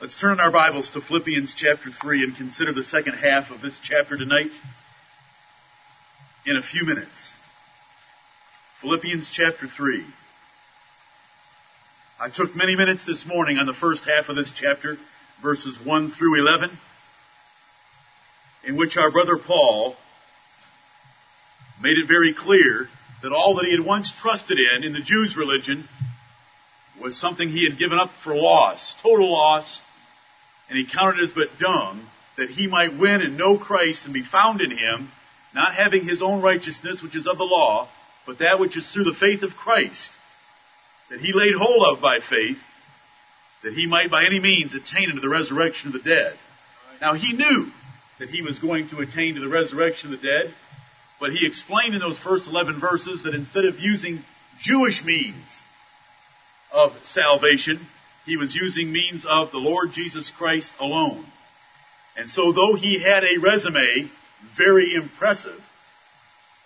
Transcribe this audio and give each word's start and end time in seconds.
Let's 0.00 0.18
turn 0.18 0.40
our 0.40 0.50
Bibles 0.50 0.90
to 0.92 1.02
Philippians 1.02 1.54
chapter 1.54 1.90
3 1.90 2.24
and 2.24 2.34
consider 2.34 2.72
the 2.72 2.84
second 2.84 3.16
half 3.22 3.50
of 3.50 3.60
this 3.60 3.78
chapter 3.82 4.16
tonight 4.16 4.50
in 6.46 6.56
a 6.56 6.62
few 6.62 6.86
minutes. 6.86 7.32
Philippians 8.80 9.30
chapter 9.30 9.66
3. 9.66 10.06
I 12.18 12.30
took 12.30 12.56
many 12.56 12.76
minutes 12.76 13.04
this 13.06 13.26
morning 13.26 13.58
on 13.58 13.66
the 13.66 13.74
first 13.74 14.04
half 14.06 14.30
of 14.30 14.36
this 14.36 14.50
chapter, 14.58 14.96
verses 15.42 15.78
1 15.84 16.10
through 16.12 16.40
11, 16.40 16.70
in 18.68 18.78
which 18.78 18.96
our 18.96 19.10
brother 19.10 19.36
Paul 19.36 19.96
made 21.82 21.98
it 21.98 22.08
very 22.08 22.32
clear 22.32 22.88
that 23.22 23.32
all 23.32 23.56
that 23.56 23.66
he 23.66 23.76
had 23.76 23.84
once 23.84 24.10
trusted 24.22 24.56
in, 24.58 24.82
in 24.82 24.94
the 24.94 25.02
Jews' 25.02 25.36
religion, 25.36 25.86
was 27.02 27.20
something 27.20 27.50
he 27.50 27.68
had 27.68 27.78
given 27.78 27.98
up 27.98 28.10
for 28.24 28.34
loss, 28.34 28.94
total 29.02 29.30
loss, 29.30 29.82
and 30.70 30.78
he 30.78 30.86
counted 30.86 31.24
as 31.24 31.32
but 31.32 31.58
dung, 31.58 32.06
that 32.38 32.48
he 32.48 32.68
might 32.68 32.96
win 32.96 33.20
and 33.20 33.36
know 33.36 33.58
Christ 33.58 34.04
and 34.04 34.14
be 34.14 34.24
found 34.24 34.60
in 34.60 34.70
him, 34.70 35.10
not 35.52 35.74
having 35.74 36.04
his 36.04 36.22
own 36.22 36.40
righteousness, 36.42 37.02
which 37.02 37.16
is 37.16 37.26
of 37.26 37.36
the 37.36 37.44
law, 37.44 37.88
but 38.24 38.38
that 38.38 38.60
which 38.60 38.76
is 38.76 38.88
through 38.92 39.04
the 39.04 39.16
faith 39.18 39.42
of 39.42 39.50
Christ, 39.50 40.10
that 41.10 41.20
he 41.20 41.32
laid 41.34 41.54
hold 41.58 41.96
of 41.96 42.00
by 42.00 42.18
faith, 42.20 42.58
that 43.64 43.74
he 43.74 43.88
might 43.88 44.10
by 44.10 44.22
any 44.24 44.40
means 44.40 44.72
attain 44.72 45.10
unto 45.10 45.20
the 45.20 45.28
resurrection 45.28 45.88
of 45.88 45.92
the 46.02 46.08
dead. 46.08 46.38
Now 47.02 47.14
he 47.14 47.32
knew 47.32 47.70
that 48.20 48.28
he 48.28 48.40
was 48.40 48.58
going 48.60 48.88
to 48.90 49.00
attain 49.00 49.34
to 49.34 49.40
the 49.40 49.48
resurrection 49.48 50.14
of 50.14 50.20
the 50.20 50.28
dead, 50.28 50.54
but 51.18 51.30
he 51.32 51.46
explained 51.46 51.94
in 51.94 52.00
those 52.00 52.18
first 52.18 52.46
11 52.46 52.80
verses 52.80 53.24
that 53.24 53.34
instead 53.34 53.64
of 53.64 53.78
using 53.78 54.22
Jewish 54.60 55.04
means 55.04 55.62
of 56.72 56.92
salvation, 57.06 57.86
he 58.30 58.36
was 58.36 58.54
using 58.54 58.92
means 58.92 59.26
of 59.28 59.50
the 59.50 59.58
Lord 59.58 59.90
Jesus 59.92 60.30
Christ 60.38 60.70
alone. 60.78 61.26
And 62.16 62.30
so 62.30 62.52
though 62.52 62.76
he 62.76 63.02
had 63.02 63.24
a 63.24 63.40
resume 63.42 64.08
very 64.56 64.94
impressive, 64.94 65.58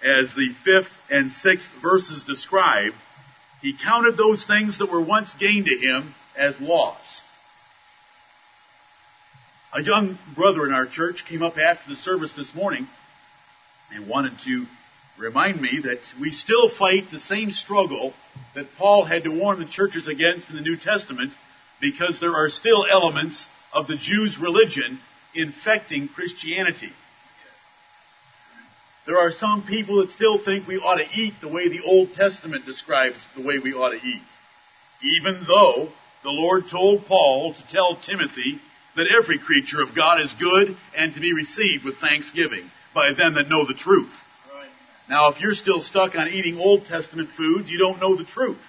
as 0.02 0.28
the 0.34 0.50
fifth 0.62 0.92
and 1.10 1.32
sixth 1.32 1.66
verses 1.80 2.22
describe, 2.24 2.92
he 3.62 3.74
counted 3.82 4.18
those 4.18 4.46
things 4.46 4.76
that 4.76 4.92
were 4.92 5.00
once 5.00 5.32
gained 5.40 5.64
to 5.64 5.74
him 5.74 6.14
as 6.36 6.60
loss. 6.60 7.22
A 9.72 9.82
young 9.82 10.18
brother 10.36 10.66
in 10.66 10.74
our 10.74 10.86
church 10.86 11.24
came 11.26 11.42
up 11.42 11.56
after 11.56 11.88
the 11.88 11.96
service 11.96 12.34
this 12.36 12.54
morning 12.54 12.86
and 13.90 14.06
wanted 14.06 14.34
to 14.44 14.66
remind 15.18 15.62
me 15.62 15.80
that 15.84 16.00
we 16.20 16.30
still 16.30 16.68
fight 16.68 17.04
the 17.10 17.20
same 17.20 17.52
struggle 17.52 18.12
that 18.54 18.66
Paul 18.76 19.06
had 19.06 19.22
to 19.22 19.30
warn 19.30 19.60
the 19.60 19.64
churches 19.64 20.08
against 20.08 20.50
in 20.50 20.56
the 20.56 20.60
New 20.60 20.76
Testament 20.76 21.32
because 21.84 22.18
there 22.18 22.34
are 22.34 22.48
still 22.48 22.86
elements 22.90 23.46
of 23.72 23.86
the 23.86 23.96
Jews' 23.96 24.38
religion 24.38 24.98
infecting 25.34 26.08
Christianity. 26.08 26.92
There 29.06 29.18
are 29.18 29.32
some 29.32 29.66
people 29.66 30.00
that 30.00 30.12
still 30.12 30.42
think 30.42 30.66
we 30.66 30.78
ought 30.78 30.96
to 30.96 31.06
eat 31.14 31.34
the 31.42 31.52
way 31.52 31.68
the 31.68 31.84
Old 31.84 32.14
Testament 32.14 32.64
describes 32.64 33.22
the 33.36 33.42
way 33.42 33.58
we 33.58 33.74
ought 33.74 33.90
to 33.90 34.06
eat. 34.06 34.22
Even 35.18 35.44
though 35.46 35.90
the 36.22 36.30
Lord 36.30 36.64
told 36.70 37.04
Paul 37.04 37.52
to 37.52 37.66
tell 37.68 37.96
Timothy 37.96 38.60
that 38.96 39.12
every 39.22 39.38
creature 39.38 39.82
of 39.82 39.94
God 39.94 40.22
is 40.22 40.32
good 40.40 40.74
and 40.96 41.12
to 41.12 41.20
be 41.20 41.34
received 41.34 41.84
with 41.84 41.98
thanksgiving 41.98 42.70
by 42.94 43.12
them 43.12 43.34
that 43.34 43.50
know 43.50 43.66
the 43.66 43.74
truth. 43.74 44.12
Now, 45.10 45.28
if 45.28 45.40
you're 45.40 45.54
still 45.54 45.82
stuck 45.82 46.16
on 46.16 46.28
eating 46.28 46.56
Old 46.56 46.86
Testament 46.86 47.28
foods, 47.36 47.68
you 47.68 47.78
don't 47.78 48.00
know 48.00 48.16
the 48.16 48.24
truth. 48.24 48.62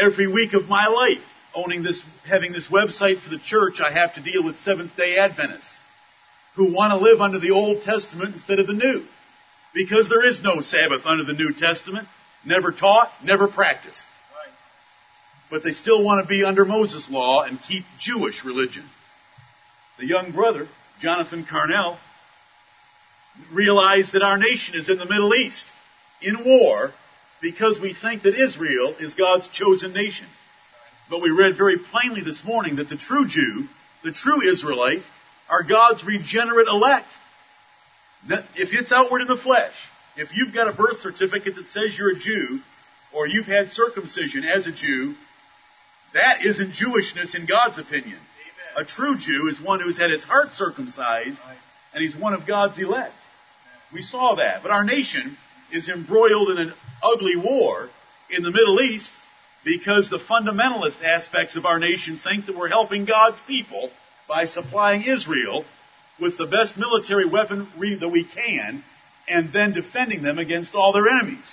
Every 0.00 0.28
week 0.28 0.52
of 0.52 0.68
my 0.68 0.86
life, 0.86 1.24
owning 1.54 1.82
this, 1.82 2.02
having 2.26 2.52
this 2.52 2.68
website 2.68 3.22
for 3.22 3.30
the 3.30 3.38
church, 3.44 3.80
I 3.80 3.92
have 3.92 4.14
to 4.14 4.22
deal 4.22 4.44
with 4.44 4.60
Seventh 4.60 4.96
day 4.96 5.16
Adventists 5.20 5.68
who 6.54 6.72
want 6.72 6.92
to 6.92 6.98
live 6.98 7.20
under 7.20 7.38
the 7.38 7.50
Old 7.50 7.82
Testament 7.82 8.34
instead 8.34 8.58
of 8.58 8.66
the 8.66 8.74
New. 8.74 9.04
Because 9.74 10.08
there 10.08 10.26
is 10.26 10.42
no 10.42 10.60
Sabbath 10.60 11.06
under 11.06 11.24
the 11.24 11.32
New 11.32 11.54
Testament. 11.58 12.06
Never 12.44 12.72
taught, 12.72 13.10
never 13.24 13.48
practiced. 13.48 14.04
Right. 14.32 14.52
But 15.50 15.64
they 15.64 15.72
still 15.72 16.04
want 16.04 16.22
to 16.22 16.28
be 16.28 16.44
under 16.44 16.64
Moses' 16.64 17.08
law 17.10 17.42
and 17.42 17.58
keep 17.66 17.84
Jewish 17.98 18.44
religion. 18.44 18.84
The 19.98 20.06
young 20.06 20.32
brother, 20.32 20.68
Jonathan 21.00 21.46
Carnell, 21.50 21.98
realized 23.52 24.12
that 24.12 24.22
our 24.22 24.36
nation 24.36 24.74
is 24.74 24.90
in 24.90 24.98
the 24.98 25.06
Middle 25.06 25.32
East, 25.34 25.64
in 26.20 26.44
war, 26.44 26.92
because 27.40 27.80
we 27.80 27.94
think 27.94 28.22
that 28.22 28.38
Israel 28.38 28.94
is 29.00 29.14
God's 29.14 29.48
chosen 29.48 29.92
nation. 29.92 30.26
But 31.12 31.20
we 31.20 31.30
read 31.30 31.58
very 31.58 31.76
plainly 31.76 32.22
this 32.22 32.42
morning 32.42 32.76
that 32.76 32.88
the 32.88 32.96
true 32.96 33.28
Jew, 33.28 33.68
the 34.02 34.12
true 34.12 34.50
Israelite, 34.50 35.02
are 35.46 35.62
God's 35.62 36.02
regenerate 36.02 36.68
elect. 36.68 37.06
If 38.56 38.70
it's 38.72 38.90
outward 38.90 39.20
in 39.20 39.28
the 39.28 39.36
flesh, 39.36 39.74
if 40.16 40.30
you've 40.34 40.54
got 40.54 40.68
a 40.68 40.72
birth 40.72 41.00
certificate 41.00 41.56
that 41.56 41.70
says 41.70 41.98
you're 41.98 42.12
a 42.12 42.18
Jew, 42.18 42.60
or 43.12 43.26
you've 43.26 43.44
had 43.44 43.72
circumcision 43.72 44.44
as 44.56 44.66
a 44.66 44.72
Jew, 44.72 45.14
that 46.14 46.46
isn't 46.46 46.72
Jewishness 46.72 47.34
in 47.34 47.44
God's 47.44 47.78
opinion. 47.78 48.16
Amen. 48.16 48.78
A 48.78 48.84
true 48.86 49.18
Jew 49.18 49.50
is 49.50 49.60
one 49.60 49.80
who's 49.80 49.98
had 49.98 50.10
his 50.10 50.24
heart 50.24 50.54
circumcised, 50.54 51.38
right. 51.46 51.58
and 51.92 52.02
he's 52.02 52.16
one 52.16 52.32
of 52.32 52.46
God's 52.46 52.78
elect. 52.78 53.12
We 53.92 54.00
saw 54.00 54.36
that. 54.36 54.62
But 54.62 54.70
our 54.70 54.84
nation 54.84 55.36
is 55.70 55.90
embroiled 55.90 56.48
in 56.52 56.56
an 56.56 56.72
ugly 57.02 57.36
war 57.36 57.90
in 58.30 58.42
the 58.42 58.50
Middle 58.50 58.80
East 58.80 59.12
because 59.64 60.10
the 60.10 60.18
fundamentalist 60.18 61.02
aspects 61.02 61.56
of 61.56 61.64
our 61.66 61.78
nation 61.78 62.18
think 62.22 62.46
that 62.46 62.56
we're 62.56 62.68
helping 62.68 63.04
God's 63.04 63.40
people 63.46 63.90
by 64.28 64.44
supplying 64.44 65.02
Israel 65.02 65.64
with 66.20 66.36
the 66.38 66.46
best 66.46 66.76
military 66.76 67.28
weaponry 67.28 67.96
that 67.96 68.08
we 68.08 68.24
can 68.24 68.82
and 69.28 69.52
then 69.52 69.72
defending 69.72 70.22
them 70.22 70.38
against 70.38 70.74
all 70.74 70.92
their 70.92 71.08
enemies. 71.08 71.52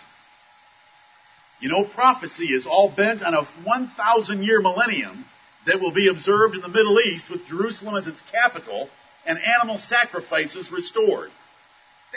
You 1.59 1.69
know, 1.69 1.85
prophecy 1.85 2.45
is 2.45 2.65
all 2.65 2.89
bent 2.89 3.21
on 3.21 3.33
a 3.33 3.43
1,000 3.43 4.43
year 4.43 4.61
millennium 4.61 5.25
that 5.65 5.79
will 5.79 5.93
be 5.93 6.07
observed 6.07 6.55
in 6.55 6.61
the 6.61 6.67
Middle 6.67 6.99
East 6.99 7.29
with 7.29 7.45
Jerusalem 7.47 7.95
as 7.95 8.07
its 8.07 8.21
capital 8.31 8.89
and 9.25 9.37
animal 9.37 9.77
sacrifices 9.77 10.71
restored. 10.71 11.29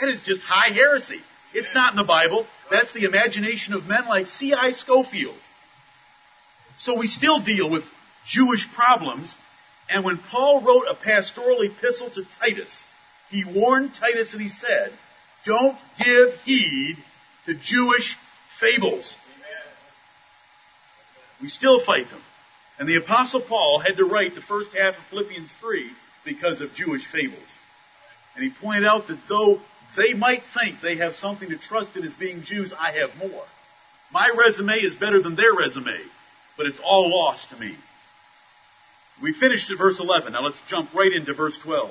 That 0.00 0.08
is 0.08 0.22
just 0.22 0.42
high 0.42 0.72
heresy. 0.72 1.20
It's 1.52 1.74
not 1.74 1.92
in 1.92 1.96
the 1.96 2.04
Bible. 2.04 2.46
That's 2.70 2.92
the 2.92 3.04
imagination 3.04 3.74
of 3.74 3.86
men 3.86 4.06
like 4.06 4.26
C.I. 4.26 4.72
Scofield. 4.72 5.36
So 6.78 6.98
we 6.98 7.06
still 7.06 7.40
deal 7.40 7.70
with 7.70 7.84
Jewish 8.26 8.66
problems 8.74 9.34
and 9.92 10.04
when 10.04 10.18
Paul 10.18 10.62
wrote 10.62 10.86
a 10.88 10.94
pastoral 10.94 11.60
epistle 11.62 12.10
to 12.10 12.24
Titus, 12.40 12.82
he 13.30 13.44
warned 13.44 13.94
Titus 13.94 14.32
and 14.32 14.40
he 14.40 14.48
said, 14.48 14.92
Don't 15.44 15.76
give 15.98 16.34
heed 16.44 16.96
to 17.46 17.54
Jewish 17.54 18.16
fables. 18.58 19.16
We 21.42 21.48
still 21.48 21.84
fight 21.84 22.08
them. 22.08 22.22
And 22.78 22.88
the 22.88 22.96
Apostle 22.96 23.42
Paul 23.42 23.82
had 23.86 23.96
to 23.98 24.04
write 24.04 24.34
the 24.34 24.40
first 24.40 24.70
half 24.76 24.96
of 24.96 25.04
Philippians 25.10 25.50
3 25.60 25.90
because 26.24 26.60
of 26.60 26.72
Jewish 26.74 27.06
fables. 27.06 27.38
And 28.34 28.44
he 28.44 28.50
pointed 28.50 28.86
out 28.86 29.08
that 29.08 29.18
though 29.28 29.60
they 29.96 30.14
might 30.14 30.42
think 30.58 30.80
they 30.80 30.96
have 30.96 31.14
something 31.16 31.50
to 31.50 31.58
trust 31.58 31.96
in 31.96 32.04
as 32.04 32.14
being 32.14 32.44
Jews, 32.44 32.72
I 32.72 32.92
have 32.92 33.16
more. 33.18 33.44
My 34.10 34.32
resume 34.34 34.74
is 34.74 34.94
better 34.94 35.20
than 35.20 35.36
their 35.36 35.52
resume, 35.52 35.98
but 36.62 36.70
it's 36.70 36.80
all 36.84 37.10
lost 37.10 37.50
to 37.50 37.56
me. 37.56 37.74
We 39.20 39.32
finished 39.32 39.68
at 39.72 39.78
verse 39.78 39.98
11. 39.98 40.32
Now 40.32 40.42
let's 40.42 40.60
jump 40.68 40.94
right 40.94 41.10
into 41.12 41.34
verse 41.34 41.58
12. 41.58 41.90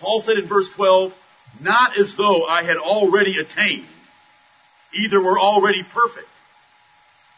Paul 0.00 0.20
said 0.20 0.36
in 0.36 0.48
verse 0.48 0.68
12, 0.74 1.12
Not 1.60 1.96
as 1.96 2.12
though 2.16 2.44
I 2.44 2.64
had 2.64 2.76
already 2.76 3.36
attained, 3.38 3.86
either 4.92 5.20
were 5.20 5.38
already 5.38 5.84
perfect, 5.84 6.26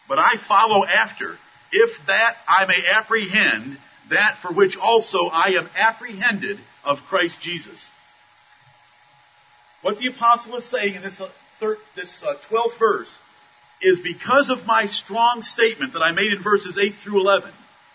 but 0.09 0.19
I 0.19 0.37
follow 0.49 0.87
after, 0.87 1.37
if 1.71 2.07
that 2.07 2.37
I 2.49 2.65
may 2.65 2.83
apprehend 2.91 3.77
that 4.09 4.39
for 4.41 4.55
which 4.55 4.79
also 4.79 5.27
I 5.27 5.59
am 5.59 5.69
apprehended 5.77 6.59
of 6.85 7.01
Christ 7.11 7.39
Jesus. 7.43 7.91
What 9.83 9.99
the 9.99 10.07
apostle 10.07 10.57
is 10.57 10.71
saying 10.71 10.95
in 10.95 11.03
this, 11.03 11.21
uh, 11.21 11.75
this 11.95 12.23
uh, 12.27 12.37
12th 12.51 12.79
verse 12.79 13.13
is 13.83 13.99
because 14.01 14.51
of 14.51 14.67
my 14.67 14.87
strong 14.87 15.43
statement 15.43 15.93
that 15.93 16.03
I 16.03 16.13
made 16.13 16.33
in 16.33 16.43
verses 16.43 16.79
8 16.81 16.95
through 17.03 17.21
11, 17.21 17.51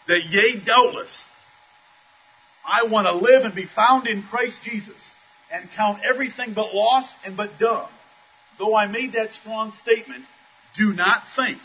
that 0.07 0.21
yea, 0.29 0.59
doubtless, 0.63 1.25
I 2.65 2.87
want 2.87 3.07
to 3.07 3.15
live 3.15 3.43
and 3.43 3.55
be 3.55 3.65
found 3.65 4.07
in 4.07 4.23
Christ 4.23 4.59
Jesus 4.63 4.95
and 5.51 5.69
count 5.75 6.03
everything 6.03 6.53
but 6.53 6.73
loss 6.73 7.11
and 7.25 7.35
but 7.35 7.57
dung. 7.59 7.89
Though 8.59 8.75
I 8.75 8.87
made 8.87 9.13
that 9.13 9.33
strong 9.33 9.73
statement, 9.81 10.25
do 10.77 10.93
not 10.93 11.23
think 11.35 11.57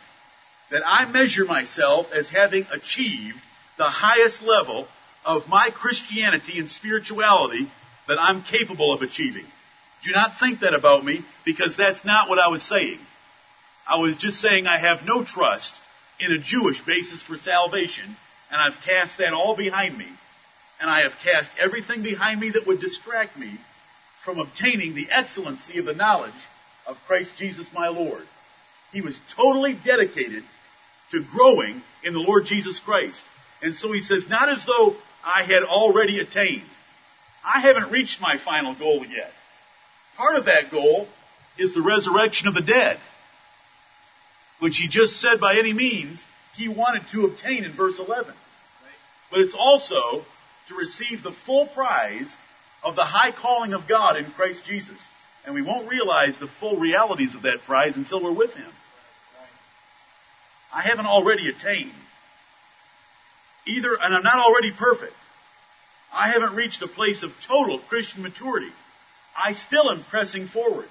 that 0.70 0.82
I 0.86 1.04
measure 1.04 1.44
myself 1.44 2.06
as 2.12 2.28
having 2.28 2.66
achieved 2.72 3.36
the 3.78 3.84
highest 3.84 4.42
level 4.42 4.88
of 5.24 5.48
my 5.48 5.70
Christianity 5.70 6.58
and 6.58 6.70
spirituality 6.70 7.70
that 8.08 8.18
I'm 8.18 8.42
capable 8.42 8.94
of 8.94 9.02
achieving. 9.02 9.44
Do 10.04 10.12
not 10.12 10.38
think 10.40 10.60
that 10.60 10.74
about 10.74 11.04
me 11.04 11.24
because 11.44 11.76
that's 11.76 12.04
not 12.04 12.28
what 12.28 12.38
I 12.38 12.48
was 12.48 12.62
saying. 12.62 12.98
I 13.88 13.98
was 13.98 14.16
just 14.16 14.38
saying 14.38 14.66
I 14.66 14.78
have 14.78 15.06
no 15.06 15.24
trust 15.24 15.72
in 16.18 16.32
a 16.32 16.38
Jewish 16.38 16.80
basis 16.84 17.22
for 17.22 17.36
salvation 17.36 18.16
and 18.50 18.60
I've 18.60 18.80
cast 18.84 19.18
that 19.18 19.32
all 19.32 19.56
behind 19.56 19.96
me, 19.96 20.08
and 20.80 20.90
I 20.90 21.02
have 21.02 21.12
cast 21.24 21.50
everything 21.58 22.02
behind 22.02 22.40
me 22.40 22.50
that 22.50 22.66
would 22.66 22.80
distract 22.80 23.36
me 23.36 23.58
from 24.24 24.38
obtaining 24.38 24.94
the 24.94 25.08
excellency 25.10 25.78
of 25.78 25.84
the 25.84 25.94
knowledge 25.94 26.34
of 26.86 26.96
Christ 27.06 27.32
Jesus 27.38 27.68
my 27.72 27.88
Lord. 27.88 28.22
He 28.92 29.00
was 29.00 29.16
totally 29.36 29.76
dedicated 29.84 30.44
to 31.12 31.24
growing 31.24 31.82
in 32.04 32.12
the 32.12 32.20
Lord 32.20 32.46
Jesus 32.46 32.80
Christ. 32.80 33.22
And 33.62 33.74
so 33.74 33.92
he 33.92 34.00
says, 34.00 34.28
not 34.28 34.48
as 34.48 34.64
though 34.66 34.96
I 35.24 35.42
had 35.42 35.62
already 35.64 36.20
attained. 36.20 36.68
I 37.44 37.60
haven't 37.60 37.90
reached 37.90 38.20
my 38.20 38.38
final 38.44 38.74
goal 38.76 39.04
yet. 39.06 39.30
Part 40.16 40.36
of 40.36 40.46
that 40.46 40.70
goal 40.70 41.06
is 41.58 41.74
the 41.74 41.82
resurrection 41.82 42.48
of 42.48 42.54
the 42.54 42.60
dead, 42.60 42.98
which 44.60 44.76
he 44.76 44.88
just 44.88 45.20
said 45.20 45.40
by 45.40 45.54
any 45.54 45.72
means 45.72 46.22
he 46.56 46.68
wanted 46.68 47.02
to 47.12 47.26
obtain 47.26 47.64
in 47.64 47.76
verse 47.76 47.98
11. 47.98 48.32
But 49.30 49.40
it's 49.40 49.54
also 49.56 50.24
to 50.68 50.74
receive 50.74 51.22
the 51.22 51.34
full 51.44 51.66
prize 51.66 52.28
of 52.82 52.96
the 52.96 53.04
high 53.04 53.32
calling 53.32 53.74
of 53.74 53.88
God 53.88 54.16
in 54.16 54.30
Christ 54.32 54.62
Jesus. 54.64 54.98
And 55.44 55.54
we 55.54 55.62
won't 55.62 55.90
realize 55.90 56.38
the 56.38 56.48
full 56.60 56.78
realities 56.78 57.34
of 57.34 57.42
that 57.42 57.58
prize 57.66 57.96
until 57.96 58.22
we're 58.22 58.32
with 58.32 58.52
Him. 58.52 58.70
I 60.72 60.82
haven't 60.82 61.06
already 61.06 61.48
attained. 61.48 61.92
Either, 63.66 63.96
and 64.00 64.14
I'm 64.14 64.22
not 64.22 64.38
already 64.38 64.72
perfect. 64.76 65.14
I 66.12 66.30
haven't 66.30 66.54
reached 66.54 66.82
a 66.82 66.88
place 66.88 67.22
of 67.22 67.30
total 67.46 67.80
Christian 67.88 68.22
maturity. 68.22 68.70
I 69.36 69.52
still 69.52 69.90
am 69.90 70.04
pressing 70.04 70.48
forward. 70.48 70.88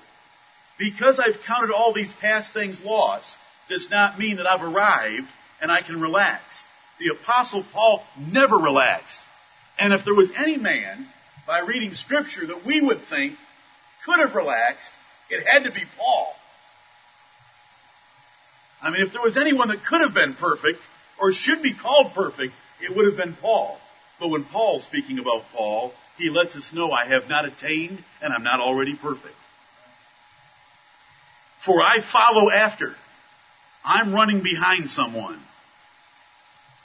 Because 0.77 1.19
I've 1.19 1.41
counted 1.47 1.73
all 1.73 1.93
these 1.93 2.11
past 2.19 2.53
things 2.53 2.79
lost, 2.83 3.37
does 3.69 3.89
not 3.89 4.19
mean 4.19 4.37
that 4.37 4.47
I've 4.47 4.61
arrived 4.61 5.27
and 5.61 5.71
I 5.71 5.81
can 5.81 5.99
relax. 5.99 6.41
The 6.99 7.13
apostle 7.13 7.65
Paul 7.73 8.03
never 8.17 8.55
relaxed. 8.55 9.19
And 9.77 9.93
if 9.93 10.05
there 10.05 10.13
was 10.13 10.31
any 10.37 10.57
man, 10.57 11.07
by 11.45 11.59
reading 11.59 11.93
scripture, 11.93 12.47
that 12.47 12.65
we 12.65 12.81
would 12.81 13.01
think 13.09 13.35
could 14.05 14.19
have 14.19 14.35
relaxed, 14.35 14.91
it 15.29 15.45
had 15.45 15.63
to 15.63 15.71
be 15.71 15.83
Paul. 15.97 16.33
I 18.81 18.91
mean, 18.91 19.01
if 19.01 19.13
there 19.13 19.21
was 19.21 19.35
anyone 19.37 19.69
that 19.69 19.83
could 19.85 20.01
have 20.01 20.13
been 20.13 20.35
perfect, 20.35 20.79
or 21.19 21.31
should 21.33 21.61
be 21.61 21.73
called 21.73 22.13
perfect, 22.13 22.53
it 22.81 22.95
would 22.95 23.05
have 23.07 23.17
been 23.17 23.35
Paul. 23.35 23.77
But 24.19 24.29
when 24.29 24.45
Paul's 24.45 24.83
speaking 24.83 25.19
about 25.19 25.43
Paul, 25.53 25.93
he 26.17 26.29
lets 26.29 26.55
us 26.55 26.71
know 26.73 26.91
I 26.91 27.05
have 27.05 27.27
not 27.27 27.45
attained 27.45 28.03
and 28.21 28.33
I'm 28.33 28.43
not 28.43 28.59
already 28.59 28.95
perfect. 28.95 29.35
For 31.65 31.81
I 31.81 31.97
follow 32.11 32.51
after. 32.51 32.93
I'm 33.85 34.13
running 34.13 34.41
behind 34.41 34.89
someone. 34.89 35.39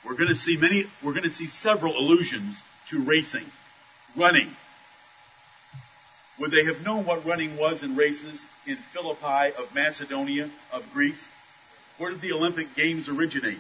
We're 0.05 0.17
going 0.17 0.29
to 0.29 0.35
see 0.35 0.57
many, 0.57 0.85
we're 1.05 1.13
going 1.13 1.25
to 1.25 1.31
see 1.31 1.47
several 1.47 1.97
allusions 1.97 2.57
to 2.91 3.03
racing, 3.05 3.47
running. 4.17 4.55
Would 6.39 6.51
they 6.51 6.65
have 6.65 6.85
known 6.85 7.07
what 7.07 7.25
running 7.27 7.57
was 7.57 7.83
in 7.83 7.97
races 7.97 8.45
in 8.67 8.79
Philippi 8.95 9.55
of 9.57 9.75
Macedonia, 9.75 10.51
of 10.73 10.83
Greece? 10.93 11.23
Where 11.99 12.11
did 12.11 12.23
the 12.23 12.33
Olympic 12.33 12.75
Games 12.75 13.09
originate? 13.09 13.59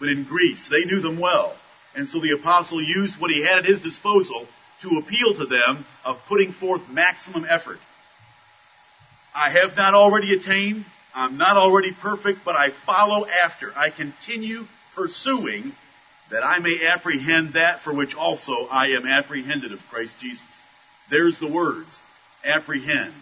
But 0.00 0.08
in 0.08 0.24
Greece. 0.24 0.68
They 0.70 0.84
knew 0.84 1.00
them 1.00 1.18
well. 1.18 1.56
And 1.94 2.08
so 2.08 2.20
the 2.20 2.32
apostle 2.38 2.82
used 2.82 3.20
what 3.20 3.30
he 3.30 3.42
had 3.42 3.60
at 3.60 3.64
his 3.64 3.82
disposal 3.82 4.46
to 4.82 4.88
appeal 4.98 5.34
to 5.38 5.46
them 5.46 5.86
of 6.04 6.16
putting 6.28 6.52
forth 6.52 6.82
maximum 6.90 7.46
effort. 7.48 7.78
I 9.34 9.50
have 9.50 9.76
not 9.76 9.94
already 9.94 10.34
attained. 10.34 10.84
I'm 11.16 11.38
not 11.38 11.56
already 11.56 11.92
perfect, 11.92 12.40
but 12.44 12.56
I 12.56 12.68
follow 12.84 13.26
after. 13.26 13.72
I 13.74 13.88
continue 13.88 14.64
pursuing 14.94 15.72
that 16.30 16.44
I 16.44 16.58
may 16.58 16.78
apprehend 16.86 17.54
that 17.54 17.80
for 17.82 17.94
which 17.94 18.14
also 18.14 18.52
I 18.70 18.88
am 18.98 19.06
apprehended 19.06 19.72
of 19.72 19.78
Christ 19.90 20.14
Jesus. 20.20 20.44
There's 21.10 21.40
the 21.40 21.50
words. 21.50 21.88
Apprehend. 22.44 23.14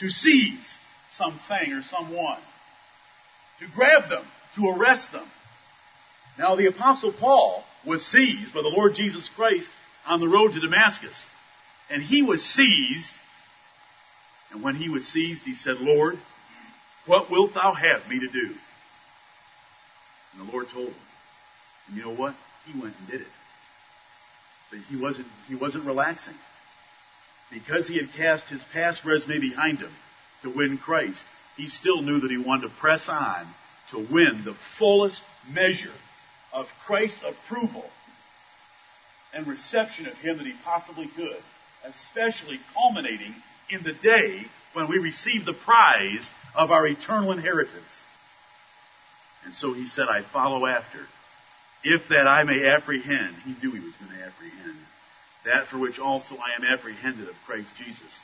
To 0.00 0.10
seize 0.10 0.68
something 1.12 1.72
or 1.72 1.82
someone. 1.82 2.38
To 3.60 3.66
grab 3.74 4.10
them. 4.10 4.24
To 4.56 4.68
arrest 4.68 5.10
them. 5.12 5.26
Now 6.38 6.54
the 6.54 6.66
apostle 6.66 7.14
Paul 7.18 7.64
was 7.86 8.04
seized 8.04 8.52
by 8.52 8.60
the 8.60 8.68
Lord 8.68 8.94
Jesus 8.94 9.28
Christ 9.34 9.68
on 10.06 10.20
the 10.20 10.28
road 10.28 10.52
to 10.52 10.60
Damascus. 10.60 11.24
And 11.88 12.02
he 12.02 12.20
was 12.20 12.44
seized. 12.44 13.12
And 14.52 14.62
when 14.62 14.74
he 14.74 14.90
was 14.90 15.06
seized, 15.06 15.44
he 15.44 15.54
said, 15.54 15.76
Lord, 15.80 16.18
what 17.08 17.30
wilt 17.30 17.54
thou 17.54 17.72
have 17.72 18.08
me 18.08 18.20
to 18.20 18.28
do? 18.28 18.54
And 20.32 20.46
the 20.46 20.52
Lord 20.52 20.66
told 20.72 20.88
him. 20.88 20.94
And 21.88 21.96
you 21.96 22.04
know 22.04 22.14
what? 22.14 22.34
He 22.66 22.78
went 22.78 22.94
and 22.98 23.08
did 23.08 23.22
it. 23.22 23.26
But 24.70 24.80
he 24.90 24.96
wasn't, 24.96 25.26
he 25.48 25.54
wasn't 25.54 25.86
relaxing. 25.86 26.34
Because 27.50 27.88
he 27.88 27.96
had 27.96 28.12
cast 28.12 28.48
his 28.48 28.62
past 28.74 29.04
resume 29.06 29.40
behind 29.40 29.78
him 29.78 29.90
to 30.42 30.50
win 30.54 30.76
Christ, 30.76 31.24
he 31.56 31.68
still 31.68 32.02
knew 32.02 32.20
that 32.20 32.30
he 32.30 32.36
wanted 32.36 32.68
to 32.68 32.74
press 32.74 33.08
on 33.08 33.46
to 33.90 33.98
win 33.98 34.42
the 34.44 34.54
fullest 34.78 35.22
measure 35.50 35.94
of 36.52 36.66
Christ's 36.86 37.22
approval 37.26 37.88
and 39.32 39.46
reception 39.46 40.06
of 40.06 40.14
him 40.14 40.36
that 40.36 40.46
he 40.46 40.54
possibly 40.62 41.08
could, 41.08 41.42
especially 41.84 42.60
culminating 42.74 43.34
in 43.70 43.82
the 43.82 43.94
day 43.94 44.42
when 44.74 44.88
we 44.88 44.98
receive 44.98 45.44
the 45.44 45.54
prize 45.54 46.28
of 46.58 46.70
our 46.70 46.86
eternal 46.86 47.32
inheritance. 47.32 48.02
And 49.46 49.54
so 49.54 49.72
he 49.72 49.86
said, 49.86 50.06
I 50.10 50.22
follow 50.30 50.66
after 50.66 50.98
if 51.84 52.08
that 52.08 52.26
I 52.26 52.42
may 52.42 52.66
apprehend, 52.66 53.36
he 53.44 53.54
knew 53.62 53.72
he 53.72 53.84
was 53.84 53.94
going 53.96 54.10
to 54.10 54.24
apprehend, 54.24 54.78
that 55.44 55.68
for 55.68 55.78
which 55.78 55.98
also 55.98 56.34
I 56.34 56.56
am 56.56 56.64
apprehended 56.64 57.28
of 57.28 57.36
Christ 57.46 57.70
Jesus. 57.76 58.18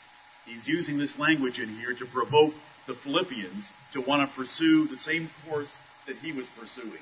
He's 0.45 0.67
using 0.67 0.99
this 0.99 1.17
language 1.19 1.59
in 1.59 1.69
here 1.69 1.95
to 1.95 2.07
provoke 2.07 2.55
the 2.87 2.95
Philippians 2.95 3.65
to 3.93 4.01
want 4.01 4.29
to 4.29 4.37
pursue 4.37 4.89
the 4.89 4.99
same 4.99 5.31
course 5.49 5.71
that 6.07 6.17
he 6.17 6.33
was 6.33 6.47
pursuing. 6.59 7.01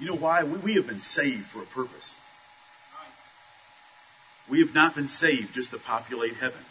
You 0.00 0.06
know 0.06 0.16
why? 0.16 0.42
We, 0.42 0.74
have 0.74 0.86
been 0.86 1.02
saved 1.02 1.44
for 1.52 1.62
a 1.62 1.66
purpose. 1.66 2.14
We 4.50 4.60
have 4.60 4.74
not 4.74 4.96
been 4.96 5.08
saved 5.08 5.50
just 5.54 5.70
to 5.70 5.78
populate 5.78 6.34
heaven. 6.34 6.64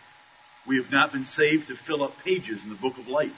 We 0.67 0.77
have 0.77 0.91
not 0.91 1.11
been 1.11 1.25
saved 1.25 1.67
to 1.67 1.75
fill 1.75 2.03
up 2.03 2.13
pages 2.23 2.63
in 2.63 2.69
the 2.69 2.75
book 2.75 2.97
of 2.97 3.07
life. 3.07 3.31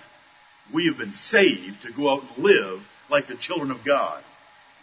We 0.74 0.88
have 0.88 0.98
been 0.98 1.14
saved 1.14 1.82
to 1.84 1.94
go 1.94 2.12
out 2.12 2.24
and 2.24 2.44
live 2.44 2.82
like 3.10 3.28
the 3.28 3.38
children 3.38 3.72
of 3.72 3.86
God. 3.86 4.24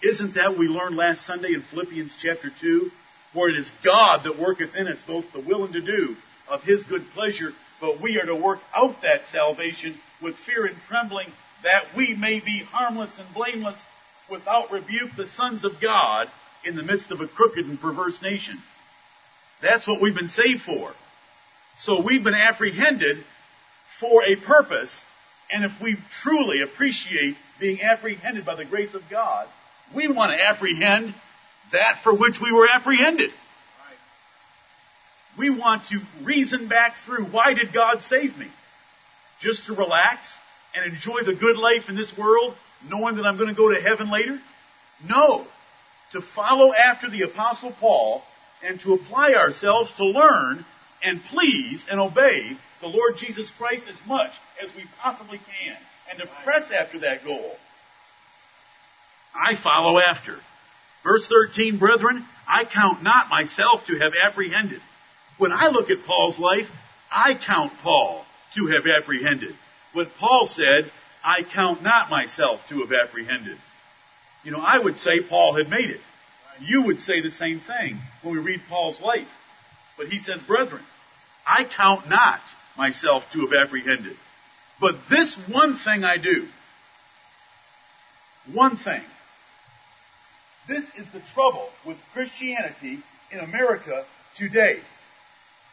Isn't 0.03 0.35
that 0.35 0.51
what 0.51 0.59
we 0.59 0.69
learned 0.69 0.97
last 0.97 1.27
Sunday 1.27 1.53
in 1.53 1.63
Philippians 1.63 2.13
chapter 2.21 2.51
2? 2.61 2.91
For 3.35 3.49
it 3.49 3.59
is 3.59 3.71
God 3.85 4.25
that 4.25 4.39
worketh 4.39 4.75
in 4.75 4.89
us 4.89 5.01
both 5.07 5.27
the 5.33 5.41
will 5.41 5.65
and 5.65 5.73
to 5.75 5.81
do 5.81 6.17
of 6.49 6.63
his 6.63 6.83
good 6.85 7.05
pleasure, 7.15 7.51
but 7.81 8.01
we 8.01 8.19
are 8.19 8.27
to 8.27 8.35
work 8.35 8.59
out 8.75 9.03
that 9.03 9.23
salvation 9.31 9.99
with 10.23 10.35
fear 10.47 10.67
and 10.67 10.77
trembling, 10.89 11.29
that 11.63 11.97
we 11.97 12.15
may 12.15 12.41
be 12.41 12.65
harmless 12.67 13.17
and 13.19 13.33
blameless, 13.35 13.79
without 14.31 14.73
rebuke, 14.73 15.11
the 15.17 15.29
sons 15.29 15.65
of 15.65 15.73
God, 15.81 16.27
in 16.65 16.77
the 16.77 16.83
midst 16.83 17.11
of 17.11 17.21
a 17.21 17.29
crooked 17.29 17.65
and 17.67 17.81
perverse 17.81 18.21
nation. 18.23 18.59
That's 19.63 19.87
what 19.87 20.01
we've 20.01 20.15
been 20.15 20.29
saved 20.29 20.63
for. 20.63 20.93
So 21.85 22.03
we've 22.03 22.23
been 22.23 22.35
apprehended 22.35 23.25
for 24.01 24.23
a 24.25 24.37
purpose, 24.37 25.01
and 25.51 25.65
if 25.65 25.73
we 25.81 25.97
truly 26.23 26.63
appreciate 26.63 27.37
being 27.59 27.81
apprehended 27.81 28.45
by 28.45 28.55
the 28.55 28.65
grace 28.67 28.95
of 28.95 29.03
God, 29.11 29.49
we 29.95 30.07
want 30.09 30.33
to 30.33 30.43
apprehend 30.43 31.15
that 31.73 32.01
for 32.03 32.13
which 32.13 32.39
we 32.41 32.53
were 32.53 32.69
apprehended. 32.71 33.31
We 35.39 35.49
want 35.49 35.83
to 35.89 36.01
reason 36.23 36.69
back 36.69 36.97
through 37.07 37.27
why 37.27 37.55
did 37.55 37.73
God 37.73 38.03
save 38.03 38.37
me? 38.37 38.49
Just 39.41 39.67
to 39.67 39.75
relax 39.75 40.27
and 40.75 40.93
enjoy 40.93 41.23
the 41.25 41.35
good 41.35 41.57
life 41.57 41.89
in 41.89 41.97
this 41.97 42.13
world, 42.17 42.55
knowing 42.87 43.17
that 43.17 43.25
I'm 43.25 43.39
going 43.39 43.49
to 43.49 43.55
go 43.55 43.73
to 43.73 43.81
heaven 43.81 44.11
later? 44.11 44.39
No. 45.09 45.47
To 46.13 46.21
follow 46.21 46.75
after 46.75 47.09
the 47.09 47.23
Apostle 47.23 47.73
Paul 47.81 48.23
and 48.63 48.81
to 48.81 48.93
apply 48.93 49.33
ourselves 49.33 49.91
to 49.97 50.05
learn 50.05 50.67
and 51.03 51.21
please 51.31 51.85
and 51.91 52.01
obey 52.01 52.57
the 52.81 52.87
Lord 52.87 53.17
Jesus 53.17 53.51
Christ 53.59 53.85
as 53.89 54.07
much 54.07 54.31
as 54.63 54.75
we 54.75 54.85
possibly 55.03 55.39
can 55.39 55.77
and 56.11 56.19
to 56.21 56.29
press 56.45 56.71
after 56.73 57.01
that 57.01 57.25
goal. 57.25 57.53
I 59.35 59.55
follow 59.63 60.01
after. 60.01 60.37
Verse 61.05 61.27
13, 61.29 61.79
brethren, 61.79 62.25
I 62.47 62.65
count 62.65 63.03
not 63.03 63.29
myself 63.29 63.87
to 63.87 63.99
have 63.99 64.13
apprehended. 64.27 64.81
When 65.39 65.53
I 65.53 65.69
look 65.69 65.91
at 65.91 66.05
Paul's 66.07 66.39
life, 66.39 66.67
I 67.11 67.35
count 67.35 67.73
Paul 67.83 68.25
to 68.57 68.67
have 68.67 68.85
apprehended. 68.87 69.55
But 69.95 70.09
Paul 70.19 70.47
said, 70.47 70.91
I 71.25 71.43
count 71.43 71.83
not 71.83 72.11
myself 72.11 72.61
to 72.69 72.81
have 72.81 72.91
apprehended. 72.93 73.57
You 74.45 74.53
know, 74.53 74.61
I 74.61 74.79
would 74.79 74.97
say 74.97 75.23
Paul 75.29 75.57
had 75.57 75.71
made 75.71 75.91
it. 75.91 76.01
You 76.61 76.83
would 76.83 77.01
say 77.01 77.21
the 77.21 77.31
same 77.31 77.61
thing 77.61 77.99
when 78.23 78.35
we 78.35 78.41
read 78.41 78.61
Paul's 78.69 79.01
life. 79.01 79.29
But 80.01 80.09
he 80.09 80.19
says, 80.21 80.41
brethren, 80.47 80.81
I 81.47 81.65
count 81.77 82.09
not 82.09 82.41
myself 82.75 83.23
to 83.35 83.41
have 83.41 83.53
apprehended. 83.53 84.17
But 84.81 84.95
this 85.11 85.37
one 85.53 85.79
thing 85.85 86.05
I 86.05 86.17
do. 86.17 86.49
One 88.55 88.79
thing 88.79 89.03
This 90.67 90.85
is 90.97 91.07
the 91.13 91.21
trouble 91.35 91.69
with 91.87 91.99
Christianity 92.15 93.01
in 93.31 93.41
America 93.41 94.07
today. 94.39 94.77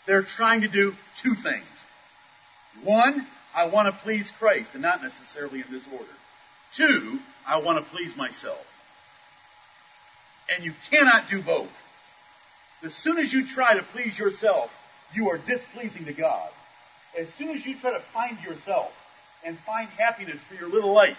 They're 0.06 0.26
trying 0.26 0.60
to 0.62 0.68
do 0.68 0.92
two 1.24 1.36
things. 1.42 1.66
One, 2.84 3.26
I 3.56 3.70
want 3.70 3.94
to 3.94 3.98
please 4.04 4.30
Christ, 4.40 4.72
and 4.74 4.82
not 4.82 5.02
necessarily 5.02 5.62
in 5.62 5.72
this 5.72 5.88
order. 5.90 6.12
Two, 6.76 7.20
I 7.48 7.62
want 7.62 7.82
to 7.82 7.90
please 7.92 8.14
myself. 8.18 8.66
And 10.54 10.66
you 10.66 10.74
cannot 10.92 11.30
do 11.32 11.42
both. 11.42 11.70
As 12.84 12.94
soon 12.96 13.18
as 13.18 13.34
you 13.34 13.46
try 13.48 13.76
to 13.76 13.84
please 13.92 14.18
yourself, 14.18 14.70
you 15.14 15.30
are 15.30 15.38
displeasing 15.38 16.06
to 16.06 16.14
God. 16.14 16.50
As 17.18 17.28
soon 17.38 17.50
as 17.50 17.66
you 17.66 17.80
try 17.80 17.92
to 17.92 18.04
find 18.14 18.40
yourself 18.44 18.92
and 19.46 19.58
find 19.66 19.90
happiness 19.90 20.38
for 20.48 20.56
your 20.56 20.70
little 20.70 20.94
life, 20.94 21.18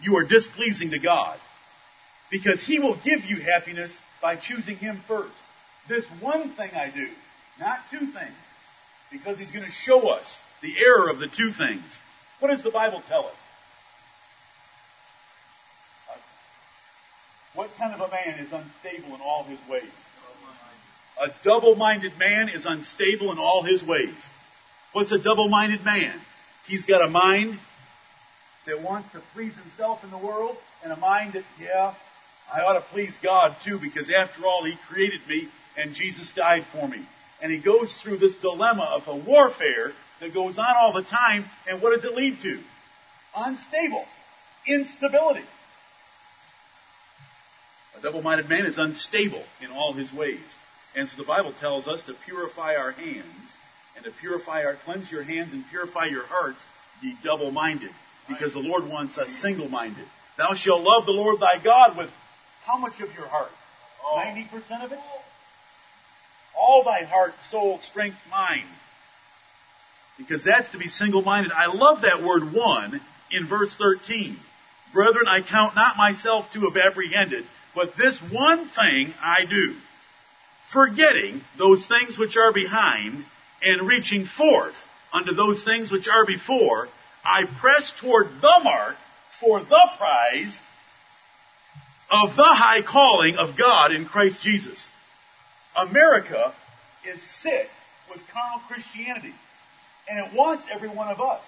you 0.00 0.16
are 0.16 0.24
displeasing 0.24 0.90
to 0.90 0.98
God. 0.98 1.38
Because 2.30 2.62
He 2.64 2.78
will 2.78 2.96
give 3.04 3.24
you 3.24 3.36
happiness 3.40 3.92
by 4.22 4.36
choosing 4.36 4.76
Him 4.76 5.02
first. 5.06 5.34
This 5.88 6.04
one 6.20 6.54
thing 6.54 6.70
I 6.74 6.90
do, 6.90 7.08
not 7.60 7.80
two 7.90 8.06
things. 8.06 8.36
Because 9.10 9.38
He's 9.38 9.50
going 9.50 9.66
to 9.66 9.70
show 9.70 10.08
us 10.08 10.24
the 10.62 10.72
error 10.78 11.10
of 11.10 11.18
the 11.18 11.26
two 11.26 11.52
things. 11.58 11.84
What 12.40 12.48
does 12.48 12.62
the 12.62 12.70
Bible 12.70 13.02
tell 13.08 13.26
us? 13.26 13.34
What 17.54 17.70
kind 17.76 17.92
of 17.92 18.00
a 18.00 18.10
man 18.10 18.38
is 18.38 18.50
unstable 18.50 19.14
in 19.14 19.20
all 19.20 19.44
his 19.44 19.58
ways? 19.68 19.90
A 21.22 21.28
double 21.44 21.76
minded 21.76 22.18
man 22.18 22.48
is 22.48 22.66
unstable 22.66 23.30
in 23.30 23.38
all 23.38 23.62
his 23.62 23.82
ways. 23.82 24.14
What's 24.92 25.12
a 25.12 25.18
double 25.18 25.48
minded 25.48 25.84
man? 25.84 26.20
He's 26.66 26.84
got 26.84 27.00
a 27.00 27.08
mind 27.08 27.58
that 28.66 28.82
wants 28.82 29.10
to 29.12 29.22
please 29.32 29.52
himself 29.54 30.04
in 30.04 30.10
the 30.10 30.18
world, 30.18 30.56
and 30.82 30.92
a 30.92 30.96
mind 30.96 31.34
that, 31.34 31.44
yeah, 31.60 31.94
I 32.52 32.60
ought 32.60 32.74
to 32.74 32.84
please 32.92 33.12
God 33.22 33.56
too, 33.64 33.78
because 33.78 34.10
after 34.10 34.44
all, 34.44 34.64
He 34.64 34.76
created 34.88 35.20
me 35.28 35.48
and 35.76 35.94
Jesus 35.94 36.32
died 36.34 36.64
for 36.72 36.88
me. 36.88 37.06
And 37.40 37.50
he 37.50 37.58
goes 37.58 37.92
through 38.02 38.18
this 38.18 38.36
dilemma 38.36 38.82
of 38.82 39.02
a 39.06 39.16
warfare 39.16 39.92
that 40.20 40.34
goes 40.34 40.58
on 40.58 40.74
all 40.78 40.92
the 40.92 41.02
time, 41.02 41.44
and 41.68 41.82
what 41.82 41.94
does 41.94 42.04
it 42.04 42.14
lead 42.14 42.38
to? 42.42 42.60
Unstable. 43.36 44.04
Instability. 44.66 45.44
A 47.98 48.02
double 48.02 48.22
minded 48.22 48.48
man 48.48 48.66
is 48.66 48.78
unstable 48.78 49.42
in 49.60 49.70
all 49.70 49.92
his 49.92 50.12
ways. 50.12 50.40
And 50.94 51.08
so 51.08 51.16
the 51.16 51.26
Bible 51.26 51.52
tells 51.58 51.88
us 51.88 52.02
to 52.04 52.14
purify 52.24 52.76
our 52.76 52.92
hands 52.92 53.26
and 53.96 54.04
to 54.04 54.10
purify 54.20 54.64
our, 54.64 54.76
cleanse 54.84 55.10
your 55.10 55.22
hands 55.22 55.52
and 55.52 55.64
purify 55.70 56.06
your 56.06 56.24
hearts, 56.26 56.58
be 57.00 57.16
double 57.24 57.50
minded. 57.50 57.90
Because 58.28 58.52
the 58.52 58.60
Lord 58.60 58.88
wants 58.88 59.18
us 59.18 59.28
single 59.40 59.68
minded. 59.68 60.06
Thou 60.38 60.54
shalt 60.54 60.82
love 60.82 61.06
the 61.06 61.12
Lord 61.12 61.40
thy 61.40 61.62
God 61.62 61.96
with 61.96 62.10
how 62.64 62.78
much 62.78 63.00
of 63.00 63.12
your 63.14 63.26
heart? 63.26 63.50
90% 64.14 64.84
of 64.84 64.92
it? 64.92 64.98
All 66.56 66.84
thy 66.84 67.04
heart, 67.04 67.32
soul, 67.50 67.80
strength, 67.82 68.16
mind. 68.30 68.68
Because 70.18 70.44
that's 70.44 70.70
to 70.70 70.78
be 70.78 70.88
single 70.88 71.22
minded. 71.22 71.52
I 71.52 71.66
love 71.66 72.02
that 72.02 72.22
word 72.22 72.52
one 72.52 73.00
in 73.30 73.48
verse 73.48 73.74
13. 73.76 74.36
Brethren, 74.92 75.24
I 75.26 75.40
count 75.40 75.74
not 75.74 75.96
myself 75.96 76.46
to 76.52 76.60
have 76.60 76.76
apprehended, 76.76 77.44
but 77.74 77.96
this 77.96 78.18
one 78.30 78.68
thing 78.68 79.14
I 79.20 79.46
do, 79.48 79.74
forgetting 80.72 81.42
those 81.58 81.86
things 81.86 82.18
which 82.18 82.36
are 82.36 82.52
behind, 82.52 83.24
and 83.62 83.86
reaching 83.86 84.26
forth 84.26 84.74
unto 85.12 85.34
those 85.34 85.62
things 85.62 85.90
which 85.90 86.08
are 86.08 86.26
before, 86.26 86.88
I 87.24 87.44
press 87.60 87.92
toward 88.00 88.26
the 88.26 88.60
mark 88.64 88.96
for 89.40 89.60
the 89.60 89.90
prize 89.98 90.58
of 92.10 92.36
the 92.36 92.42
high 92.44 92.82
calling 92.82 93.36
of 93.36 93.56
God 93.56 93.92
in 93.92 94.06
Christ 94.06 94.40
Jesus. 94.40 94.88
America 95.76 96.52
is 97.06 97.20
sick 97.40 97.68
with 98.10 98.20
carnal 98.32 98.60
Christianity, 98.68 99.34
and 100.08 100.26
it 100.26 100.36
wants 100.36 100.64
every 100.72 100.88
one 100.88 101.08
of 101.08 101.20
us. 101.20 101.40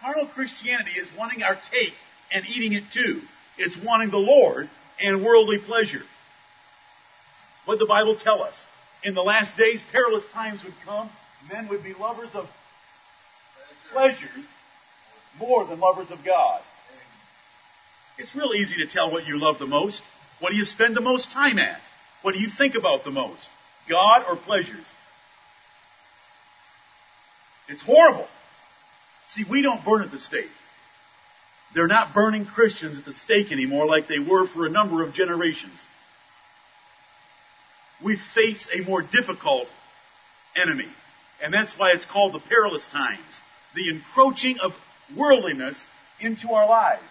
Carnal 0.00 0.26
Christianity 0.26 0.92
is 1.00 1.08
wanting 1.16 1.42
our 1.42 1.56
cake 1.70 1.94
and 2.32 2.44
eating 2.46 2.72
it 2.72 2.84
too. 2.92 3.22
It's 3.56 3.76
wanting 3.84 4.10
the 4.10 4.18
Lord 4.18 4.68
and 5.00 5.24
worldly 5.24 5.58
pleasure. 5.58 6.02
What 7.68 7.78
the 7.78 7.84
Bible 7.84 8.16
tell 8.16 8.42
us? 8.42 8.54
In 9.04 9.12
the 9.12 9.20
last 9.20 9.54
days, 9.58 9.82
perilous 9.92 10.24
times 10.32 10.64
would 10.64 10.72
come. 10.86 11.10
Men 11.52 11.68
would 11.68 11.84
be 11.84 11.92
lovers 11.92 12.30
of 12.32 12.48
pleasures 13.92 14.46
more 15.38 15.66
than 15.66 15.78
lovers 15.78 16.10
of 16.10 16.24
God. 16.24 16.62
It's 18.16 18.34
real 18.34 18.54
easy 18.58 18.76
to 18.76 18.90
tell 18.90 19.12
what 19.12 19.26
you 19.26 19.38
love 19.38 19.58
the 19.58 19.66
most. 19.66 20.00
What 20.40 20.52
do 20.52 20.56
you 20.56 20.64
spend 20.64 20.96
the 20.96 21.02
most 21.02 21.30
time 21.30 21.58
at? 21.58 21.78
What 22.22 22.32
do 22.32 22.40
you 22.40 22.48
think 22.56 22.74
about 22.74 23.04
the 23.04 23.10
most? 23.10 23.46
God 23.86 24.24
or 24.26 24.36
pleasures? 24.36 24.86
It's 27.68 27.82
horrible. 27.82 28.28
See, 29.34 29.44
we 29.48 29.60
don't 29.60 29.84
burn 29.84 30.00
at 30.00 30.10
the 30.10 30.18
stake. 30.18 30.48
They're 31.74 31.86
not 31.86 32.14
burning 32.14 32.46
Christians 32.46 32.96
at 32.96 33.04
the 33.04 33.12
stake 33.12 33.52
anymore 33.52 33.84
like 33.84 34.08
they 34.08 34.20
were 34.20 34.46
for 34.46 34.64
a 34.64 34.70
number 34.70 35.02
of 35.02 35.12
generations. 35.12 35.78
We 38.04 38.18
face 38.34 38.68
a 38.72 38.84
more 38.84 39.02
difficult 39.02 39.66
enemy. 40.56 40.88
And 41.42 41.52
that's 41.52 41.72
why 41.78 41.92
it's 41.92 42.06
called 42.06 42.34
the 42.34 42.40
perilous 42.40 42.86
times. 42.88 43.40
The 43.74 43.90
encroaching 43.90 44.58
of 44.60 44.72
worldliness 45.16 45.76
into 46.20 46.52
our 46.52 46.68
lives. 46.68 47.02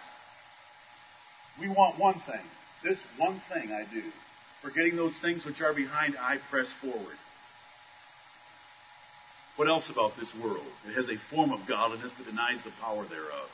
We 1.60 1.68
want 1.68 1.98
one 1.98 2.14
thing. 2.14 2.44
This 2.84 2.98
one 3.16 3.40
thing 3.52 3.72
I 3.72 3.84
do. 3.92 4.02
Forgetting 4.62 4.96
those 4.96 5.14
things 5.20 5.44
which 5.44 5.60
are 5.60 5.74
behind, 5.74 6.16
I 6.18 6.38
press 6.50 6.68
forward. 6.80 7.16
What 9.56 9.68
else 9.68 9.90
about 9.90 10.12
this 10.16 10.32
world? 10.40 10.66
It 10.88 10.94
has 10.94 11.08
a 11.08 11.18
form 11.34 11.52
of 11.52 11.66
godliness 11.66 12.12
that 12.16 12.26
denies 12.26 12.62
the 12.62 12.70
power 12.80 13.04
thereof. 13.08 13.48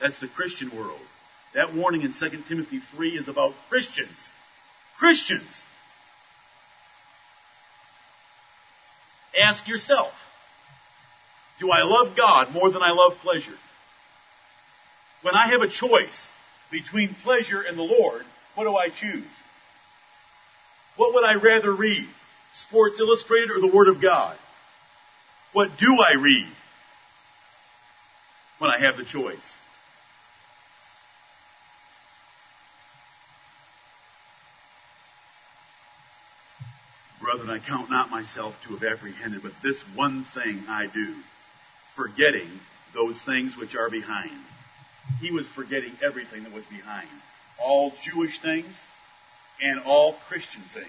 That's 0.00 0.18
the 0.20 0.28
Christian 0.28 0.74
world. 0.74 1.00
That 1.54 1.74
warning 1.74 2.02
in 2.02 2.12
2 2.12 2.42
Timothy 2.48 2.80
3 2.94 3.10
is 3.10 3.28
about 3.28 3.54
Christians. 3.68 4.16
Christians! 4.98 5.48
Ask 9.56 9.68
yourself, 9.68 10.12
do 11.60 11.70
I 11.70 11.82
love 11.82 12.14
God 12.14 12.52
more 12.52 12.70
than 12.70 12.82
I 12.82 12.90
love 12.90 13.18
pleasure? 13.22 13.56
When 15.22 15.34
I 15.34 15.50
have 15.50 15.62
a 15.62 15.68
choice 15.68 16.26
between 16.70 17.16
pleasure 17.22 17.62
and 17.62 17.78
the 17.78 17.82
Lord, 17.82 18.22
what 18.54 18.64
do 18.64 18.76
I 18.76 18.88
choose? 18.90 19.24
What 20.96 21.14
would 21.14 21.24
I 21.24 21.34
rather 21.34 21.74
read? 21.74 22.06
Sports 22.68 23.00
Illustrated 23.00 23.50
or 23.50 23.60
the 23.60 23.74
Word 23.74 23.88
of 23.88 24.02
God? 24.02 24.36
What 25.54 25.70
do 25.78 25.96
I 26.06 26.20
read 26.20 26.48
when 28.58 28.70
I 28.70 28.78
have 28.86 28.98
the 28.98 29.04
choice? 29.04 29.36
Brethren, 37.36 37.60
I 37.62 37.66
count 37.66 37.90
not 37.90 38.10
myself 38.10 38.54
to 38.64 38.76
have 38.76 38.82
apprehended, 38.82 39.42
but 39.42 39.52
this 39.62 39.76
one 39.94 40.24
thing 40.32 40.64
I 40.68 40.86
do, 40.86 41.14
forgetting 41.94 42.48
those 42.94 43.20
things 43.22 43.54
which 43.56 43.76
are 43.76 43.90
behind. 43.90 44.40
He 45.20 45.30
was 45.30 45.46
forgetting 45.54 45.92
everything 46.02 46.44
that 46.44 46.52
was 46.52 46.64
behind. 46.64 47.08
All 47.62 47.92
Jewish 48.02 48.40
things 48.40 48.74
and 49.60 49.80
all 49.80 50.14
Christian 50.28 50.62
things. 50.72 50.88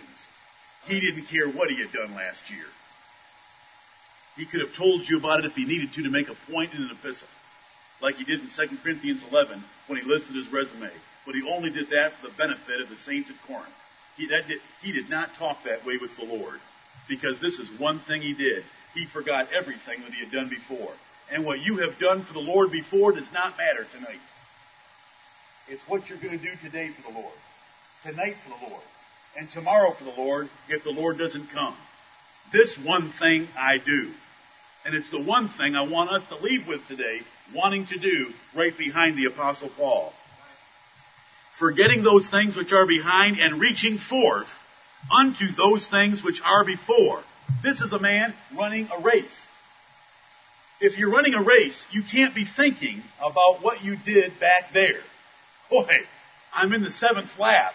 He 0.86 1.02
didn't 1.02 1.26
care 1.26 1.50
what 1.50 1.70
he 1.70 1.82
had 1.82 1.92
done 1.92 2.16
last 2.16 2.50
year. 2.50 2.66
He 4.38 4.46
could 4.46 4.62
have 4.62 4.76
told 4.76 5.10
you 5.10 5.18
about 5.18 5.40
it 5.40 5.46
if 5.46 5.54
he 5.54 5.66
needed 5.66 5.94
to 5.96 6.04
to 6.04 6.10
make 6.10 6.30
a 6.30 6.52
point 6.52 6.74
in 6.74 6.82
an 6.84 6.92
epistle, 6.92 7.28
like 8.02 8.16
he 8.16 8.24
did 8.24 8.40
in 8.40 8.48
2 8.56 8.78
Corinthians 8.84 9.22
11 9.32 9.64
when 9.88 10.00
he 10.00 10.08
listed 10.08 10.36
his 10.36 10.52
resume. 10.54 10.92
But 11.26 11.36
he 11.36 11.44
only 11.50 11.72
did 11.72 11.90
that 11.90 12.14
for 12.14 12.28
the 12.28 12.38
benefit 12.38 12.80
of 12.80 12.88
the 12.88 12.96
saints 13.04 13.30
at 13.30 13.36
Corinth. 13.48 13.74
He, 14.18 14.28
did, 14.28 14.44
he 14.82 14.92
did 14.92 15.10
not 15.10 15.30
talk 15.38 15.64
that 15.66 15.86
way 15.86 15.98
with 16.02 16.16
the 16.18 16.26
Lord 16.26 16.60
because 17.08 17.40
this 17.40 17.60
is 17.60 17.80
one 17.80 18.00
thing 18.00 18.22
he 18.22 18.34
did. 18.34 18.64
He 18.94 19.06
forgot 19.06 19.48
everything 19.58 20.02
that 20.02 20.14
he 20.14 20.24
had 20.24 20.32
done 20.32 20.50
before. 20.50 20.92
And 21.32 21.46
what 21.46 21.60
you 21.60 21.78
have 21.78 22.00
done 22.00 22.24
for 22.24 22.34
the 22.34 22.40
Lord 22.40 22.72
before 22.72 23.12
does 23.12 23.32
not 23.34 23.58
matter 23.58 23.86
tonight. 23.94 24.20
It's 25.70 25.82
what 25.88 26.10
you're 26.10 26.20
going 26.20 26.38
to 26.38 26.44
do 26.44 26.52
today 26.64 26.90
for 26.96 27.12
the 27.12 27.20
Lord, 27.20 27.34
tonight 28.04 28.36
for 28.44 28.58
the 28.58 28.70
Lord, 28.72 28.84
and 29.38 29.50
tomorrow 29.52 29.92
for 29.92 30.06
the 30.06 30.16
Lord 30.18 30.50
if 30.70 30.84
the 30.84 30.92
Lord 30.92 31.18
doesn't 31.18 31.50
come. 31.50 31.76
This 32.52 32.78
one 32.84 33.12
thing 33.20 33.48
I 33.58 33.78
do. 33.78 34.12
And 34.86 34.96
it's 34.96 35.12
the 35.12 35.22
one 35.22 35.50
thing 35.50 35.76
I 35.76 35.82
want 35.82 36.12
us 36.12 36.24
to 36.30 36.38
leave 36.38 36.66
with 36.66 36.80
today, 36.88 37.20
wanting 37.54 37.86
to 37.88 37.98
do 38.00 38.32
right 38.56 38.76
behind 38.78 39.18
the 39.18 39.26
Apostle 39.26 39.70
Paul. 39.76 40.14
Forgetting 41.60 42.04
those 42.04 42.30
things 42.30 42.56
which 42.56 42.72
are 42.72 42.86
behind 42.86 43.40
and 43.40 43.60
reaching 43.60 43.98
forth 43.98 44.48
unto 45.12 45.52
those 45.56 45.88
things 45.88 46.24
which 46.24 46.42
are 46.44 46.66
before. 46.66 47.24
This 47.64 47.82
is 47.82 47.94
a 47.94 48.00
man 48.00 48.34
running 48.56 48.90
a 48.96 49.02
race. 49.02 49.26
If 50.80 50.98
you're 50.98 51.12
running 51.12 51.34
a 51.34 51.42
race, 51.42 51.82
you 51.92 52.04
can't 52.04 52.36
be 52.36 52.46
thinking 52.46 53.02
about 53.20 53.64
what 53.64 53.84
you 53.84 53.96
did 54.06 54.40
back 54.40 54.74
there. 54.74 55.02
Boy, 55.70 55.88
I'm 56.54 56.74
in 56.74 56.84
the 56.84 56.92
seventh 56.92 57.32
lap. 57.40 57.74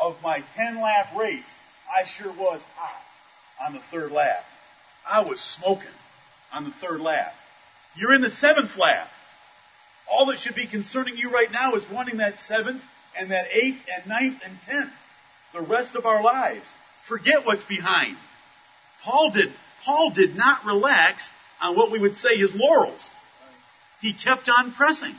of 0.00 0.16
my 0.22 0.44
10 0.54 0.76
lap 0.80 1.16
race, 1.16 1.44
I 1.88 2.06
sure 2.06 2.32
was 2.32 2.60
hot 2.76 3.66
on 3.66 3.72
the 3.72 3.80
third 3.90 4.12
lap. 4.12 4.44
I 5.08 5.24
was 5.24 5.40
smoking 5.40 5.86
on 6.52 6.64
the 6.64 6.72
third 6.82 7.00
lap. 7.00 7.32
You're 7.96 8.14
in 8.14 8.20
the 8.20 8.30
seventh 8.30 8.76
lap. 8.76 9.08
All 10.10 10.26
that 10.26 10.38
should 10.40 10.54
be 10.54 10.66
concerning 10.66 11.16
you 11.16 11.30
right 11.30 11.50
now 11.50 11.74
is 11.74 11.84
running 11.90 12.18
that 12.18 12.40
seventh 12.40 12.82
and 13.18 13.30
that 13.30 13.46
eighth 13.52 13.80
and 13.94 14.06
ninth 14.06 14.40
and 14.44 14.58
tenth. 14.66 14.92
The 15.52 15.62
rest 15.62 15.94
of 15.96 16.06
our 16.06 16.22
lives. 16.22 16.66
Forget 17.08 17.46
what's 17.46 17.64
behind. 17.64 18.16
Paul 19.04 19.30
did, 19.32 19.52
Paul 19.84 20.12
did 20.14 20.36
not 20.36 20.64
relax 20.64 21.26
on 21.60 21.76
what 21.76 21.90
we 21.90 21.98
would 21.98 22.16
say 22.16 22.36
his 22.36 22.52
laurels. 22.54 23.00
He 24.00 24.12
kept 24.12 24.48
on 24.48 24.72
pressing. 24.72 25.14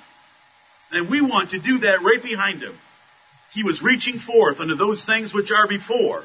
And 0.91 1.09
we 1.09 1.21
want 1.21 1.51
to 1.51 1.59
do 1.59 1.79
that 1.79 2.01
right 2.03 2.21
behind 2.21 2.61
him. 2.61 2.77
He 3.53 3.63
was 3.63 3.81
reaching 3.81 4.19
forth 4.19 4.59
unto 4.59 4.75
those 4.75 5.03
things 5.05 5.33
which 5.33 5.51
are 5.51 5.67
before, 5.67 6.23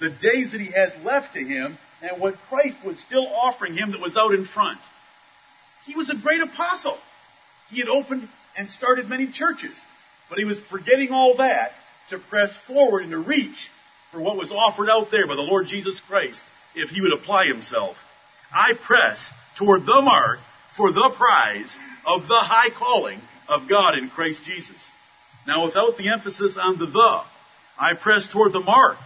the 0.00 0.10
days 0.10 0.52
that 0.52 0.60
he 0.60 0.72
has 0.72 0.92
left 1.04 1.34
to 1.34 1.40
him, 1.40 1.78
and 2.02 2.20
what 2.20 2.34
Christ 2.48 2.76
was 2.84 2.98
still 3.00 3.26
offering 3.26 3.74
him 3.74 3.92
that 3.92 4.00
was 4.00 4.16
out 4.16 4.34
in 4.34 4.44
front. 4.44 4.78
He 5.86 5.94
was 5.94 6.10
a 6.10 6.16
great 6.16 6.40
apostle. 6.40 6.98
He 7.70 7.78
had 7.78 7.88
opened 7.88 8.28
and 8.56 8.68
started 8.70 9.08
many 9.08 9.30
churches, 9.32 9.76
but 10.28 10.38
he 10.38 10.44
was 10.44 10.58
forgetting 10.70 11.10
all 11.10 11.36
that 11.38 11.72
to 12.10 12.18
press 12.18 12.56
forward 12.66 13.02
and 13.02 13.12
to 13.12 13.18
reach 13.18 13.68
for 14.12 14.20
what 14.20 14.36
was 14.36 14.50
offered 14.50 14.88
out 14.90 15.08
there 15.10 15.26
by 15.26 15.34
the 15.34 15.42
Lord 15.42 15.66
Jesus 15.66 16.00
Christ 16.00 16.40
if 16.74 16.90
he 16.90 17.00
would 17.00 17.12
apply 17.12 17.46
himself. 17.46 17.96
I 18.52 18.72
press 18.74 19.30
toward 19.58 19.82
the 19.82 20.00
mark 20.02 20.38
for 20.76 20.92
the 20.92 21.12
prize 21.16 21.74
of 22.06 22.22
the 22.22 22.40
high 22.40 22.70
calling 22.70 23.20
of 23.48 23.68
God 23.68 23.98
in 23.98 24.08
Christ 24.08 24.42
Jesus. 24.44 24.76
Now, 25.46 25.64
without 25.64 25.96
the 25.96 26.12
emphasis 26.12 26.56
on 26.58 26.78
the 26.78 26.86
the, 26.86 27.20
I 27.78 27.94
press 27.94 28.26
toward 28.30 28.52
the 28.52 28.60
mark 28.60 28.98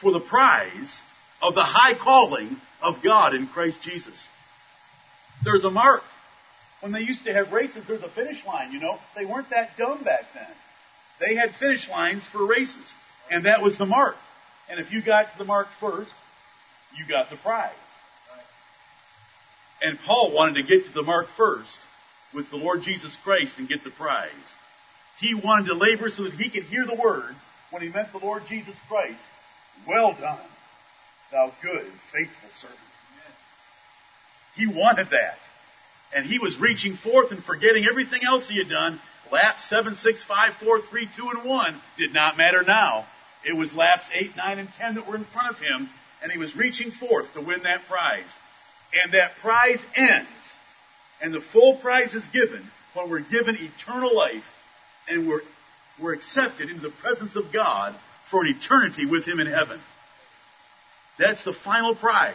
for 0.00 0.12
the 0.12 0.20
prize 0.20 1.00
of 1.42 1.54
the 1.54 1.64
high 1.64 1.94
calling 1.94 2.56
of 2.82 2.96
God 3.02 3.34
in 3.34 3.46
Christ 3.48 3.78
Jesus. 3.82 4.14
There's 5.44 5.64
a 5.64 5.70
mark. 5.70 6.02
When 6.80 6.92
they 6.92 7.00
used 7.00 7.24
to 7.24 7.32
have 7.32 7.52
races, 7.52 7.84
there's 7.88 8.02
a 8.02 8.08
finish 8.08 8.44
line, 8.46 8.72
you 8.72 8.80
know. 8.80 8.98
They 9.14 9.24
weren't 9.24 9.50
that 9.50 9.76
dumb 9.78 10.04
back 10.04 10.24
then. 10.34 10.46
They 11.18 11.34
had 11.34 11.54
finish 11.58 11.88
lines 11.88 12.22
for 12.30 12.46
races, 12.46 12.94
and 13.30 13.46
that 13.46 13.62
was 13.62 13.78
the 13.78 13.86
mark. 13.86 14.16
And 14.68 14.78
if 14.78 14.92
you 14.92 15.02
got 15.02 15.32
to 15.32 15.38
the 15.38 15.44
mark 15.44 15.68
first, 15.80 16.12
you 16.96 17.06
got 17.08 17.30
the 17.30 17.36
prize. 17.36 17.72
And 19.80 19.98
Paul 20.06 20.32
wanted 20.34 20.62
to 20.62 20.62
get 20.62 20.86
to 20.86 20.92
the 20.92 21.02
mark 21.02 21.28
first 21.36 21.78
with 22.34 22.50
the 22.50 22.56
Lord 22.56 22.82
Jesus 22.82 23.16
Christ 23.24 23.54
and 23.58 23.68
get 23.68 23.84
the 23.84 23.90
prize. 23.90 24.30
He 25.18 25.34
wanted 25.34 25.66
to 25.66 25.74
labor 25.74 26.10
so 26.10 26.24
that 26.24 26.34
he 26.34 26.50
could 26.50 26.64
hear 26.64 26.84
the 26.84 26.94
words 26.94 27.36
when 27.70 27.82
he 27.82 27.88
met 27.88 28.12
the 28.12 28.18
Lord 28.18 28.42
Jesus 28.48 28.74
Christ. 28.88 29.20
Well 29.86 30.12
done, 30.18 30.38
thou 31.30 31.52
good 31.62 31.84
and 31.84 32.00
faithful 32.12 32.50
servant. 32.60 32.80
He 34.54 34.66
wanted 34.66 35.08
that. 35.10 35.38
And 36.14 36.24
he 36.24 36.38
was 36.38 36.58
reaching 36.58 36.96
forth 36.96 37.32
and 37.32 37.42
forgetting 37.44 37.86
everything 37.88 38.20
else 38.26 38.48
he 38.48 38.58
had 38.58 38.70
done. 38.70 39.00
Laps 39.32 39.68
7, 39.68 39.96
6, 39.96 40.22
5, 40.22 40.52
4, 40.62 40.80
3, 40.82 41.08
2, 41.16 41.28
and 41.30 41.44
1 41.44 41.82
did 41.98 42.14
not 42.14 42.36
matter 42.36 42.62
now. 42.62 43.06
It 43.44 43.56
was 43.56 43.74
laps 43.74 44.06
8, 44.14 44.36
9, 44.36 44.58
and 44.58 44.68
10 44.78 44.94
that 44.94 45.06
were 45.06 45.16
in 45.16 45.24
front 45.24 45.54
of 45.54 45.58
him, 45.60 45.88
and 46.22 46.32
he 46.32 46.38
was 46.38 46.56
reaching 46.56 46.90
forth 46.90 47.26
to 47.34 47.40
win 47.40 47.62
that 47.64 47.86
prize. 47.88 48.26
And 49.04 49.14
that 49.14 49.32
prize 49.42 49.80
ends, 49.94 50.28
and 51.20 51.34
the 51.34 51.40
full 51.52 51.76
prize 51.78 52.14
is 52.14 52.24
given 52.32 52.70
when 52.94 53.10
we're 53.10 53.20
given 53.20 53.56
eternal 53.56 54.14
life 54.16 54.44
and 55.08 55.28
we're, 55.28 55.42
we're 56.00 56.14
accepted 56.14 56.70
into 56.70 56.82
the 56.82 56.94
presence 57.02 57.36
of 57.36 57.52
God 57.52 57.94
for 58.30 58.44
an 58.44 58.54
eternity 58.56 59.06
with 59.06 59.24
Him 59.24 59.38
in 59.38 59.46
heaven. 59.46 59.80
That's 61.18 61.44
the 61.44 61.52
final 61.52 61.94
prize. 61.94 62.34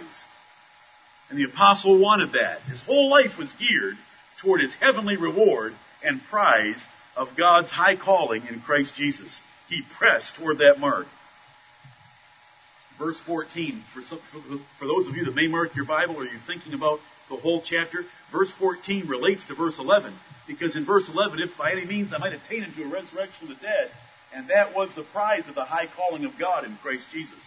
And 1.32 1.40
the 1.40 1.50
apostle 1.50 1.98
wanted 1.98 2.34
that. 2.34 2.62
His 2.64 2.82
whole 2.82 3.10
life 3.10 3.38
was 3.38 3.48
geared 3.58 3.96
toward 4.42 4.60
his 4.60 4.74
heavenly 4.82 5.16
reward 5.16 5.74
and 6.04 6.22
prize 6.30 6.84
of 7.16 7.30
God's 7.38 7.72
high 7.72 7.96
calling 7.96 8.44
in 8.48 8.60
Christ 8.60 8.96
Jesus. 8.96 9.40
He 9.70 9.82
pressed 9.98 10.36
toward 10.36 10.58
that 10.58 10.78
mark. 10.78 11.06
Verse 13.00 13.18
14, 13.26 13.82
for, 13.94 14.02
some, 14.02 14.20
for, 14.78 14.86
those 14.86 15.08
of 15.08 15.16
you 15.16 15.24
that 15.24 15.34
may 15.34 15.48
mark 15.48 15.74
your 15.74 15.86
Bible 15.86 16.18
or 16.18 16.26
you're 16.26 16.34
thinking 16.46 16.74
about 16.74 17.00
the 17.30 17.38
whole 17.38 17.62
chapter, 17.64 18.04
verse 18.30 18.52
14 18.60 19.08
relates 19.08 19.46
to 19.46 19.56
verse 19.56 19.80
11. 19.80 20.14
Because 20.48 20.76
in 20.76 20.86
verse 20.86 21.08
11, 21.08 21.40
if 21.40 21.58
by 21.58 21.72
any 21.72 21.86
means 21.86 22.12
I 22.14 22.18
might 22.18 22.34
attain 22.34 22.66
unto 22.66 22.84
a 22.84 22.90
resurrection 22.90 23.50
of 23.50 23.58
the 23.58 23.64
dead, 23.64 23.90
and 24.36 24.50
that 24.50 24.76
was 24.76 24.94
the 24.96 25.06
prize 25.14 25.48
of 25.48 25.56
the 25.56 25.64
high 25.64 25.88
calling 25.96 26.26
of 26.26 26.38
God 26.38 26.66
in 26.66 26.76
Christ 26.82 27.06
Jesus. 27.14 27.40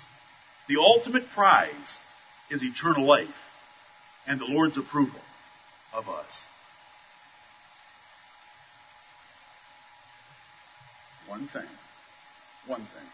The 0.69 0.79
ultimate 0.79 1.29
prize 1.35 1.99
is 2.51 2.65
eternal 2.65 3.07
life 3.07 3.29
and 4.27 4.41
the 4.41 4.47
Lord's 4.47 4.77
approval 4.77 5.21
of 5.93 6.09
us. 6.09 6.47
One 11.29 11.49
thing. 11.49 11.69
One 12.67 12.81
thing. 12.81 13.09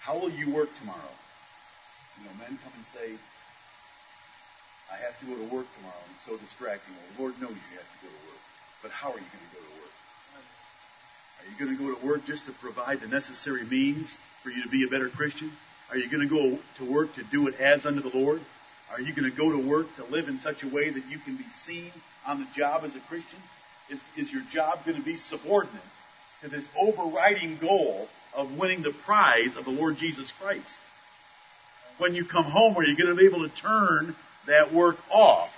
How 0.00 0.18
will 0.18 0.30
you 0.30 0.52
work 0.54 0.68
tomorrow? 0.80 1.14
You 2.18 2.24
know, 2.26 2.34
men 2.38 2.58
come 2.62 2.72
and 2.74 2.86
say, 2.94 3.18
I 4.90 4.96
have 4.96 5.18
to 5.20 5.26
go 5.26 5.36
to 5.36 5.54
work 5.54 5.66
tomorrow. 5.76 6.04
It's 6.14 6.26
so 6.26 6.36
distracting. 6.36 6.94
Well, 6.94 7.06
the 7.14 7.22
Lord 7.22 7.34
knows 7.40 7.54
you 7.54 7.76
have 7.78 7.86
to 7.86 8.00
go 8.02 8.10
to 8.10 8.22
work. 8.26 8.42
But 8.82 8.90
how 8.90 9.08
are 9.08 9.20
you 9.20 9.30
going 9.30 9.46
to 9.46 9.54
go 9.54 9.62
to 9.62 9.74
work? 9.78 9.94
Are 11.40 11.46
you 11.48 11.56
going 11.58 11.76
to 11.76 11.80
go 11.80 11.88
to 11.94 12.06
work 12.06 12.26
just 12.26 12.46
to 12.46 12.52
provide 12.60 13.00
the 13.00 13.08
necessary 13.08 13.64
means 13.64 14.08
for 14.42 14.50
you 14.50 14.62
to 14.62 14.68
be 14.68 14.84
a 14.84 14.88
better 14.88 15.08
Christian? 15.08 15.52
Are 15.90 15.96
you 15.96 16.10
going 16.10 16.26
to 16.26 16.28
go 16.28 16.58
to 16.78 16.92
work 16.92 17.14
to 17.14 17.24
do 17.24 17.48
it 17.48 17.54
as 17.60 17.86
unto 17.86 18.02
the 18.02 18.16
Lord? 18.16 18.40
Are 18.92 19.00
you 19.00 19.14
going 19.14 19.30
to 19.30 19.36
go 19.36 19.50
to 19.52 19.68
work 19.68 19.86
to 19.96 20.04
live 20.04 20.28
in 20.28 20.38
such 20.38 20.62
a 20.62 20.68
way 20.68 20.90
that 20.90 21.06
you 21.06 21.18
can 21.18 21.36
be 21.36 21.46
seen 21.66 21.92
on 22.26 22.40
the 22.40 22.46
job 22.56 22.82
as 22.84 22.94
a 22.96 23.00
Christian? 23.08 23.38
Is, 23.88 24.00
is 24.16 24.32
your 24.32 24.42
job 24.52 24.84
going 24.84 24.96
to 24.96 25.04
be 25.04 25.16
subordinate 25.16 25.82
to 26.42 26.48
this 26.48 26.64
overriding 26.78 27.58
goal 27.58 28.08
of 28.34 28.56
winning 28.58 28.82
the 28.82 28.92
prize 29.04 29.56
of 29.56 29.64
the 29.64 29.70
Lord 29.70 29.96
Jesus 29.96 30.32
Christ? 30.40 30.66
When 31.98 32.14
you 32.14 32.24
come 32.24 32.44
home, 32.44 32.76
are 32.76 32.84
you 32.84 32.96
going 32.96 33.14
to 33.14 33.16
be 33.16 33.26
able 33.26 33.48
to 33.48 33.54
turn 33.56 34.16
that 34.46 34.72
work 34.72 34.96
off? 35.10 35.50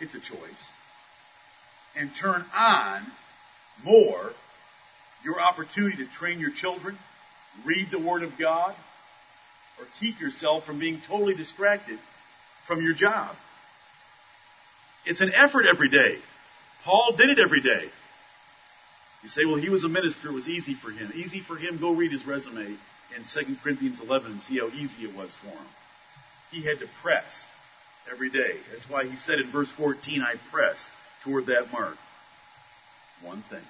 It's 0.00 0.14
a 0.14 0.20
choice. 0.20 0.64
And 1.96 2.10
turn 2.14 2.44
on 2.54 3.02
more 3.84 4.30
your 5.24 5.40
opportunity 5.40 5.96
to 5.98 6.06
train 6.18 6.40
your 6.40 6.52
children, 6.52 6.96
read 7.64 7.88
the 7.90 7.98
Word 7.98 8.22
of 8.22 8.38
God, 8.38 8.74
or 9.78 9.86
keep 9.98 10.20
yourself 10.20 10.64
from 10.64 10.78
being 10.78 11.00
totally 11.06 11.34
distracted 11.34 11.98
from 12.66 12.82
your 12.82 12.94
job. 12.94 13.34
It's 15.06 15.20
an 15.20 15.32
effort 15.34 15.64
every 15.72 15.88
day. 15.88 16.18
Paul 16.84 17.14
did 17.16 17.30
it 17.30 17.38
every 17.38 17.60
day. 17.60 17.90
You 19.22 19.28
say, 19.28 19.44
well, 19.44 19.56
he 19.56 19.68
was 19.68 19.84
a 19.84 19.88
minister. 19.88 20.28
It 20.28 20.34
was 20.34 20.48
easy 20.48 20.74
for 20.74 20.90
him. 20.90 21.12
Easy 21.14 21.40
for 21.40 21.56
him. 21.56 21.78
Go 21.78 21.92
read 21.92 22.12
his 22.12 22.26
resume 22.26 22.76
in 23.16 23.24
2 23.44 23.56
Corinthians 23.62 23.98
11 24.00 24.32
and 24.32 24.40
see 24.42 24.58
how 24.58 24.68
easy 24.68 25.04
it 25.04 25.14
was 25.14 25.30
for 25.42 25.48
him. 25.48 25.66
He 26.50 26.62
had 26.62 26.78
to 26.80 26.86
press 27.02 27.24
every 28.10 28.30
day. 28.30 28.56
That's 28.72 28.88
why 28.88 29.04
he 29.04 29.16
said 29.16 29.38
in 29.38 29.50
verse 29.52 29.70
14, 29.76 30.22
I 30.22 30.34
press 30.50 30.90
toward 31.24 31.46
that 31.46 31.70
mark. 31.72 31.96
One 33.22 33.44
thing. 33.50 33.62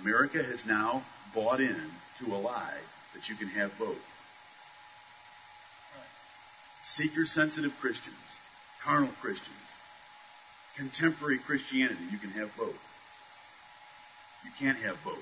America 0.00 0.42
has 0.42 0.64
now 0.66 1.04
bought 1.34 1.60
in 1.60 1.90
to 2.20 2.32
a 2.32 2.38
lie 2.38 2.78
that 3.14 3.28
you 3.28 3.36
can 3.36 3.48
have 3.48 3.72
both 3.78 3.98
seeker 6.96 7.26
sensitive 7.26 7.72
Christians, 7.80 8.16
carnal 8.82 9.12
Christians, 9.20 9.54
contemporary 10.76 11.38
Christianity. 11.38 12.02
You 12.10 12.18
can 12.18 12.30
have 12.30 12.50
both. 12.56 12.78
You 14.44 14.50
can't 14.58 14.78
have 14.78 14.96
both. 15.04 15.16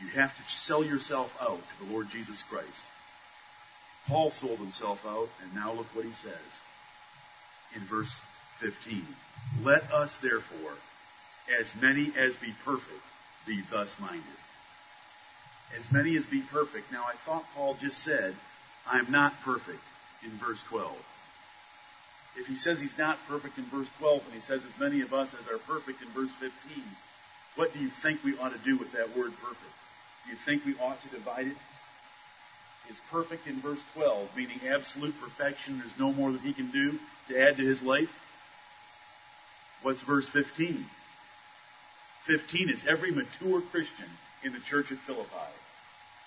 You 0.00 0.08
have 0.08 0.30
to 0.30 0.42
sell 0.48 0.84
yourself 0.84 1.30
out 1.40 1.58
to 1.58 1.84
the 1.84 1.92
Lord 1.92 2.08
Jesus 2.10 2.42
Christ. 2.48 2.82
Paul 4.06 4.30
sold 4.30 4.58
himself 4.58 5.00
out, 5.06 5.28
and 5.42 5.54
now 5.54 5.72
look 5.72 5.86
what 5.94 6.04
he 6.04 6.12
says 6.22 6.34
in 7.76 7.86
verse 7.86 8.12
15. 8.60 9.04
Let 9.62 9.82
us 9.92 10.16
therefore, 10.22 10.74
as 11.60 11.66
many 11.80 12.12
as 12.16 12.34
be 12.36 12.54
perfect, 12.64 13.02
be 13.46 13.62
thus 13.70 13.88
minded. 14.00 14.24
As 15.78 15.90
many 15.92 16.16
as 16.16 16.26
be 16.26 16.42
perfect. 16.50 16.90
Now 16.90 17.04
I 17.04 17.14
thought 17.24 17.44
Paul 17.54 17.76
just 17.80 18.02
said 18.02 18.34
I'm 18.86 19.10
not 19.10 19.32
perfect 19.44 19.82
in 20.24 20.30
verse 20.38 20.60
12. 20.68 20.94
If 22.36 22.46
he 22.46 22.56
says 22.56 22.78
he's 22.78 22.96
not 22.98 23.18
perfect 23.28 23.58
in 23.58 23.64
verse 23.64 23.88
12 23.98 24.22
and 24.26 24.34
he 24.34 24.40
says 24.40 24.62
as 24.64 24.78
many 24.78 25.00
of 25.00 25.12
us 25.12 25.34
as 25.34 25.46
are 25.48 25.58
perfect 25.58 26.02
in 26.02 26.08
verse 26.12 26.30
15, 26.40 26.50
what 27.56 27.72
do 27.72 27.80
you 27.80 27.90
think 28.02 28.22
we 28.22 28.38
ought 28.38 28.52
to 28.52 28.64
do 28.64 28.78
with 28.78 28.92
that 28.92 29.16
word 29.16 29.32
perfect? 29.42 29.74
Do 30.24 30.30
you 30.30 30.38
think 30.46 30.64
we 30.64 30.74
ought 30.82 31.02
to 31.02 31.08
divide 31.08 31.46
it? 31.46 31.56
Is 32.88 33.00
perfect 33.10 33.46
in 33.46 33.60
verse 33.60 33.80
12, 33.94 34.30
meaning 34.36 34.58
absolute 34.68 35.14
perfection, 35.20 35.78
there's 35.78 35.98
no 35.98 36.12
more 36.12 36.32
that 36.32 36.40
he 36.40 36.52
can 36.52 36.70
do 36.70 36.98
to 37.28 37.40
add 37.40 37.56
to 37.56 37.64
his 37.64 37.82
life? 37.82 38.10
What's 39.82 40.02
verse 40.02 40.28
15? 40.28 40.86
15 42.26 42.68
is 42.68 42.84
every 42.88 43.12
mature 43.12 43.60
Christian 43.70 44.08
in 44.44 44.52
the 44.52 44.60
church 44.60 44.92
at 44.92 44.98
Philippi. 44.98 45.30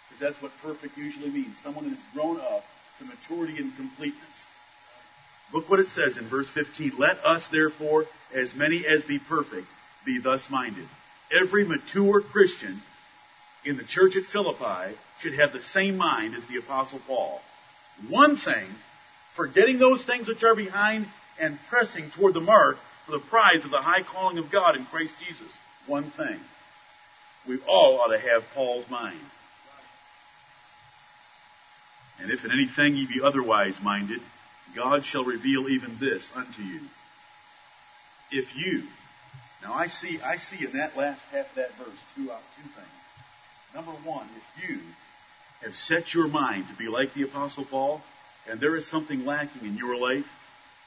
Because 0.10 0.34
that's 0.34 0.42
what 0.42 0.52
perfect 0.62 0.98
usually 0.98 1.30
means. 1.30 1.56
Someone 1.64 1.86
who's 1.86 1.98
grown 2.14 2.40
up 2.40 2.64
to 3.00 3.06
maturity 3.06 3.58
and 3.62 3.76
completeness. 3.76 4.46
Look 5.54 5.70
what 5.70 5.80
it 5.80 5.88
says 5.88 6.18
in 6.18 6.30
verse 6.30 6.50
15. 6.54 6.94
Let 6.98 7.18
us 7.24 7.48
therefore, 7.52 8.06
as 8.34 8.54
many 8.56 8.86
as 8.88 9.04
be 9.04 9.20
perfect, 9.20 9.68
be 10.06 10.20
thus 10.20 10.48
minded. 10.50 10.88
Every 11.32 11.66
mature 11.66 12.22
Christian 12.22 12.82
in 13.66 13.78
the 13.78 13.84
church 13.84 14.16
at 14.16 14.24
Philippi 14.32 14.96
should 15.22 15.40
have 15.40 15.54
the 15.54 15.62
same 15.62 15.98
mind 15.98 16.36
as 16.36 16.44
the 16.48 16.58
apostle 16.58 17.00
Paul. 17.08 17.40
One 18.10 18.38
thing, 18.38 18.68
forgetting 19.36 19.80
those 19.80 20.04
things 20.06 20.28
which 20.28 20.44
are 20.44 20.56
behind 20.56 21.08
and 21.40 21.60
pressing 21.70 22.12
toward 22.12 22.34
the 22.34 22.42
mark 22.42 22.78
for 23.06 23.12
the 23.14 23.20
prize 23.20 23.64
of 23.64 23.72
the 23.72 23.82
high 23.82 24.04
calling 24.04 24.38
of 24.38 24.52
God 24.52 24.76
in 24.76 24.86
Christ 24.86 25.14
Jesus. 25.26 25.52
One 25.88 26.12
thing. 26.12 26.40
We 27.48 27.60
all 27.68 28.00
ought 28.00 28.12
to 28.12 28.20
have 28.20 28.44
Paul's 28.54 28.90
mind. 28.90 29.20
And 32.20 32.32
if 32.32 32.46
in 32.46 32.52
anything 32.52 32.96
ye 32.96 33.08
be 33.08 33.22
otherwise 33.24 33.78
minded, 33.82 34.20
God 34.76 35.06
shall 35.06 35.26
reveal 35.26 35.68
even 35.70 35.98
this 36.00 36.28
unto 36.36 36.62
you. 36.62 36.82
If 38.32 38.56
you, 38.56 38.84
now 39.62 39.74
I 39.74 39.88
see, 39.88 40.20
I 40.22 40.38
see 40.38 40.66
in 40.66 40.74
that 40.78 40.98
last 40.98 41.22
half 41.32 41.50
of 41.50 41.56
that 41.56 41.70
verse 41.78 42.00
two, 42.16 42.32
uh, 42.32 42.38
two 42.58 42.70
things. 42.70 42.88
Number 43.76 43.92
one, 43.92 44.28
if 44.36 44.70
you 44.70 44.80
have 45.62 45.76
set 45.76 46.14
your 46.14 46.28
mind 46.28 46.66
to 46.70 46.76
be 46.78 46.88
like 46.88 47.14
the 47.14 47.24
Apostle 47.24 47.66
Paul, 47.70 48.02
and 48.50 48.60
there 48.60 48.76
is 48.76 48.90
something 48.90 49.26
lacking 49.26 49.66
in 49.66 49.78
your 49.78 49.96
life, 49.96 50.26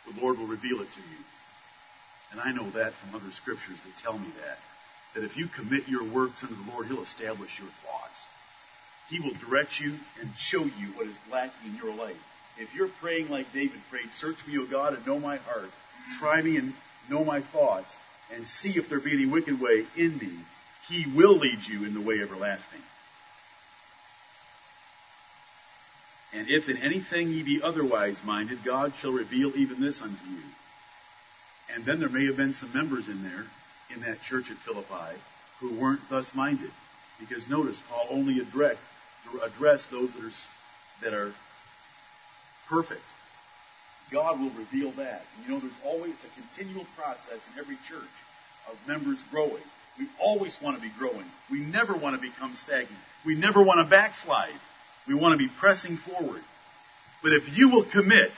the 0.07 0.21
Lord 0.21 0.39
will 0.39 0.47
reveal 0.47 0.81
it 0.81 0.89
to 0.95 1.01
you. 1.01 1.19
And 2.33 2.41
I 2.41 2.53
know 2.53 2.71
that 2.73 2.93
from 2.95 3.15
other 3.15 3.33
scriptures 3.41 3.79
that 3.85 4.03
tell 4.03 4.19
me 4.19 4.29
that. 4.45 4.59
That 5.15 5.25
if 5.25 5.37
you 5.37 5.47
commit 5.49 5.89
your 5.89 6.05
works 6.05 6.43
unto 6.43 6.55
the 6.55 6.71
Lord, 6.71 6.87
He'll 6.87 7.03
establish 7.03 7.59
your 7.59 7.71
thoughts. 7.83 8.21
He 9.09 9.21
will 9.21 9.35
direct 9.35 9.79
you 9.81 9.95
and 10.21 10.31
show 10.37 10.65
you 10.65 10.89
what 10.95 11.07
is 11.07 11.15
lacking 11.31 11.71
in 11.71 11.77
your 11.77 11.95
life. 11.95 12.17
If 12.59 12.75
you're 12.75 12.89
praying 13.01 13.29
like 13.29 13.53
David 13.53 13.81
prayed, 13.91 14.09
search 14.19 14.39
me, 14.47 14.59
O 14.59 14.67
God, 14.67 14.95
and 14.95 15.07
know 15.07 15.19
my 15.19 15.37
heart. 15.37 15.71
Try 16.19 16.43
me 16.43 16.57
and 16.57 16.73
know 17.11 17.25
my 17.25 17.41
thoughts, 17.41 17.93
and 18.35 18.47
see 18.47 18.71
if 18.71 18.89
there 18.89 19.01
be 19.01 19.13
any 19.13 19.27
wicked 19.27 19.61
way 19.61 19.85
in 19.97 20.19
me. 20.19 20.33
He 20.89 21.05
will 21.15 21.39
lead 21.39 21.67
you 21.67 21.85
in 21.85 21.95
the 21.95 22.01
way 22.01 22.21
everlasting. 22.21 22.83
And 26.33 26.49
if 26.49 26.69
in 26.69 26.77
anything 26.79 27.31
ye 27.31 27.43
be 27.43 27.63
otherwise 27.63 28.17
minded, 28.25 28.59
God 28.65 28.93
shall 28.99 29.13
reveal 29.13 29.57
even 29.57 29.81
this 29.81 30.01
unto 30.03 30.25
you. 30.29 30.43
And 31.75 31.85
then 31.85 32.01
there 32.01 32.09
may 32.09 32.27
have 32.27 32.37
been 32.37 32.55
some 32.55 32.73
members 32.75 33.09
in 33.09 33.23
there, 33.23 33.45
in 33.95 34.03
that 34.03 34.21
church 34.23 34.51
at 34.51 34.57
Philippi, 34.59 35.19
who 35.61 35.79
weren't 35.81 36.01
thus 36.11 36.35
minded. 36.35 36.71
Because 37.19 37.49
notice, 37.49 37.81
Paul 37.89 38.07
only 38.11 38.41
addressed, 38.41 38.81
addressed 39.45 39.91
those 39.91 40.11
that 40.13 40.25
are, 40.25 40.33
that 41.03 41.15
are 41.15 41.33
perfect. 42.69 43.03
God 44.11 44.41
will 44.41 44.51
reveal 44.51 44.93
that. 44.93 45.23
And 45.37 45.47
you 45.47 45.53
know, 45.53 45.61
there's 45.61 45.73
always 45.85 46.15
a 46.15 46.41
continual 46.41 46.87
process 46.97 47.41
in 47.53 47.59
every 47.59 47.77
church 47.89 48.15
of 48.71 48.77
members 48.87 49.19
growing. 49.31 49.63
We 49.99 50.09
always 50.21 50.57
want 50.63 50.77
to 50.77 50.83
be 50.83 50.93
growing. 50.99 51.25
We 51.51 51.61
never 51.61 51.97
want 51.97 52.21
to 52.21 52.23
become 52.23 52.55
stagnant. 52.55 53.01
We 53.25 53.35
never 53.35 53.63
want 53.63 53.85
to 53.85 53.91
backslide. 53.91 54.59
We 55.09 55.15
want 55.15 55.33
to 55.33 55.39
be 55.39 55.51
pressing 55.59 55.97
forward. 55.97 56.43
But 57.23 57.33
if 57.33 57.45
you 57.57 57.71
will 57.71 57.85
commit 57.91 58.31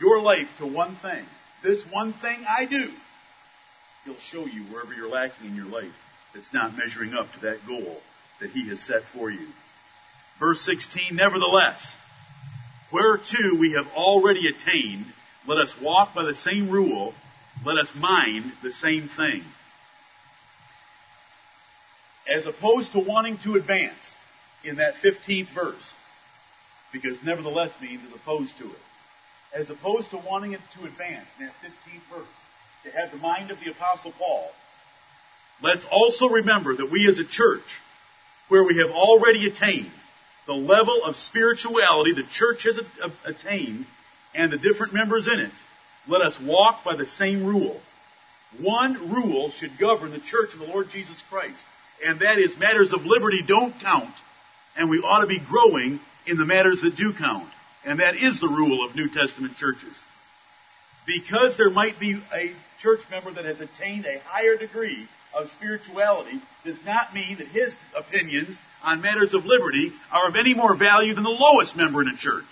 your 0.00 0.20
life 0.20 0.48
to 0.58 0.66
one 0.66 0.96
thing, 0.96 1.24
this 1.62 1.82
one 1.90 2.12
thing 2.12 2.44
I 2.48 2.66
do, 2.66 2.90
He'll 4.04 4.16
show 4.16 4.46
you 4.46 4.64
wherever 4.64 4.92
you're 4.94 5.08
lacking 5.08 5.48
in 5.50 5.56
your 5.56 5.66
life 5.66 5.92
that's 6.34 6.52
not 6.52 6.76
measuring 6.76 7.14
up 7.14 7.32
to 7.34 7.40
that 7.40 7.58
goal 7.66 7.98
that 8.40 8.50
He 8.50 8.68
has 8.68 8.80
set 8.80 9.02
for 9.14 9.30
you. 9.30 9.46
Verse 10.38 10.60
16, 10.62 11.14
nevertheless, 11.16 11.80
whereto 12.92 13.56
we 13.58 13.72
have 13.72 13.86
already 13.94 14.48
attained, 14.48 15.06
let 15.46 15.58
us 15.58 15.72
walk 15.80 16.14
by 16.14 16.24
the 16.24 16.34
same 16.34 16.70
rule, 16.70 17.14
let 17.64 17.78
us 17.78 17.92
mind 17.96 18.52
the 18.62 18.72
same 18.72 19.08
thing. 19.16 19.42
As 22.32 22.46
opposed 22.46 22.92
to 22.92 23.00
wanting 23.00 23.38
to 23.44 23.54
advance 23.54 23.94
in 24.64 24.76
that 24.76 24.94
15th 25.04 25.54
verse, 25.54 25.94
because 26.92 27.18
nevertheless 27.24 27.72
means 27.80 28.02
as 28.08 28.14
opposed 28.14 28.56
to 28.58 28.64
it 28.64 28.78
as 29.54 29.70
opposed 29.70 30.10
to 30.10 30.16
wanting 30.16 30.52
it 30.52 30.60
to 30.76 30.84
advance 30.84 31.26
in 31.38 31.46
that 31.46 31.54
15th 31.62 32.18
verse, 32.18 32.28
to 32.84 32.90
have 32.90 33.10
the 33.10 33.18
mind 33.18 33.50
of 33.50 33.58
the 33.60 33.70
Apostle 33.70 34.12
Paul, 34.18 34.50
let's 35.62 35.84
also 35.90 36.28
remember 36.28 36.76
that 36.76 36.90
we 36.90 37.06
as 37.08 37.18
a 37.18 37.24
church, 37.24 37.64
where 38.48 38.64
we 38.64 38.78
have 38.78 38.94
already 38.94 39.46
attained 39.48 39.92
the 40.46 40.52
level 40.52 41.04
of 41.04 41.16
spirituality 41.16 42.14
the 42.14 42.28
church 42.32 42.64
has 42.64 42.80
attained 43.24 43.86
and 44.34 44.52
the 44.52 44.58
different 44.58 44.92
members 44.92 45.28
in 45.32 45.40
it, 45.40 45.52
let 46.08 46.20
us 46.20 46.36
walk 46.42 46.84
by 46.84 46.96
the 46.96 47.06
same 47.06 47.46
rule. 47.46 47.80
One 48.60 49.12
rule 49.12 49.50
should 49.50 49.78
govern 49.78 50.10
the 50.10 50.18
church 50.18 50.52
of 50.52 50.58
the 50.58 50.66
Lord 50.66 50.88
Jesus 50.90 51.16
Christ, 51.30 51.62
and 52.04 52.20
that 52.20 52.38
is 52.38 52.56
matters 52.58 52.92
of 52.92 53.04
liberty 53.04 53.42
don't 53.46 53.78
count, 53.80 54.14
and 54.76 54.90
we 54.90 54.98
ought 54.98 55.20
to 55.20 55.26
be 55.26 55.40
growing 55.40 56.00
in 56.26 56.36
the 56.36 56.44
matters 56.44 56.80
that 56.82 56.96
do 56.96 57.12
count. 57.16 57.48
And 57.84 57.98
that 57.98 58.16
is 58.16 58.40
the 58.40 58.48
rule 58.48 58.86
of 58.86 58.94
New 58.94 59.08
Testament 59.08 59.56
churches. 59.56 59.98
Because 61.06 61.56
there 61.56 61.70
might 61.70 61.98
be 61.98 62.20
a 62.32 62.52
church 62.80 63.00
member 63.10 63.32
that 63.32 63.44
has 63.44 63.60
attained 63.60 64.06
a 64.06 64.20
higher 64.20 64.56
degree 64.56 65.08
of 65.34 65.48
spirituality 65.48 66.40
does 66.64 66.78
not 66.84 67.14
mean 67.14 67.38
that 67.38 67.48
his 67.48 67.74
opinions 67.96 68.56
on 68.82 69.00
matters 69.00 69.34
of 69.34 69.44
liberty 69.44 69.92
are 70.10 70.28
of 70.28 70.36
any 70.36 70.54
more 70.54 70.76
value 70.76 71.14
than 71.14 71.24
the 71.24 71.30
lowest 71.30 71.76
member 71.76 72.02
in 72.02 72.08
a 72.08 72.16
church. 72.16 72.44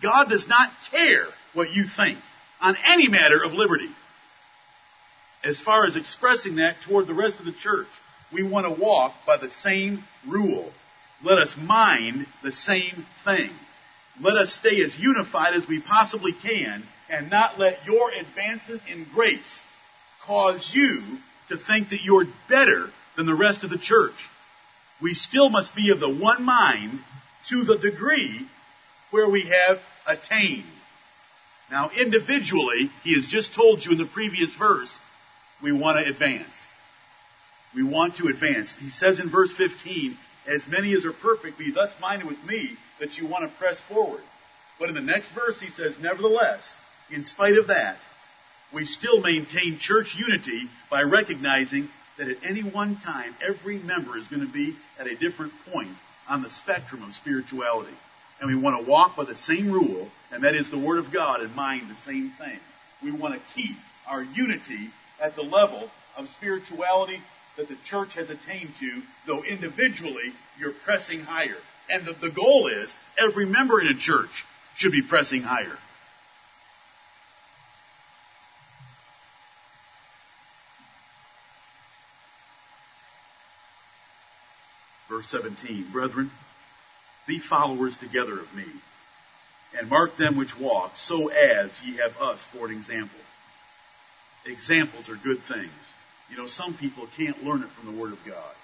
God 0.00 0.28
does 0.28 0.46
not 0.48 0.70
care 0.90 1.26
what 1.54 1.72
you 1.72 1.84
think 1.96 2.18
on 2.60 2.76
any 2.86 3.08
matter 3.08 3.42
of 3.44 3.52
liberty. 3.52 3.90
As 5.44 5.60
far 5.60 5.86
as 5.86 5.96
expressing 5.96 6.56
that 6.56 6.76
toward 6.86 7.06
the 7.06 7.14
rest 7.14 7.40
of 7.40 7.46
the 7.46 7.52
church, 7.52 7.88
we 8.32 8.42
want 8.42 8.66
to 8.66 8.80
walk 8.80 9.14
by 9.26 9.36
the 9.36 9.50
same 9.62 10.04
rule. 10.26 10.72
Let 11.22 11.38
us 11.38 11.54
mind 11.58 12.26
the 12.42 12.52
same 12.52 13.06
thing. 13.24 13.50
Let 14.20 14.36
us 14.36 14.52
stay 14.52 14.82
as 14.82 14.96
unified 14.96 15.54
as 15.54 15.66
we 15.66 15.80
possibly 15.80 16.32
can 16.32 16.84
and 17.08 17.30
not 17.30 17.58
let 17.58 17.84
your 17.86 18.10
advances 18.10 18.80
in 18.90 19.06
grace 19.12 19.60
cause 20.24 20.70
you 20.74 21.02
to 21.48 21.56
think 21.56 21.90
that 21.90 22.02
you're 22.02 22.26
better 22.48 22.88
than 23.16 23.26
the 23.26 23.34
rest 23.34 23.64
of 23.64 23.70
the 23.70 23.78
church. 23.78 24.14
We 25.00 25.14
still 25.14 25.48
must 25.50 25.74
be 25.74 25.90
of 25.90 26.00
the 26.00 26.08
one 26.08 26.44
mind 26.44 27.00
to 27.50 27.64
the 27.64 27.76
degree 27.76 28.46
where 29.10 29.28
we 29.28 29.42
have 29.42 29.78
attained. 30.06 30.64
Now, 31.70 31.90
individually, 31.90 32.90
he 33.02 33.14
has 33.14 33.26
just 33.26 33.54
told 33.54 33.84
you 33.84 33.92
in 33.92 33.98
the 33.98 34.06
previous 34.06 34.54
verse, 34.54 34.92
we 35.62 35.72
want 35.72 35.98
to 35.98 36.10
advance. 36.10 36.46
We 37.74 37.82
want 37.82 38.16
to 38.16 38.28
advance. 38.28 38.74
He 38.78 38.90
says 38.90 39.20
in 39.20 39.30
verse 39.30 39.52
15, 39.56 40.16
as 40.46 40.62
many 40.68 40.94
as 40.94 41.04
are 41.04 41.12
perfect, 41.12 41.58
be 41.58 41.72
thus 41.72 41.90
minded 42.00 42.26
with 42.26 42.42
me 42.44 42.76
that 43.00 43.16
you 43.16 43.26
want 43.26 43.50
to 43.50 43.58
press 43.58 43.80
forward. 43.88 44.22
But 44.78 44.88
in 44.88 44.94
the 44.94 45.00
next 45.00 45.28
verse, 45.34 45.60
he 45.60 45.70
says, 45.70 45.94
Nevertheless, 46.00 46.72
in 47.10 47.24
spite 47.24 47.56
of 47.56 47.68
that, 47.68 47.96
we 48.74 48.86
still 48.86 49.20
maintain 49.20 49.78
church 49.78 50.16
unity 50.16 50.68
by 50.90 51.02
recognizing 51.02 51.88
that 52.18 52.28
at 52.28 52.38
any 52.44 52.62
one 52.62 52.96
time, 52.96 53.34
every 53.46 53.78
member 53.78 54.16
is 54.16 54.26
going 54.26 54.46
to 54.46 54.52
be 54.52 54.76
at 54.98 55.06
a 55.06 55.16
different 55.16 55.52
point 55.70 55.96
on 56.28 56.42
the 56.42 56.50
spectrum 56.50 57.02
of 57.02 57.14
spirituality. 57.14 57.94
And 58.40 58.54
we 58.54 58.60
want 58.60 58.84
to 58.84 58.90
walk 58.90 59.16
by 59.16 59.24
the 59.24 59.36
same 59.36 59.70
rule, 59.70 60.08
and 60.30 60.44
that 60.44 60.54
is 60.54 60.70
the 60.70 60.78
Word 60.78 60.98
of 60.98 61.12
God, 61.12 61.40
and 61.40 61.54
mind 61.54 61.88
the 61.88 62.10
same 62.10 62.32
thing. 62.38 62.58
We 63.02 63.12
want 63.12 63.34
to 63.34 63.40
keep 63.54 63.76
our 64.06 64.22
unity 64.22 64.90
at 65.20 65.36
the 65.36 65.42
level 65.42 65.90
of 66.16 66.28
spirituality 66.28 67.20
that 67.56 67.68
the 67.68 67.76
church 67.84 68.14
has 68.14 68.30
attained 68.30 68.72
to, 68.80 69.02
though 69.26 69.42
individually 69.44 70.32
you're 70.58 70.72
pressing 70.84 71.20
higher. 71.20 71.56
And 71.88 72.06
the, 72.06 72.14
the 72.14 72.30
goal 72.30 72.70
is 72.72 72.90
every 73.18 73.46
member 73.46 73.80
in 73.80 73.88
a 73.88 73.98
church 73.98 74.44
should 74.76 74.92
be 74.92 75.02
pressing 75.08 75.42
higher. 75.42 75.76
Verse 85.22 85.42
17, 85.42 85.92
Brethren, 85.92 86.30
be 87.26 87.38
followers 87.38 87.96
together 87.98 88.40
of 88.40 88.54
me, 88.54 88.64
and 89.78 89.88
mark 89.88 90.16
them 90.16 90.36
which 90.36 90.58
walk, 90.58 90.92
so 90.96 91.28
as 91.28 91.70
ye 91.84 91.96
have 91.96 92.16
us 92.20 92.40
for 92.52 92.66
an 92.66 92.76
example. 92.76 93.18
Examples 94.46 95.08
are 95.08 95.16
good 95.16 95.38
things. 95.48 95.70
You 96.30 96.36
know, 96.36 96.46
some 96.46 96.74
people 96.74 97.06
can't 97.16 97.44
learn 97.44 97.62
it 97.62 97.68
from 97.70 97.94
the 97.94 98.00
Word 98.00 98.12
of 98.12 98.18
God. 98.26 98.54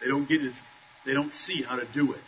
They 0.00 0.08
don't 0.08 0.28
get 0.28 0.42
it, 0.42 0.54
they 1.04 1.12
don't 1.12 1.32
see 1.32 1.62
how 1.62 1.76
to 1.76 1.86
do 1.92 2.12
it. 2.12 2.20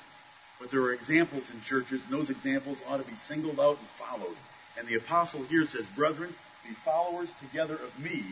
But 0.61 0.71
there 0.71 0.83
are 0.83 0.93
examples 0.93 1.45
in 1.53 1.63
churches, 1.63 2.03
and 2.05 2.13
those 2.13 2.29
examples 2.29 2.79
ought 2.87 2.99
to 2.99 3.07
be 3.07 3.17
singled 3.27 3.59
out 3.59 3.79
and 3.79 3.89
followed. 3.99 4.37
And 4.79 4.87
the 4.87 4.97
apostle 4.97 5.45
here 5.45 5.65
says, 5.65 5.87
Brethren, 5.97 6.35
be 6.69 6.75
followers 6.85 7.31
together 7.41 7.77
of 7.77 7.99
me 8.03 8.23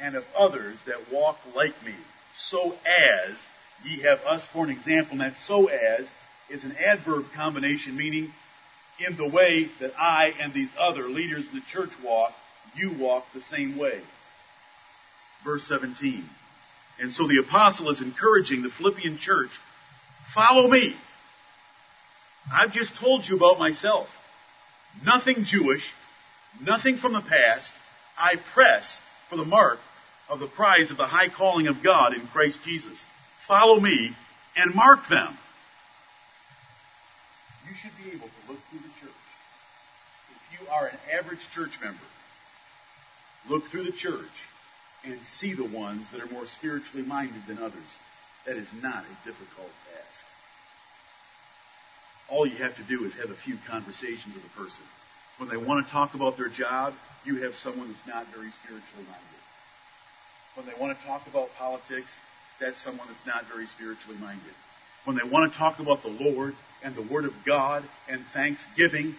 and 0.00 0.16
of 0.16 0.24
others 0.36 0.76
that 0.86 1.10
walk 1.10 1.38
like 1.54 1.82
me, 1.84 1.94
so 2.36 2.72
as 2.72 3.36
ye 3.84 4.02
have 4.02 4.20
us 4.20 4.46
for 4.52 4.64
an 4.64 4.70
example. 4.70 5.12
And 5.12 5.20
that 5.20 5.34
so 5.46 5.66
as 5.66 6.06
is 6.48 6.64
an 6.64 6.74
adverb 6.84 7.26
combination 7.34 7.96
meaning 7.96 8.32
in 9.06 9.16
the 9.16 9.28
way 9.28 9.70
that 9.80 9.92
I 9.98 10.32
and 10.40 10.52
these 10.52 10.68
other 10.78 11.08
leaders 11.08 11.46
in 11.48 11.54
the 11.54 11.64
church 11.72 11.90
walk, 12.04 12.32
you 12.74 12.92
walk 12.98 13.24
the 13.34 13.42
same 13.42 13.78
way. 13.78 14.00
Verse 15.44 15.66
17. 15.68 16.24
And 16.98 17.12
so 17.12 17.26
the 17.26 17.38
apostle 17.38 17.90
is 17.90 18.02
encouraging 18.02 18.62
the 18.62 18.70
Philippian 18.70 19.16
church, 19.18 19.50
follow 20.34 20.68
me. 20.68 20.94
I've 22.52 22.72
just 22.72 22.94
told 23.00 23.26
you 23.26 23.36
about 23.36 23.58
myself. 23.58 24.08
Nothing 25.04 25.44
Jewish, 25.44 25.84
nothing 26.60 26.98
from 26.98 27.12
the 27.12 27.20
past. 27.20 27.70
I 28.18 28.34
press 28.54 29.00
for 29.30 29.36
the 29.36 29.44
mark 29.44 29.78
of 30.28 30.40
the 30.40 30.46
prize 30.46 30.90
of 30.90 30.96
the 30.96 31.06
high 31.06 31.28
calling 31.28 31.68
of 31.68 31.82
God 31.82 32.12
in 32.12 32.26
Christ 32.26 32.58
Jesus. 32.64 33.02
Follow 33.50 33.80
me 33.80 34.14
and 34.54 34.72
mark 34.76 35.00
them. 35.10 35.36
You 37.66 37.74
should 37.82 37.90
be 37.98 38.10
able 38.10 38.28
to 38.28 38.42
look 38.48 38.60
through 38.70 38.78
the 38.78 38.94
church. 39.00 39.22
If 40.30 40.60
you 40.60 40.68
are 40.68 40.86
an 40.86 40.96
average 41.18 41.40
church 41.52 41.72
member, 41.82 41.98
look 43.48 43.64
through 43.64 43.90
the 43.90 43.92
church 43.92 44.30
and 45.02 45.18
see 45.24 45.52
the 45.52 45.64
ones 45.64 46.06
that 46.12 46.22
are 46.22 46.30
more 46.32 46.46
spiritually 46.46 47.04
minded 47.04 47.42
than 47.48 47.58
others. 47.58 47.90
That 48.46 48.56
is 48.56 48.68
not 48.80 49.02
a 49.02 49.26
difficult 49.26 49.66
task. 49.90 50.24
All 52.28 52.46
you 52.46 52.54
have 52.62 52.76
to 52.76 52.84
do 52.84 53.04
is 53.04 53.14
have 53.14 53.30
a 53.30 53.40
few 53.44 53.56
conversations 53.68 54.32
with 54.32 54.44
a 54.44 54.56
person. 54.56 54.84
When 55.38 55.48
they 55.48 55.56
want 55.56 55.84
to 55.84 55.92
talk 55.92 56.14
about 56.14 56.36
their 56.36 56.50
job, 56.50 56.94
you 57.24 57.42
have 57.42 57.56
someone 57.56 57.88
that's 57.88 58.06
not 58.06 58.26
very 58.32 58.52
spiritually 58.62 59.06
minded. 59.10 59.42
When 60.54 60.66
they 60.66 60.80
want 60.80 60.96
to 60.96 61.04
talk 61.04 61.26
about 61.26 61.48
politics, 61.58 62.10
that's 62.60 62.82
someone 62.82 63.08
that's 63.08 63.26
not 63.26 63.44
very 63.52 63.66
spiritually 63.66 64.18
minded. 64.18 64.52
When 65.04 65.16
they 65.16 65.28
want 65.28 65.52
to 65.52 65.58
talk 65.58 65.80
about 65.80 66.02
the 66.02 66.08
Lord 66.08 66.54
and 66.84 66.94
the 66.94 67.02
Word 67.02 67.24
of 67.24 67.32
God 67.46 67.84
and 68.08 68.22
thanksgiving 68.34 69.14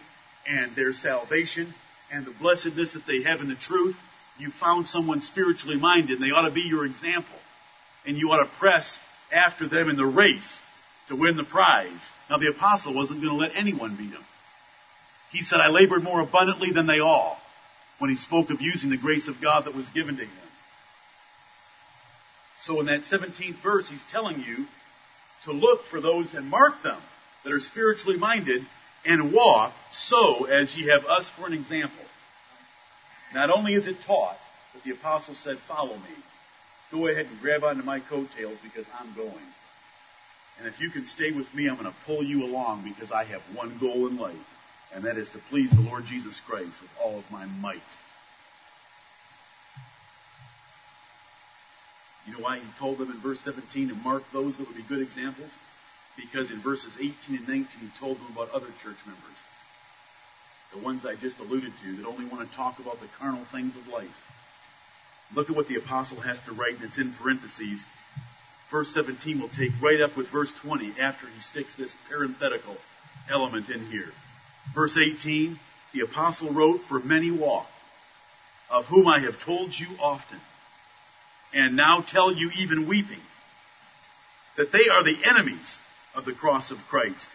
and 0.46 0.74
their 0.76 0.92
salvation 0.92 1.74
and 2.12 2.24
the 2.24 2.34
blessedness 2.40 2.92
that 2.94 3.06
they 3.06 3.22
have 3.22 3.40
in 3.40 3.48
the 3.48 3.56
truth, 3.56 3.96
you 4.38 4.50
found 4.60 4.86
someone 4.86 5.22
spiritually 5.22 5.76
minded 5.76 6.18
and 6.18 6.22
they 6.22 6.34
ought 6.34 6.48
to 6.48 6.54
be 6.54 6.62
your 6.62 6.86
example. 6.86 7.36
And 8.06 8.16
you 8.16 8.30
ought 8.30 8.44
to 8.44 8.50
press 8.58 8.98
after 9.32 9.68
them 9.68 9.88
in 9.88 9.96
the 9.96 10.06
race 10.06 10.48
to 11.08 11.16
win 11.16 11.36
the 11.36 11.44
prize. 11.44 11.90
Now 12.30 12.38
the 12.38 12.48
apostle 12.48 12.94
wasn't 12.94 13.22
going 13.22 13.32
to 13.32 13.44
let 13.44 13.56
anyone 13.56 13.96
beat 13.96 14.12
him. 14.12 14.24
He 15.30 15.42
said, 15.42 15.60
I 15.60 15.68
labored 15.68 16.02
more 16.02 16.20
abundantly 16.20 16.72
than 16.72 16.86
they 16.86 17.00
all 17.00 17.38
when 17.98 18.10
he 18.10 18.16
spoke 18.16 18.50
of 18.50 18.60
using 18.60 18.90
the 18.90 18.96
grace 18.96 19.28
of 19.28 19.40
God 19.40 19.64
that 19.64 19.74
was 19.74 19.88
given 19.94 20.16
to 20.16 20.24
him. 20.24 20.30
So 22.66 22.80
in 22.80 22.86
that 22.86 23.02
17th 23.10 23.62
verse, 23.62 23.88
he's 23.88 24.02
telling 24.10 24.40
you 24.40 24.66
to 25.44 25.52
look 25.52 25.80
for 25.90 26.00
those 26.00 26.32
and 26.34 26.48
mark 26.48 26.82
them 26.82 27.00
that 27.44 27.52
are 27.52 27.60
spiritually 27.60 28.16
minded 28.16 28.62
and 29.04 29.32
walk 29.32 29.72
so 29.90 30.44
as 30.44 30.76
ye 30.76 30.88
have 30.88 31.04
us 31.06 31.28
for 31.36 31.46
an 31.46 31.54
example. 31.54 32.04
Not 33.34 33.50
only 33.50 33.74
is 33.74 33.88
it 33.88 33.96
taught, 34.06 34.36
but 34.72 34.84
the 34.84 34.92
apostle 34.92 35.34
said, 35.34 35.58
Follow 35.66 35.96
me. 35.96 36.14
Go 36.92 37.08
ahead 37.08 37.26
and 37.26 37.40
grab 37.40 37.64
onto 37.64 37.82
my 37.82 38.00
coattails 38.00 38.58
because 38.62 38.84
I'm 39.00 39.14
going. 39.14 39.46
And 40.58 40.68
if 40.68 40.78
you 40.78 40.90
can 40.90 41.06
stay 41.06 41.32
with 41.32 41.52
me, 41.54 41.68
I'm 41.68 41.76
going 41.76 41.90
to 41.90 41.98
pull 42.04 42.22
you 42.22 42.44
along 42.44 42.84
because 42.84 43.10
I 43.10 43.24
have 43.24 43.40
one 43.54 43.78
goal 43.80 44.06
in 44.06 44.18
life, 44.18 44.36
and 44.94 45.04
that 45.04 45.16
is 45.16 45.28
to 45.30 45.38
please 45.48 45.70
the 45.70 45.80
Lord 45.80 46.04
Jesus 46.04 46.38
Christ 46.46 46.72
with 46.80 46.90
all 47.02 47.18
of 47.18 47.24
my 47.30 47.46
might. 47.46 47.80
You 52.26 52.34
know 52.34 52.40
why 52.40 52.58
he 52.58 52.66
told 52.78 52.98
them 52.98 53.10
in 53.10 53.20
verse 53.20 53.40
17 53.40 53.88
to 53.88 53.94
mark 53.94 54.22
those 54.32 54.56
that 54.56 54.66
would 54.66 54.76
be 54.76 54.82
good 54.82 55.02
examples? 55.02 55.50
Because 56.16 56.50
in 56.50 56.60
verses 56.60 56.94
18 56.98 57.14
and 57.30 57.48
19 57.48 57.66
he 57.80 57.90
told 57.98 58.18
them 58.18 58.26
about 58.32 58.50
other 58.50 58.68
church 58.82 58.98
members 59.06 59.38
the 60.72 60.82
ones 60.82 61.04
I 61.04 61.14
just 61.14 61.38
alluded 61.38 61.72
to, 61.84 61.96
that 61.96 62.06
only 62.06 62.24
want 62.24 62.48
to 62.48 62.56
talk 62.56 62.78
about 62.78 63.00
the 63.00 63.06
carnal 63.18 63.44
things 63.52 63.76
of 63.76 63.86
life. 63.88 64.08
Look 65.34 65.50
at 65.50 65.56
what 65.56 65.68
the 65.68 65.76
apostle 65.76 66.20
has 66.20 66.38
to 66.46 66.52
write, 66.52 66.76
and 66.76 66.84
it's 66.84 66.98
in 66.98 67.12
parentheses. 67.12 67.82
Verse 68.70 68.92
17 68.94 69.40
will 69.40 69.50
take 69.50 69.70
right 69.82 70.00
up 70.00 70.16
with 70.16 70.28
verse 70.28 70.52
20 70.62 70.94
after 71.00 71.26
he 71.26 71.40
sticks 71.40 71.74
this 71.76 71.94
parenthetical 72.08 72.76
element 73.30 73.68
in 73.68 73.86
here. 73.86 74.10
Verse 74.74 74.96
18, 74.96 75.58
the 75.92 76.00
apostle 76.00 76.52
wrote, 76.52 76.80
For 76.88 77.00
many 77.00 77.30
walk, 77.30 77.66
of 78.70 78.86
whom 78.86 79.06
I 79.08 79.20
have 79.20 79.40
told 79.44 79.78
you 79.78 79.88
often, 80.00 80.40
and 81.54 81.76
now 81.76 82.04
tell 82.06 82.32
you 82.32 82.50
even 82.58 82.88
weeping, 82.88 83.20
that 84.56 84.72
they 84.72 84.88
are 84.90 85.04
the 85.04 85.28
enemies 85.28 85.78
of 86.14 86.24
the 86.24 86.32
cross 86.32 86.70
of 86.70 86.78
Christ, 86.88 87.26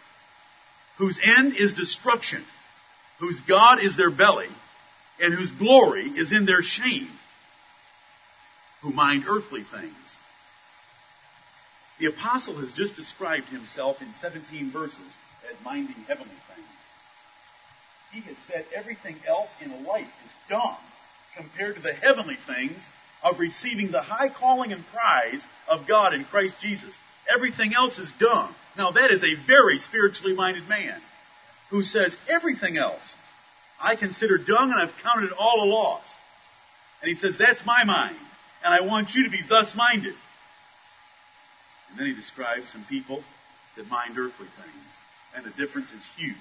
whose 0.98 1.18
end 1.22 1.54
is 1.56 1.74
destruction 1.74 2.44
whose 3.18 3.40
God 3.40 3.82
is 3.82 3.96
their 3.96 4.10
belly, 4.10 4.48
and 5.20 5.34
whose 5.34 5.50
glory 5.50 6.04
is 6.04 6.32
in 6.32 6.46
their 6.46 6.62
shame, 6.62 7.08
who 8.82 8.90
mind 8.90 9.24
earthly 9.28 9.64
things. 9.64 9.94
The 11.98 12.06
apostle 12.06 12.60
has 12.60 12.72
just 12.74 12.94
described 12.94 13.46
himself 13.46 14.00
in 14.00 14.08
17 14.20 14.70
verses 14.70 15.18
as 15.50 15.64
minding 15.64 16.04
heavenly 16.06 16.30
things. 16.54 16.68
He 18.12 18.20
had 18.20 18.36
said 18.48 18.64
everything 18.74 19.16
else 19.26 19.50
in 19.60 19.84
life 19.84 20.06
is 20.06 20.32
dumb 20.48 20.76
compared 21.36 21.74
to 21.74 21.82
the 21.82 21.92
heavenly 21.92 22.38
things 22.46 22.78
of 23.22 23.38
receiving 23.38 23.90
the 23.90 24.02
high 24.02 24.28
calling 24.28 24.72
and 24.72 24.84
prize 24.86 25.42
of 25.68 25.86
God 25.86 26.14
in 26.14 26.24
Christ 26.24 26.54
Jesus. 26.60 26.94
Everything 27.34 27.72
else 27.76 27.98
is 27.98 28.12
dumb. 28.18 28.54
Now 28.76 28.92
that 28.92 29.10
is 29.10 29.22
a 29.22 29.46
very 29.46 29.78
spiritually 29.78 30.34
minded 30.34 30.68
man 30.68 31.00
who 31.70 31.82
says 31.82 32.16
everything 32.28 32.78
else 32.78 33.02
I 33.80 33.94
consider 33.96 34.38
dung 34.38 34.72
and 34.72 34.80
I've 34.80 34.94
counted 35.02 35.26
it 35.26 35.36
all 35.38 35.62
a 35.62 35.68
loss. 35.68 36.02
And 37.00 37.08
he 37.08 37.14
says, 37.14 37.36
that's 37.38 37.64
my 37.64 37.84
mind. 37.84 38.16
And 38.64 38.74
I 38.74 38.86
want 38.86 39.14
you 39.14 39.24
to 39.24 39.30
be 39.30 39.40
thus 39.48 39.72
minded. 39.76 40.14
And 41.90 41.98
then 41.98 42.06
he 42.06 42.14
describes 42.14 42.68
some 42.70 42.84
people 42.88 43.22
that 43.76 43.86
mind 43.86 44.18
earthly 44.18 44.46
things. 44.46 44.88
And 45.36 45.44
the 45.44 45.50
difference 45.50 45.90
is 45.92 46.04
huge. 46.16 46.34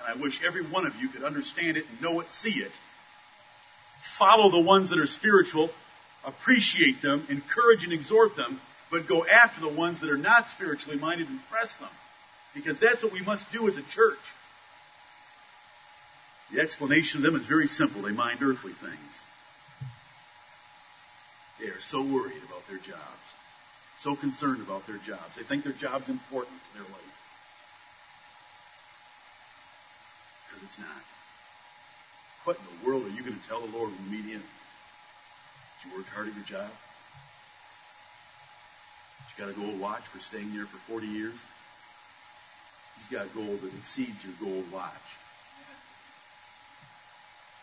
And 0.00 0.18
I 0.18 0.20
wish 0.20 0.40
every 0.44 0.66
one 0.66 0.86
of 0.86 0.96
you 0.96 1.08
could 1.08 1.22
understand 1.22 1.76
it 1.76 1.84
and 1.88 2.02
know 2.02 2.18
it, 2.20 2.26
see 2.30 2.58
it. 2.58 2.72
Follow 4.18 4.50
the 4.50 4.60
ones 4.60 4.90
that 4.90 4.98
are 4.98 5.06
spiritual, 5.06 5.70
appreciate 6.24 7.02
them, 7.02 7.26
encourage 7.28 7.84
and 7.84 7.92
exhort 7.92 8.36
them, 8.36 8.60
but 8.90 9.08
go 9.08 9.26
after 9.26 9.60
the 9.60 9.72
ones 9.74 10.00
that 10.00 10.10
are 10.10 10.18
not 10.18 10.48
spiritually 10.48 10.98
minded 10.98 11.28
and 11.28 11.40
press 11.50 11.74
them. 11.80 11.90
Because 12.54 12.78
that's 12.78 13.02
what 13.02 13.12
we 13.12 13.22
must 13.22 13.44
do 13.52 13.68
as 13.68 13.76
a 13.76 13.82
church. 13.82 14.22
The 16.52 16.60
explanation 16.60 17.18
of 17.18 17.32
them 17.32 17.40
is 17.40 17.46
very 17.46 17.66
simple. 17.66 18.02
They 18.02 18.12
mind 18.12 18.40
earthly 18.42 18.72
things. 18.80 19.14
They 21.60 21.66
are 21.66 21.80
so 21.90 22.02
worried 22.02 22.42
about 22.46 22.62
their 22.68 22.78
jobs, 22.78 23.24
so 24.02 24.14
concerned 24.14 24.62
about 24.62 24.86
their 24.86 24.98
jobs. 24.98 25.34
They 25.36 25.42
think 25.42 25.64
their 25.64 25.72
job's 25.72 26.08
important 26.08 26.58
to 26.60 26.78
their 26.78 26.88
life. 26.88 27.14
Because 30.46 30.68
it's 30.68 30.78
not. 30.78 31.02
What 32.44 32.58
in 32.58 32.64
the 32.78 32.86
world 32.86 33.04
are 33.06 33.10
you 33.10 33.22
going 33.22 33.38
to 33.40 33.48
tell 33.48 33.66
the 33.66 33.72
Lord 33.72 33.90
when 33.90 34.04
you 34.04 34.10
meet 34.22 34.32
Him? 34.32 34.42
That 34.42 35.88
you 35.88 35.96
worked 35.96 36.10
hard 36.10 36.28
at 36.28 36.34
your 36.34 36.44
job? 36.44 36.70
That 39.18 39.26
you 39.32 39.44
got 39.44 39.48
a 39.52 39.56
gold 39.58 39.80
watch 39.80 40.02
for 40.12 40.20
staying 40.20 40.54
there 40.54 40.66
for 40.66 40.78
40 40.92 41.06
years? 41.06 41.34
He's 42.98 43.08
got 43.08 43.32
gold 43.34 43.60
that 43.62 43.72
exceeds 43.74 44.22
your 44.24 44.34
gold 44.38 44.70
watch. 44.70 44.92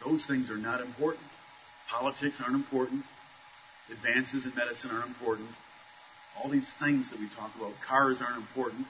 Those 0.04 0.26
things 0.26 0.50
are 0.50 0.58
not 0.58 0.82
important. 0.82 1.24
Politics 1.90 2.42
aren't 2.42 2.56
important. 2.56 3.04
Advances 3.92 4.46
in 4.46 4.56
medicine 4.56 4.90
aren't 4.92 5.08
important. 5.08 5.50
All 6.38 6.50
these 6.50 6.70
things 6.80 7.10
that 7.12 7.20
we 7.20 7.28
talk 7.36 7.52
about, 7.56 7.74
cars 7.88 8.20
aren't 8.22 8.38
important. 8.38 8.88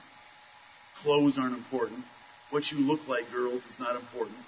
Clothes 1.02 1.38
aren't 1.38 1.56
important. 1.56 2.04
What 2.50 2.70
you 2.70 2.78
look 2.78 3.06
like, 3.08 3.30
girls, 3.30 3.62
is 3.66 3.78
not 3.78 3.96
important. 3.96 4.38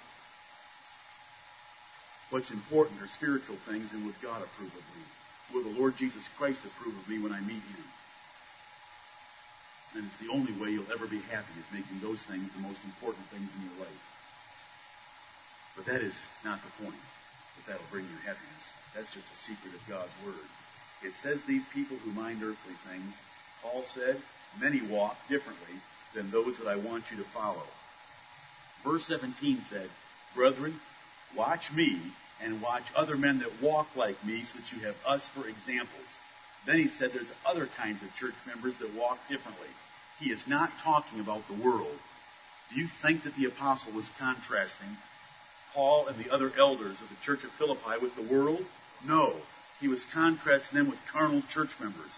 What's 2.29 2.49
important 2.51 3.01
are 3.01 3.07
spiritual 3.07 3.57
things 3.67 3.91
and 3.93 4.05
would 4.05 4.19
God 4.21 4.41
approve 4.41 4.73
of 4.73 4.85
me? 4.97 5.03
Will 5.53 5.63
the 5.63 5.77
Lord 5.79 5.95
Jesus 5.97 6.23
Christ 6.37 6.59
approve 6.65 6.97
of 6.97 7.07
me 7.07 7.19
when 7.19 7.31
I 7.31 7.39
meet 7.41 7.61
Him? 7.61 7.85
And 9.95 10.05
it's 10.05 10.17
the 10.17 10.33
only 10.33 10.51
way 10.59 10.71
you'll 10.71 10.91
ever 10.91 11.07
be 11.07 11.21
happy 11.31 11.53
is 11.55 11.71
making 11.71 12.01
those 12.01 12.19
things 12.23 12.51
the 12.51 12.65
most 12.65 12.79
important 12.83 13.25
things 13.29 13.47
in 13.55 13.69
your 13.69 13.85
life. 13.85 14.03
But 15.77 15.85
that 15.85 16.01
is 16.01 16.15
not 16.43 16.59
the 16.63 16.83
point, 16.83 16.99
that 17.55 17.71
that'll 17.71 17.91
bring 17.91 18.03
you 18.03 18.17
happiness. 18.25 18.65
That's 18.95 19.13
just 19.13 19.27
a 19.27 19.39
secret 19.47 19.73
of 19.73 19.87
God's 19.87 20.11
Word. 20.25 20.49
It 21.03 21.13
says 21.21 21.39
these 21.43 21.63
people 21.73 21.97
who 21.97 22.11
mind 22.11 22.41
earthly 22.43 22.75
things, 22.89 23.13
Paul 23.61 23.83
said, 23.93 24.17
many 24.59 24.81
walk 24.81 25.15
differently 25.29 25.75
than 26.13 26.31
those 26.31 26.57
that 26.57 26.67
I 26.67 26.75
want 26.75 27.11
you 27.11 27.17
to 27.17 27.29
follow. 27.31 27.63
Verse 28.83 29.05
17 29.05 29.61
said, 29.69 29.89
Brethren, 30.33 30.79
watch 31.35 31.71
me 31.71 31.99
and 32.41 32.61
watch 32.61 32.83
other 32.95 33.15
men 33.17 33.39
that 33.39 33.61
walk 33.61 33.87
like 33.95 34.23
me 34.25 34.43
so 34.43 34.59
that 34.59 34.71
you 34.71 34.85
have 34.85 34.95
us 35.05 35.27
for 35.33 35.47
examples. 35.47 36.07
Then 36.65 36.77
he 36.77 36.87
said 36.87 37.11
there's 37.13 37.31
other 37.45 37.67
kinds 37.77 38.01
of 38.01 38.13
church 38.15 38.35
members 38.47 38.75
that 38.79 38.93
walk 38.95 39.19
differently. 39.29 39.67
He 40.19 40.31
is 40.31 40.41
not 40.47 40.71
talking 40.83 41.19
about 41.19 41.41
the 41.47 41.63
world. 41.63 41.97
Do 42.73 42.79
you 42.79 42.87
think 43.01 43.23
that 43.23 43.35
the 43.35 43.45
apostle 43.45 43.93
was 43.93 44.09
contrasting 44.17 44.97
Paul 45.73 46.07
and 46.07 46.17
the 46.17 46.31
other 46.31 46.51
elders 46.57 46.99
of 47.01 47.09
the 47.09 47.23
church 47.23 47.43
of 47.43 47.51
Philippi 47.51 48.01
with 48.01 48.15
the 48.15 48.33
world? 48.33 48.65
No. 49.05 49.35
He 49.79 49.87
was 49.87 50.05
contrasting 50.13 50.77
them 50.77 50.89
with 50.89 50.99
carnal 51.11 51.43
church 51.53 51.69
members. 51.79 52.11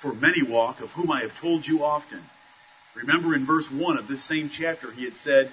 For 0.00 0.12
many 0.12 0.42
walk, 0.42 0.80
of 0.80 0.90
whom 0.90 1.10
I 1.10 1.20
have 1.20 1.38
told 1.40 1.66
you 1.66 1.84
often. 1.84 2.20
Remember 2.94 3.34
in 3.34 3.46
verse 3.46 3.66
1 3.70 3.98
of 3.98 4.08
this 4.08 4.24
same 4.24 4.50
chapter, 4.52 4.90
he 4.90 5.04
had 5.04 5.14
said, 5.24 5.52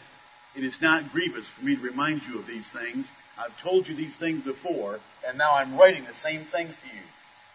It 0.55 0.63
is 0.63 0.75
not 0.81 1.11
grievous 1.11 1.45
for 1.57 1.65
me 1.65 1.75
to 1.75 1.81
remind 1.81 2.23
you 2.23 2.39
of 2.39 2.47
these 2.47 2.69
things. 2.71 3.07
I've 3.37 3.57
told 3.63 3.87
you 3.87 3.95
these 3.95 4.15
things 4.15 4.43
before, 4.43 4.99
and 5.25 5.37
now 5.37 5.53
I'm 5.53 5.77
writing 5.77 6.03
the 6.03 6.15
same 6.15 6.45
things 6.51 6.75
to 6.75 6.87
you. 6.95 7.03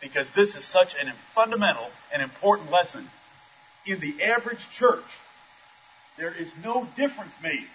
Because 0.00 0.26
this 0.34 0.54
is 0.54 0.64
such 0.64 0.94
a 0.94 1.12
fundamental 1.34 1.88
and 2.12 2.22
important 2.22 2.70
lesson. 2.70 3.08
In 3.86 4.00
the 4.00 4.22
average 4.24 4.66
church, 4.74 5.04
there 6.18 6.34
is 6.34 6.48
no 6.62 6.88
difference 6.96 7.32
made 7.42 7.66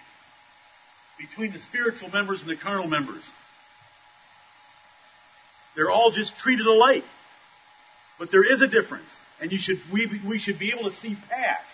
between 1.18 1.52
the 1.52 1.58
spiritual 1.60 2.10
members 2.10 2.40
and 2.40 2.50
the 2.50 2.56
carnal 2.56 2.88
members. 2.88 3.24
They're 5.76 5.90
all 5.90 6.10
just 6.10 6.36
treated 6.38 6.66
alike. 6.66 7.04
But 8.18 8.30
there 8.30 8.44
is 8.44 8.62
a 8.62 8.68
difference. 8.68 9.08
And 9.40 9.50
you 9.50 9.58
should, 9.58 9.78
we, 9.92 10.08
we 10.26 10.38
should 10.38 10.58
be 10.58 10.72
able 10.72 10.90
to 10.90 10.96
see 10.96 11.16
past 11.28 11.66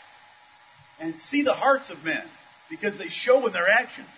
and 1.00 1.14
see 1.30 1.42
the 1.42 1.54
hearts 1.54 1.90
of 1.90 2.04
men 2.04 2.24
because 2.70 2.98
they 2.98 3.08
show 3.08 3.46
in 3.46 3.52
their 3.52 3.68
actions. 3.68 4.08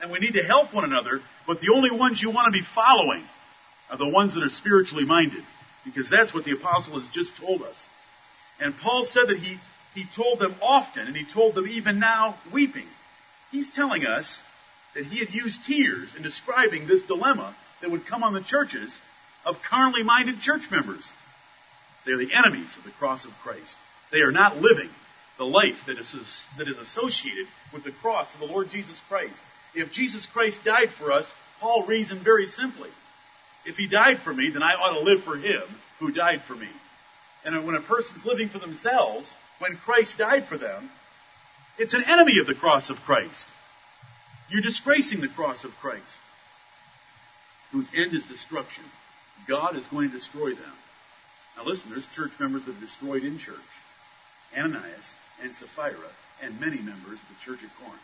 And 0.00 0.10
we 0.10 0.18
need 0.18 0.32
to 0.32 0.42
help 0.42 0.74
one 0.74 0.84
another, 0.84 1.20
but 1.46 1.60
the 1.60 1.72
only 1.74 1.90
ones 1.90 2.20
you 2.20 2.30
want 2.30 2.52
to 2.52 2.58
be 2.58 2.66
following 2.74 3.24
are 3.90 3.98
the 3.98 4.08
ones 4.08 4.34
that 4.34 4.42
are 4.42 4.48
spiritually 4.48 5.04
minded 5.04 5.44
because 5.84 6.08
that's 6.10 6.34
what 6.34 6.44
the 6.44 6.52
apostle 6.52 7.00
has 7.00 7.08
just 7.10 7.36
told 7.36 7.62
us. 7.62 7.76
And 8.60 8.74
Paul 8.76 9.04
said 9.04 9.28
that 9.28 9.38
he, 9.38 9.58
he 9.94 10.04
told 10.16 10.38
them 10.38 10.54
often, 10.60 11.06
and 11.06 11.16
he 11.16 11.24
told 11.32 11.54
them 11.54 11.66
even 11.66 11.98
now, 11.98 12.36
weeping. 12.52 12.86
He's 13.50 13.70
telling 13.74 14.06
us 14.06 14.38
that 14.94 15.06
he 15.06 15.18
had 15.18 15.30
used 15.30 15.64
tears 15.66 16.14
in 16.16 16.22
describing 16.22 16.86
this 16.86 17.02
dilemma 17.02 17.54
that 17.80 17.90
would 17.90 18.06
come 18.06 18.22
on 18.22 18.34
the 18.34 18.42
churches 18.42 18.96
of 19.44 19.56
carnally 19.68 20.02
minded 20.04 20.40
church 20.40 20.62
members. 20.70 21.02
They're 22.06 22.18
the 22.18 22.32
enemies 22.34 22.74
of 22.78 22.84
the 22.84 22.90
cross 22.90 23.24
of 23.24 23.32
Christ. 23.42 23.76
They 24.10 24.18
are 24.18 24.32
not 24.32 24.58
living 24.58 24.90
the 25.42 25.48
life 25.48 25.74
that 25.88 25.98
is, 25.98 26.14
that 26.56 26.68
is 26.68 26.78
associated 26.78 27.46
with 27.74 27.82
the 27.82 27.90
cross 27.90 28.32
of 28.32 28.38
the 28.38 28.46
Lord 28.46 28.70
Jesus 28.70 28.94
Christ. 29.08 29.34
If 29.74 29.90
Jesus 29.90 30.24
Christ 30.32 30.60
died 30.64 30.90
for 30.96 31.10
us, 31.10 31.26
Paul 31.58 31.84
reasoned 31.84 32.22
very 32.22 32.46
simply. 32.46 32.90
If 33.66 33.74
he 33.74 33.88
died 33.88 34.18
for 34.22 34.32
me, 34.32 34.50
then 34.52 34.62
I 34.62 34.74
ought 34.74 34.92
to 34.92 35.00
live 35.00 35.24
for 35.24 35.36
him 35.36 35.62
who 35.98 36.12
died 36.12 36.42
for 36.46 36.54
me. 36.54 36.68
And 37.44 37.66
when 37.66 37.74
a 37.74 37.82
person's 37.82 38.24
living 38.24 38.50
for 38.50 38.60
themselves, 38.60 39.26
when 39.58 39.76
Christ 39.84 40.16
died 40.16 40.46
for 40.48 40.56
them, 40.56 40.88
it's 41.76 41.94
an 41.94 42.04
enemy 42.06 42.38
of 42.40 42.46
the 42.46 42.54
cross 42.54 42.88
of 42.88 42.96
Christ. 42.98 43.44
You're 44.48 44.62
disgracing 44.62 45.22
the 45.22 45.28
cross 45.28 45.64
of 45.64 45.72
Christ, 45.80 46.04
whose 47.72 47.88
end 47.96 48.14
is 48.14 48.24
destruction. 48.26 48.84
God 49.48 49.74
is 49.74 49.84
going 49.90 50.10
to 50.10 50.16
destroy 50.16 50.50
them. 50.50 50.74
Now 51.56 51.64
listen, 51.64 51.90
there's 51.90 52.06
church 52.14 52.30
members 52.38 52.64
that 52.66 52.76
are 52.76 52.80
destroyed 52.80 53.24
in 53.24 53.38
church. 53.38 53.56
Ananias 54.56 55.16
and 55.42 55.54
Sapphira 55.54 56.10
and 56.42 56.60
many 56.60 56.78
members 56.78 57.20
of 57.20 57.28
the 57.28 57.40
church 57.44 57.62
at 57.62 57.70
Corinth, 57.78 58.02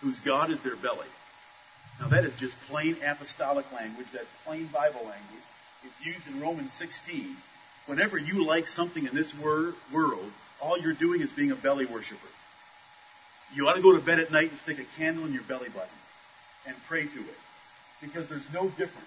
whose 0.00 0.20
God 0.20 0.50
is 0.50 0.62
their 0.62 0.76
belly. 0.76 1.08
Now 2.00 2.08
that 2.08 2.24
is 2.24 2.34
just 2.38 2.54
plain 2.68 2.96
apostolic 3.04 3.66
language. 3.72 4.06
That's 4.12 4.26
plain 4.44 4.68
Bible 4.72 5.00
language. 5.00 5.46
It's 5.84 6.06
used 6.06 6.26
in 6.26 6.40
Romans 6.40 6.72
16. 6.74 7.36
Whenever 7.86 8.18
you 8.18 8.44
like 8.44 8.66
something 8.66 9.06
in 9.06 9.14
this 9.14 9.32
wor- 9.42 9.74
world, 9.92 10.30
all 10.60 10.78
you're 10.78 10.94
doing 10.94 11.22
is 11.22 11.32
being 11.32 11.50
a 11.50 11.56
belly 11.56 11.86
worshiper. 11.86 12.28
You 13.54 13.66
ought 13.66 13.74
to 13.74 13.82
go 13.82 13.96
to 13.96 14.04
bed 14.04 14.20
at 14.20 14.30
night 14.30 14.50
and 14.50 14.58
stick 14.60 14.78
a 14.78 14.98
candle 14.98 15.24
in 15.24 15.32
your 15.32 15.44
belly 15.44 15.68
button 15.68 15.88
and 16.66 16.76
pray 16.86 17.04
to 17.04 17.20
it. 17.20 17.38
Because 18.02 18.28
there's 18.28 18.46
no 18.52 18.68
difference. 18.68 19.06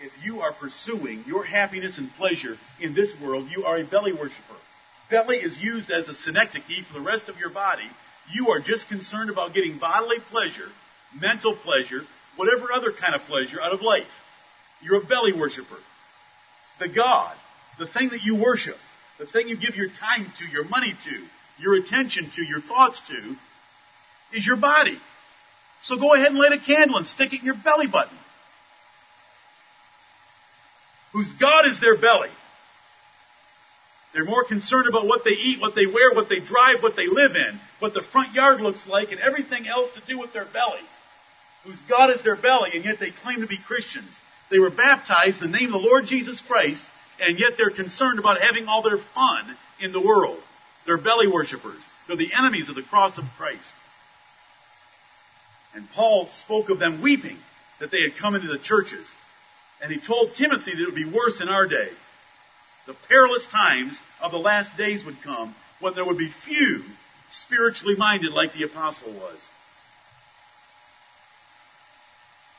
If 0.00 0.24
you 0.24 0.40
are 0.40 0.52
pursuing 0.52 1.24
your 1.26 1.44
happiness 1.44 1.98
and 1.98 2.10
pleasure 2.14 2.56
in 2.80 2.94
this 2.94 3.10
world, 3.20 3.48
you 3.54 3.64
are 3.64 3.76
a 3.76 3.84
belly 3.84 4.12
worshiper. 4.12 4.56
Belly 5.10 5.36
is 5.38 5.58
used 5.58 5.90
as 5.90 6.08
a 6.08 6.14
synecdoche 6.14 6.86
for 6.86 6.94
the 6.94 7.04
rest 7.04 7.28
of 7.28 7.38
your 7.38 7.50
body. 7.50 7.88
You 8.32 8.50
are 8.50 8.60
just 8.60 8.88
concerned 8.88 9.30
about 9.30 9.54
getting 9.54 9.78
bodily 9.78 10.18
pleasure, 10.30 10.68
mental 11.20 11.56
pleasure, 11.56 12.02
whatever 12.36 12.72
other 12.72 12.92
kind 12.92 13.14
of 13.14 13.22
pleasure 13.22 13.60
out 13.60 13.72
of 13.72 13.80
life. 13.82 14.06
You're 14.82 15.02
a 15.02 15.04
belly 15.04 15.32
worshiper. 15.32 15.78
The 16.78 16.88
God, 16.88 17.36
the 17.78 17.86
thing 17.86 18.10
that 18.10 18.22
you 18.22 18.36
worship, 18.36 18.76
the 19.18 19.26
thing 19.26 19.48
you 19.48 19.56
give 19.56 19.76
your 19.76 19.88
time 19.88 20.32
to, 20.38 20.46
your 20.46 20.64
money 20.64 20.94
to, 21.04 21.62
your 21.62 21.74
attention 21.74 22.30
to, 22.36 22.42
your 22.42 22.60
thoughts 22.60 23.02
to, 23.08 23.36
is 24.36 24.46
your 24.46 24.56
body. 24.56 24.98
So 25.82 25.96
go 25.96 26.14
ahead 26.14 26.28
and 26.28 26.36
light 26.36 26.52
a 26.52 26.58
candle 26.58 26.98
and 26.98 27.06
stick 27.06 27.32
it 27.32 27.40
in 27.40 27.46
your 27.46 27.56
belly 27.62 27.86
button. 27.86 28.16
Whose 31.12 31.32
God 31.40 31.66
is 31.70 31.80
their 31.80 31.98
belly. 31.98 32.30
They're 34.12 34.24
more 34.24 34.44
concerned 34.44 34.88
about 34.88 35.06
what 35.06 35.22
they 35.24 35.30
eat, 35.30 35.60
what 35.60 35.74
they 35.74 35.86
wear, 35.86 36.12
what 36.14 36.28
they 36.28 36.40
drive, 36.40 36.82
what 36.82 36.96
they 36.96 37.06
live 37.06 37.36
in, 37.36 37.60
what 37.78 37.94
the 37.94 38.02
front 38.02 38.34
yard 38.34 38.60
looks 38.60 38.86
like, 38.86 39.12
and 39.12 39.20
everything 39.20 39.68
else 39.68 39.90
to 39.94 40.02
do 40.06 40.18
with 40.18 40.32
their 40.32 40.46
belly. 40.46 40.82
Whose 41.64 41.80
God 41.88 42.10
is 42.10 42.22
their 42.22 42.36
belly, 42.36 42.70
and 42.74 42.84
yet 42.84 42.98
they 42.98 43.10
claim 43.10 43.40
to 43.40 43.46
be 43.46 43.58
Christians. 43.58 44.10
They 44.50 44.58
were 44.58 44.70
baptized 44.70 45.42
in 45.42 45.52
the 45.52 45.58
name 45.58 45.72
of 45.72 45.80
the 45.80 45.88
Lord 45.88 46.06
Jesus 46.06 46.40
Christ, 46.40 46.82
and 47.20 47.38
yet 47.38 47.52
they're 47.56 47.70
concerned 47.70 48.18
about 48.18 48.40
having 48.40 48.66
all 48.66 48.82
their 48.82 48.98
fun 49.14 49.56
in 49.80 49.92
the 49.92 50.00
world. 50.00 50.40
They're 50.86 50.98
belly 50.98 51.28
worshippers. 51.28 51.80
They're 52.08 52.16
the 52.16 52.32
enemies 52.36 52.68
of 52.68 52.74
the 52.74 52.82
cross 52.82 53.16
of 53.16 53.24
Christ. 53.36 53.62
And 55.74 55.88
Paul 55.94 56.28
spoke 56.44 56.70
of 56.70 56.80
them 56.80 57.00
weeping 57.00 57.38
that 57.78 57.90
they 57.90 58.00
had 58.08 58.18
come 58.18 58.34
into 58.34 58.48
the 58.48 58.58
churches. 58.58 59.06
And 59.82 59.92
he 59.92 60.00
told 60.00 60.34
Timothy 60.34 60.72
that 60.72 60.82
it 60.82 60.86
would 60.86 60.94
be 60.94 61.04
worse 61.04 61.40
in 61.40 61.48
our 61.48 61.68
day. 61.68 61.90
The 62.90 62.96
perilous 63.08 63.46
times 63.46 63.96
of 64.20 64.32
the 64.32 64.38
last 64.38 64.76
days 64.76 65.04
would 65.04 65.22
come 65.22 65.54
when 65.78 65.94
there 65.94 66.04
would 66.04 66.18
be 66.18 66.34
few 66.44 66.82
spiritually 67.30 67.94
minded 67.96 68.32
like 68.32 68.52
the 68.52 68.64
apostle 68.64 69.12
was. 69.12 69.38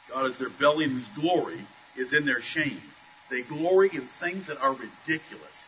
God 0.07 0.31
is 0.31 0.37
their 0.37 0.49
belly 0.57 0.87
whose 0.87 1.03
glory 1.19 1.59
is 1.97 2.13
in 2.13 2.25
their 2.25 2.39
shame. 2.41 2.79
They 3.29 3.41
glory 3.41 3.89
in 3.91 4.07
things 4.21 4.47
that 4.47 4.57
are 4.61 4.71
ridiculous. 4.71 5.67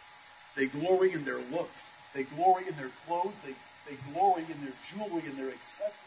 They 0.56 0.68
glory 0.68 1.12
in 1.12 1.26
their 1.26 1.40
looks. 1.40 1.82
They 2.16 2.24
glory 2.24 2.64
in 2.66 2.78
their 2.78 2.92
clothes. 3.06 3.36
They, 3.46 3.56
they 3.90 4.14
glory 4.14 4.46
in 4.50 4.64
their 4.64 4.76
jewelry 4.94 5.28
and 5.28 5.38
their 5.38 5.52
accessories. 5.52 5.98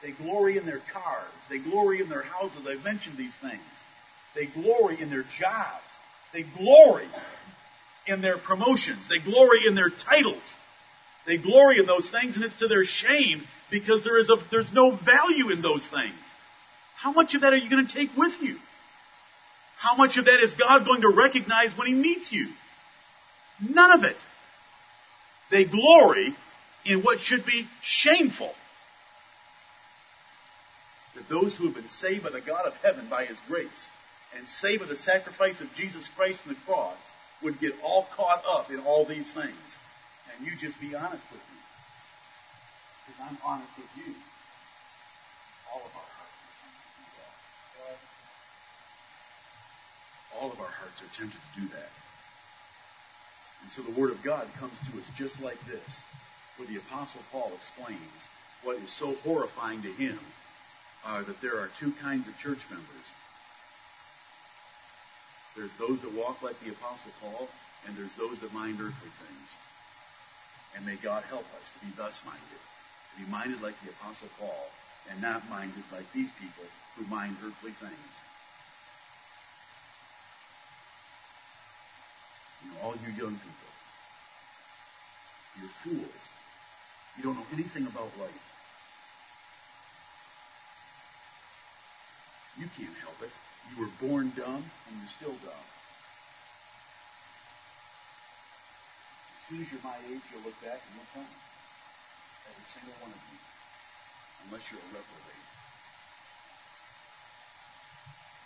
They 0.00 0.12
glory 0.12 0.58
in 0.58 0.64
their 0.64 0.82
cars. 0.92 1.32
They 1.48 1.58
glory 1.58 2.02
in 2.02 2.08
their 2.08 2.22
houses. 2.22 2.68
I've 2.68 2.84
mentioned 2.84 3.16
these 3.16 3.34
things. 3.42 3.60
They 4.36 4.46
glory 4.46 5.02
in 5.02 5.10
their 5.10 5.24
jobs. 5.36 5.89
They 6.32 6.44
glory 6.56 7.08
in 8.06 8.20
their 8.20 8.38
promotions. 8.38 9.00
They 9.08 9.18
glory 9.18 9.66
in 9.66 9.74
their 9.74 9.90
titles. 9.90 10.42
They 11.26 11.36
glory 11.36 11.78
in 11.78 11.86
those 11.86 12.08
things, 12.08 12.36
and 12.36 12.44
it's 12.44 12.56
to 12.58 12.68
their 12.68 12.84
shame 12.84 13.42
because 13.70 14.02
there 14.04 14.18
is 14.18 14.30
a, 14.30 14.36
there's 14.50 14.72
no 14.72 14.96
value 14.96 15.50
in 15.50 15.62
those 15.62 15.86
things. 15.88 16.14
How 16.96 17.12
much 17.12 17.34
of 17.34 17.42
that 17.42 17.52
are 17.52 17.56
you 17.56 17.70
going 17.70 17.86
to 17.86 17.92
take 17.92 18.16
with 18.16 18.32
you? 18.40 18.56
How 19.78 19.96
much 19.96 20.18
of 20.18 20.26
that 20.26 20.40
is 20.42 20.54
God 20.54 20.84
going 20.84 21.02
to 21.02 21.08
recognize 21.08 21.76
when 21.76 21.88
He 21.88 21.94
meets 21.94 22.30
you? 22.32 22.48
None 23.66 23.98
of 23.98 24.04
it. 24.04 24.16
They 25.50 25.64
glory 25.64 26.34
in 26.84 27.02
what 27.02 27.20
should 27.20 27.44
be 27.44 27.66
shameful. 27.82 28.52
That 31.16 31.28
those 31.28 31.56
who 31.56 31.66
have 31.66 31.74
been 31.74 31.88
saved 31.88 32.22
by 32.22 32.30
the 32.30 32.40
God 32.40 32.66
of 32.66 32.74
heaven 32.82 33.08
by 33.08 33.24
His 33.24 33.38
grace 33.48 33.68
and 34.36 34.46
by 34.78 34.86
the 34.86 34.96
sacrifice 34.96 35.60
of 35.60 35.72
Jesus 35.74 36.08
Christ 36.16 36.40
on 36.46 36.54
the 36.54 36.60
cross 36.66 36.98
would 37.42 37.58
get 37.58 37.72
all 37.82 38.06
caught 38.14 38.42
up 38.46 38.70
in 38.70 38.80
all 38.80 39.04
these 39.04 39.30
things. 39.32 39.68
And 40.30 40.46
you 40.46 40.52
just 40.60 40.80
be 40.80 40.94
honest 40.94 41.24
with 41.32 41.40
me. 41.40 41.60
Because 43.06 43.20
I'm 43.30 43.38
honest 43.44 43.70
with 43.76 43.90
you. 43.96 44.14
All 45.72 45.80
of 45.80 45.92
our 45.94 46.10
hearts 46.14 46.38
are 46.46 46.54
tempted 46.62 46.90
to 46.94 47.00
do 47.00 47.08
that. 47.18 47.98
All 50.38 50.52
of 50.52 50.58
our 50.60 50.70
hearts 50.70 51.02
are 51.02 51.12
tempted 51.18 51.40
to 51.40 51.60
do 51.60 51.66
that. 51.74 51.90
And 53.62 53.70
so 53.76 53.82
the 53.82 53.98
Word 54.00 54.10
of 54.10 54.22
God 54.22 54.46
comes 54.58 54.74
to 54.90 54.98
us 54.98 55.06
just 55.16 55.40
like 55.40 55.58
this, 55.66 55.90
where 56.56 56.68
the 56.68 56.76
Apostle 56.76 57.20
Paul 57.32 57.52
explains 57.56 58.00
what 58.62 58.76
is 58.78 58.92
so 58.92 59.14
horrifying 59.24 59.82
to 59.82 59.92
him 59.92 60.18
uh, 61.04 61.22
that 61.24 61.40
there 61.40 61.58
are 61.58 61.70
two 61.80 61.92
kinds 62.00 62.28
of 62.28 62.36
church 62.38 62.60
members 62.70 63.06
there's 65.56 65.74
those 65.78 66.00
that 66.02 66.12
walk 66.12 66.42
like 66.42 66.58
the 66.60 66.70
Apostle 66.70 67.10
Paul, 67.20 67.48
and 67.86 67.96
there's 67.96 68.14
those 68.14 68.38
that 68.40 68.52
mind 68.52 68.78
earthly 68.80 69.12
things. 69.18 69.48
And 70.76 70.86
may 70.86 70.96
God 70.96 71.24
help 71.24 71.46
us 71.58 71.66
to 71.74 71.86
be 71.86 71.92
thus 71.96 72.22
minded, 72.24 72.60
to 73.14 73.24
be 73.24 73.30
minded 73.30 73.60
like 73.60 73.74
the 73.82 73.90
Apostle 73.90 74.28
Paul, 74.38 74.70
and 75.10 75.20
not 75.20 75.48
minded 75.50 75.82
like 75.92 76.06
these 76.12 76.30
people 76.38 76.64
who 76.96 77.04
mind 77.06 77.36
earthly 77.44 77.72
things. 77.72 78.14
You 82.62 82.70
know, 82.70 82.76
all 82.84 82.94
you 82.94 83.10
young 83.16 83.34
people, 83.34 83.70
you're 85.58 85.74
fools. 85.82 86.24
You 87.16 87.24
don't 87.24 87.36
know 87.36 87.46
anything 87.52 87.86
about 87.86 88.12
life. 88.20 88.59
You 92.58 92.66
can't 92.76 92.96
help 93.02 93.20
it. 93.22 93.30
You 93.70 93.84
were 93.84 93.92
born 94.00 94.32
dumb, 94.34 94.64
and 94.64 94.92
you're 94.98 95.14
still 95.16 95.36
dumb. 95.46 95.66
As 99.36 99.40
soon 99.48 99.62
as 99.62 99.68
you're 99.70 99.84
my 99.84 99.98
age, 100.10 100.22
you'll 100.30 100.42
look 100.42 100.58
back 100.62 100.78
and 100.82 100.90
you'll 100.94 101.10
tell 101.14 101.22
me. 101.22 101.38
Every 102.50 102.66
single 102.74 102.94
one 103.02 103.10
of 103.10 103.22
you. 103.30 103.38
Unless 104.46 104.62
you're 104.70 104.80
a 104.80 104.90
reprobate. 104.90 105.46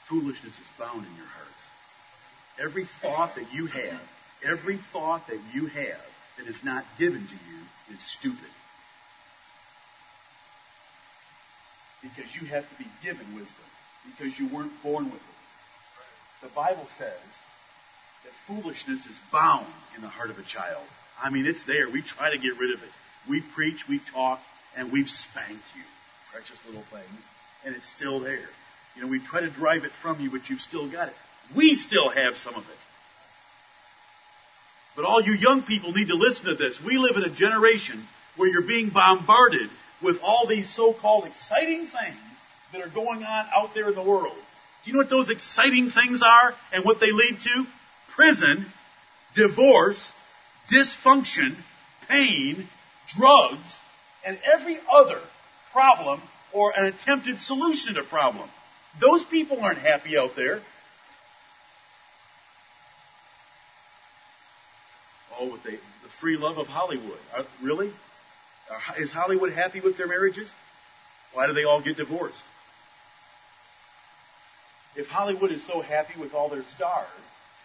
Foolishness 0.09 0.53
is 0.53 0.69
bound 0.79 1.07
in 1.07 1.17
your 1.17 1.27
hearts. 1.27 1.63
Every 2.61 2.87
thought 3.01 3.35
that 3.37 3.53
you 3.53 3.67
have, 3.67 4.01
every 4.45 4.79
thought 4.93 5.27
that 5.29 5.41
you 5.53 5.67
have 5.67 6.07
that 6.39 6.47
is 6.47 6.63
not 6.63 6.85
given 6.99 7.27
to 7.27 7.35
you 7.35 7.95
is 7.95 8.01
stupid. 8.01 8.53
Because 12.03 12.35
you 12.35 12.47
have 12.49 12.69
to 12.69 12.77
be 12.77 12.87
given 13.03 13.27
wisdom. 13.35 13.65
Because 14.07 14.39
you 14.39 14.49
weren't 14.49 14.73
born 14.83 15.07
with 15.07 15.15
it. 15.15 15.35
The 16.43 16.51
Bible 16.55 16.87
says 16.99 17.25
that 18.25 18.33
foolishness 18.47 19.01
is 19.07 19.17
bound 19.33 19.67
in 19.97 20.03
the 20.03 20.09
heart 20.09 20.31
of 20.31 20.39
a 20.39 20.43
child. 20.43 20.85
I 21.23 21.31
mean, 21.31 21.47
it's 21.47 21.65
there. 21.65 21.89
We 21.91 22.03
try 22.03 22.31
to 22.31 22.39
get 22.39 22.59
rid 22.59 22.75
of 22.75 22.83
it. 22.83 22.91
We 23.29 23.43
preach, 23.55 23.85
we 23.89 24.01
talk, 24.13 24.41
and 24.77 24.93
we've 24.93 25.09
spanked 25.09 25.65
you. 25.75 25.83
Precious 26.33 26.59
little 26.67 26.85
things. 26.91 27.25
And 27.65 27.75
it's 27.75 27.89
still 27.89 28.21
there. 28.21 28.49
You 28.95 29.03
know, 29.03 29.09
we 29.09 29.21
try 29.21 29.41
to 29.41 29.51
drive 29.51 29.85
it 29.85 29.93
from 30.03 30.21
you, 30.21 30.31
but 30.31 30.51
you've 30.51 30.61
still 30.61 30.91
got 30.91 31.09
it. 31.09 31.15
We 31.57 31.75
still 31.75 32.11
have 32.11 32.37
some 32.37 32.55
of 32.55 32.63
it. 32.63 32.79
But 34.97 35.05
all 35.05 35.23
you 35.23 35.33
young 35.33 35.63
people 35.63 35.93
need 35.93 36.09
to 36.09 36.15
listen 36.15 36.47
to 36.47 36.55
this. 36.55 36.81
We 36.85 36.99
live 36.99 37.17
in 37.17 37.25
a 37.25 37.35
generation 37.35 38.05
where 38.37 38.49
you're 38.49 38.67
being 38.67 38.91
bombarded 38.91 39.71
with 40.03 40.19
all 40.23 40.47
these 40.47 40.69
so-called 40.75 41.25
exciting 41.25 41.89
things 41.89 42.34
that 42.75 42.83
are 42.83 42.91
going 42.91 43.23
on 43.23 43.47
out 43.55 43.71
there 43.75 43.89
in 43.89 43.95
the 43.95 44.03
world. 44.03 44.37
Do 44.85 44.91
you 44.91 44.93
know 44.95 44.99
what 44.99 45.11
those 45.11 45.31
exciting 45.31 45.91
things 45.91 46.21
are 46.23 46.53
and 46.73 46.85
what 46.85 47.01
they 47.01 47.11
lead 47.13 47.39
to? 47.43 47.65
Prison, 48.15 48.67
divorce, 49.35 50.13
dysfunction, 50.71 51.57
pain, 52.09 52.69
drugs, 53.17 53.63
and 54.27 54.39
every 54.53 54.79
other 54.93 55.21
problem 55.73 56.21
or 56.53 56.73
an 56.77 56.87
attempted 56.87 57.39
solution 57.41 57.95
to 57.95 58.01
a 58.01 58.05
problem. 58.05 58.49
Those 59.01 59.25
people 59.25 59.61
aren't 59.61 59.79
happy 59.79 60.17
out 60.17 60.33
there. 60.37 60.61
Oh, 65.39 65.53
with 65.53 65.63
the, 65.65 65.79
free 66.21 66.37
love 66.37 66.59
of 66.59 66.69
Hollywood. 66.69 67.19
Are, 67.37 67.45
really? 67.63 67.93
Are, 68.71 69.03
is 69.03 69.11
Hollywood 69.11 69.53
happy 69.53 69.81
with 69.81 69.99
their 69.99 70.07
marriages? 70.07 70.49
Why 71.33 71.49
do 71.49 71.53
they 71.53 71.65
all 71.65 71.83
get 71.83 71.97
divorced? 71.97 72.41
If 74.97 75.09
Hollywood 75.09 75.51
is 75.51 75.67
so 75.67 75.81
happy 75.81 76.19
with 76.21 76.35
all 76.35 76.49
their 76.49 76.65
stars, 76.77 77.09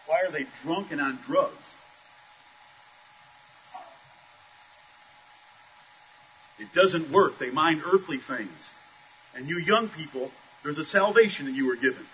why 0.08 0.22
are 0.28 0.32
they 0.32 0.46
drunk 0.64 0.92
and 0.92 1.00
on 1.00 1.20
drugs? 1.26 1.54
It 6.60 6.68
doesn't 6.74 7.12
work. 7.12 7.34
They 7.40 7.52
mind 7.52 7.84
earthly 7.86 8.18
things. 8.18 8.72
And 9.36 9.48
you 9.48 9.60
young 9.60 9.90
people, 9.90 10.32
there's 10.64 10.78
a 10.78 10.86
salvation 10.86 11.46
that 11.46 11.54
you 11.54 11.68
were 11.68 11.76
given. 11.76 12.06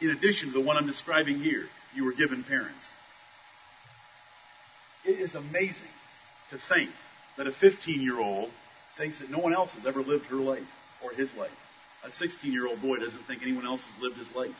In 0.00 0.10
addition 0.10 0.48
to 0.48 0.54
the 0.54 0.64
one 0.64 0.76
I'm 0.76 0.86
describing 0.86 1.38
here, 1.38 1.64
you 1.94 2.04
were 2.04 2.12
given 2.12 2.44
parents. 2.44 2.86
It 5.04 5.20
is 5.20 5.34
amazing 5.34 5.88
to 6.50 6.58
think 6.68 6.90
that 7.36 7.46
a 7.46 7.52
15 7.52 8.00
year 8.00 8.18
old 8.20 8.50
thinks 8.96 9.20
that 9.20 9.30
no 9.30 9.38
one 9.38 9.54
else 9.54 9.70
has 9.72 9.86
ever 9.86 10.00
lived 10.00 10.26
her 10.26 10.36
life 10.36 10.66
or 11.02 11.12
his 11.12 11.28
life. 11.34 11.50
A 12.04 12.10
16 12.10 12.52
year 12.52 12.66
old 12.66 12.80
boy 12.82 12.96
doesn't 12.96 13.24
think 13.26 13.42
anyone 13.42 13.66
else 13.66 13.82
has 13.82 14.02
lived 14.02 14.18
his 14.18 14.34
life. 14.34 14.54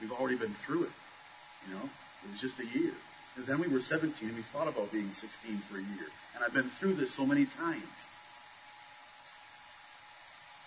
We've 0.00 0.12
already 0.12 0.36
been 0.36 0.54
through 0.66 0.84
it. 0.84 0.94
You 1.68 1.74
know, 1.74 1.84
it 2.24 2.30
was 2.30 2.40
just 2.40 2.58
a 2.58 2.66
year. 2.78 2.92
And 3.36 3.46
then 3.46 3.60
we 3.60 3.68
were 3.68 3.80
17 3.80 4.12
and 4.26 4.36
we 4.36 4.42
thought 4.52 4.68
about 4.68 4.92
being 4.92 5.10
16 5.12 5.62
for 5.70 5.76
a 5.78 5.82
year. 5.82 6.08
And 6.34 6.44
I've 6.44 6.54
been 6.54 6.70
through 6.80 6.94
this 6.94 7.14
so 7.14 7.26
many 7.26 7.46
times. 7.46 7.98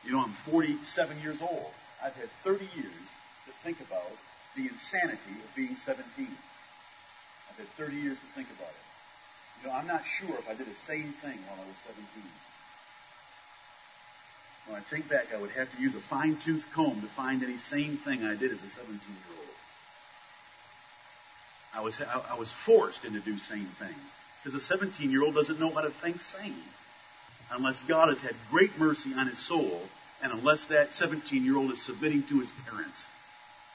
You 0.04 0.12
know, 0.12 0.20
I'm 0.20 0.36
47 0.46 1.20
years 1.22 1.38
old. 1.42 1.72
I've 2.04 2.14
had 2.14 2.30
30 2.44 2.66
years 2.76 3.06
to 3.48 3.52
think 3.64 3.80
about 3.80 4.12
the 4.56 4.68
insanity 4.68 5.40
of 5.40 5.50
being 5.56 5.76
17. 5.86 6.04
I've 6.18 7.58
had 7.58 7.68
30 7.78 7.96
years 7.96 8.18
to 8.18 8.28
think 8.36 8.48
about 8.52 8.70
it. 8.70 8.84
You 9.62 9.68
know, 9.68 9.74
I'm 9.76 9.88
not 9.88 10.04
sure 10.20 10.36
if 10.36 10.48
I 10.48 10.54
did 10.54 10.68
the 10.68 10.82
same 10.86 11.14
thing 11.24 11.40
while 11.48 11.58
I 11.58 11.68
was 11.68 11.80
17. 11.88 12.04
When 14.68 14.80
I 14.80 14.84
think 14.90 15.10
back, 15.10 15.26
I 15.36 15.42
would 15.42 15.52
have 15.52 15.72
to 15.76 15.82
use 15.82 15.94
a 15.96 16.00
fine 16.00 16.38
tooth 16.46 16.64
comb 16.74 17.02
to 17.02 17.08
find 17.16 17.44
any 17.44 17.58
same 17.70 17.98
thing 17.98 18.24
I 18.24 18.36
did 18.36 18.52
as 18.52 18.60
a 18.60 18.70
17 18.70 18.98
year 18.98 19.38
old. 19.38 19.48
I 21.74 21.82
was, 21.82 22.00
I, 22.00 22.36
I 22.36 22.40
was 22.40 22.54
forced 22.66 23.04
into 23.04 23.20
do 23.20 23.38
sane 23.38 23.68
things. 23.78 23.98
Because 24.44 24.62
a 24.62 24.64
17 24.64 25.12
year 25.12 25.24
old 25.24 25.36
doesn't 25.36 25.60
know 25.60 25.72
how 25.72 25.82
to 25.82 25.92
think 26.02 26.22
sane. 26.22 26.64
Unless 27.52 27.82
God 27.88 28.10
has 28.10 28.22
had 28.22 28.36
great 28.50 28.78
mercy 28.80 29.14
on 29.14 29.28
his 29.28 29.38
soul, 29.46 29.82
and 30.22 30.32
unless 30.32 30.66
that 30.66 30.96
17 30.96 31.44
year 31.44 31.58
old 31.58 31.72
is 31.72 31.86
submitting 31.86 32.24
to 32.30 32.40
his 32.40 32.50
parents. 32.70 33.06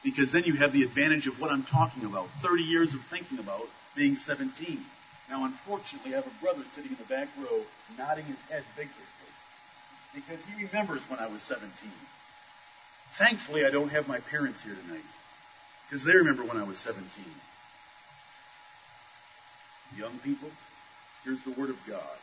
Because 0.03 0.33
then 0.33 0.45
you 0.47 0.55
have 0.55 0.73
the 0.73 0.85
advantage 0.85 1.27
of 1.27 1.39
what 1.39 1.51
I'm 1.51 1.65
talking 1.65 2.05
about 2.05 2.29
30 2.41 2.63
years 2.63 2.95
of 2.95 3.01
thinking 3.11 3.39
about 3.39 3.67
being 3.95 4.17
17. 4.17 4.81
Now, 5.29 5.45
unfortunately, 5.45 6.15
I 6.15 6.23
have 6.23 6.27
a 6.27 6.41
brother 6.41 6.63
sitting 6.75 6.93
in 6.93 6.97
the 6.97 7.05
back 7.05 7.29
row 7.39 7.63
nodding 7.99 8.25
his 8.25 8.39
head 8.49 8.65
vigorously 8.75 9.19
because 10.15 10.41
he 10.47 10.65
remembers 10.65 11.01
when 11.09 11.19
I 11.19 11.27
was 11.27 11.43
17. 11.43 11.71
Thankfully, 13.19 13.65
I 13.65 13.71
don't 13.71 13.91
have 13.91 14.07
my 14.09 14.21
parents 14.21 14.63
here 14.63 14.75
tonight 14.75 15.05
because 15.89 16.05
they 16.05 16.15
remember 16.17 16.45
when 16.45 16.57
I 16.57 16.65
was 16.65 16.79
17. 16.79 17.05
Young 19.97 20.19
people, 20.21 20.51
here's 21.25 21.43
the 21.45 21.53
Word 21.59 21.71
of 21.71 21.77
God. 21.87 22.19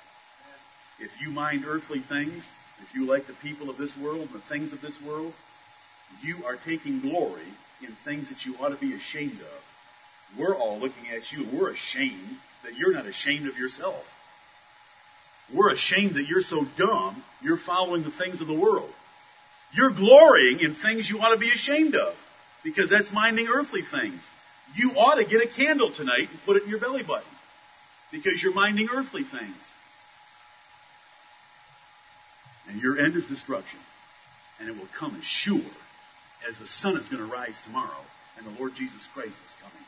If 0.99 1.11
you 1.21 1.31
mind 1.31 1.65
earthly 1.67 1.99
things, 1.99 2.43
if 2.81 2.93
you 2.93 3.05
like 3.05 3.27
the 3.27 3.33
people 3.33 3.69
of 3.69 3.77
this 3.77 3.95
world 3.97 4.21
and 4.21 4.33
the 4.33 4.43
things 4.49 4.71
of 4.71 4.81
this 4.81 4.97
world, 5.05 5.33
you 6.21 6.45
are 6.45 6.55
taking 6.55 7.01
glory 7.01 7.47
in 7.81 7.95
things 8.05 8.29
that 8.29 8.45
you 8.45 8.55
ought 8.59 8.69
to 8.69 8.77
be 8.77 8.93
ashamed 8.93 9.39
of. 9.41 10.39
We're 10.39 10.55
all 10.55 10.79
looking 10.79 11.07
at 11.09 11.31
you 11.31 11.47
we're 11.51 11.71
ashamed 11.71 12.37
that 12.63 12.75
you're 12.75 12.93
not 12.93 13.05
ashamed 13.05 13.47
of 13.47 13.57
yourself. 13.57 14.03
We're 15.53 15.73
ashamed 15.73 16.15
that 16.15 16.27
you're 16.27 16.41
so 16.41 16.65
dumb, 16.77 17.23
you're 17.41 17.59
following 17.59 18.03
the 18.03 18.11
things 18.11 18.41
of 18.41 18.47
the 18.47 18.53
world. 18.53 18.89
You're 19.73 19.91
glorying 19.91 20.59
in 20.61 20.75
things 20.75 21.09
you 21.09 21.19
ought 21.19 21.33
to 21.33 21.39
be 21.39 21.51
ashamed 21.51 21.95
of 21.95 22.15
because 22.63 22.89
that's 22.89 23.11
minding 23.11 23.47
earthly 23.47 23.81
things. 23.81 24.19
You 24.75 24.91
ought 24.91 25.15
to 25.15 25.25
get 25.25 25.41
a 25.41 25.47
candle 25.47 25.91
tonight 25.93 26.29
and 26.31 26.39
put 26.45 26.57
it 26.57 26.63
in 26.63 26.69
your 26.69 26.79
belly 26.79 27.03
button 27.03 27.29
because 28.11 28.41
you're 28.41 28.53
minding 28.53 28.87
earthly 28.91 29.23
things. 29.23 29.55
And 32.67 32.81
your 32.81 32.99
end 32.99 33.15
is 33.15 33.25
destruction. 33.25 33.79
And 34.59 34.69
it 34.69 34.75
will 34.75 34.89
come 34.97 35.15
as 35.15 35.23
sure 35.23 35.71
as 36.49 36.57
the 36.57 36.67
sun 36.67 36.97
is 36.97 37.07
going 37.07 37.21
to 37.21 37.31
rise 37.31 37.59
tomorrow 37.65 38.01
and 38.37 38.47
the 38.47 38.59
Lord 38.59 38.73
Jesus 38.75 39.05
Christ 39.13 39.29
is 39.29 39.55
coming. 39.61 39.85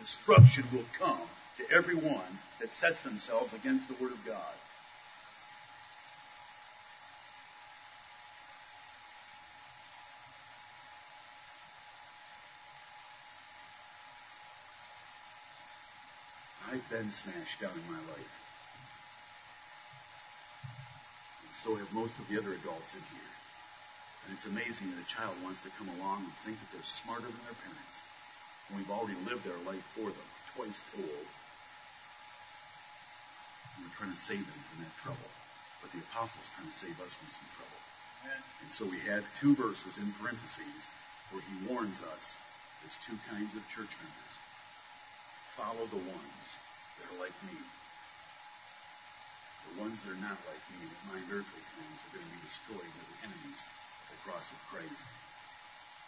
Destruction 0.00 0.64
will 0.72 0.86
come 0.98 1.28
to 1.58 1.70
everyone 1.70 2.38
that 2.60 2.68
sets 2.80 3.02
themselves 3.02 3.52
against 3.52 3.86
the 3.88 3.94
Word 4.02 4.12
of 4.12 4.24
God. 4.26 4.54
I've 16.74 16.90
been 16.90 17.06
smashed 17.22 17.60
down 17.62 17.70
in 17.70 17.86
my 17.86 18.02
life. 18.10 18.34
And 21.46 21.54
so 21.62 21.76
have 21.76 21.92
most 21.92 22.18
of 22.18 22.26
the 22.26 22.34
other 22.34 22.50
adults 22.50 22.90
in 22.98 23.04
here. 23.14 23.30
And 24.26 24.34
it's 24.34 24.46
amazing 24.46 24.90
that 24.90 24.98
a 24.98 25.06
child 25.06 25.38
wants 25.44 25.62
to 25.62 25.70
come 25.78 25.86
along 26.00 26.24
and 26.26 26.34
think 26.42 26.58
that 26.58 26.74
they're 26.74 26.92
smarter 27.04 27.30
than 27.30 27.44
their 27.46 27.60
parents. 27.62 27.98
And 28.66 28.78
we've 28.78 28.90
already 28.90 29.14
lived 29.22 29.46
their 29.46 29.60
life 29.62 29.84
for 29.94 30.10
them, 30.10 30.28
twice 30.56 30.82
told. 30.96 31.26
We're 33.82 33.96
trying 33.98 34.14
to 34.14 34.22
save 34.24 34.44
them 34.44 34.60
from 34.70 34.78
that 34.86 34.94
trouble. 35.02 35.30
But 35.82 35.90
the 35.92 36.00
apostle's 36.10 36.48
trying 36.54 36.70
to 36.70 36.78
save 36.78 36.96
us 37.02 37.12
from 37.12 37.28
some 37.30 37.48
trouble. 37.58 37.80
And 38.64 38.70
so 38.72 38.88
we 38.88 38.96
have 39.10 39.20
two 39.36 39.52
verses 39.52 40.00
in 40.00 40.08
parentheses 40.16 40.80
where 41.28 41.44
he 41.44 41.68
warns 41.68 42.00
us 42.00 42.24
there's 42.84 43.00
two 43.08 43.18
kinds 43.32 43.52
of 43.56 43.64
church 43.72 43.88
members. 43.96 44.34
Follow 45.56 45.84
the 45.88 46.04
ones 46.04 46.44
that 47.00 47.08
are 47.08 47.20
like 47.20 47.36
me. 47.48 47.56
The 49.72 49.80
ones 49.80 49.96
that 50.04 50.12
are 50.12 50.20
not 50.20 50.36
like 50.44 50.64
me, 50.76 50.84
that 50.84 51.02
mind 51.08 51.28
earthly 51.32 51.64
things, 51.80 51.96
are 52.04 52.12
going 52.12 52.28
to 52.28 52.34
be 52.36 52.44
destroyed. 52.44 52.84
They're 52.84 53.08
the 53.08 53.24
enemies 53.32 53.60
of 53.64 54.08
the 54.12 54.20
cross 54.28 54.46
of 54.52 54.60
Christ. 54.68 55.04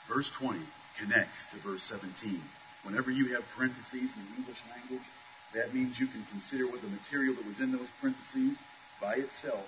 Verse 0.05 0.29
20 0.37 0.61
connects 1.01 1.49
to 1.53 1.57
verse 1.65 1.81
17. 1.89 2.13
Whenever 2.85 3.09
you 3.09 3.33
have 3.33 3.49
parentheses 3.57 4.13
in 4.13 4.23
the 4.29 4.37
English 4.45 4.61
language, 4.69 5.09
that 5.57 5.75
means 5.75 5.99
you 5.99 6.07
can 6.07 6.25
consider 6.31 6.69
what 6.69 6.81
the 6.83 6.89
material 6.89 7.35
that 7.35 7.47
was 7.47 7.61
in 7.61 7.73
those 7.73 7.89
parentheses 8.01 8.59
by 9.01 9.17
itself. 9.17 9.65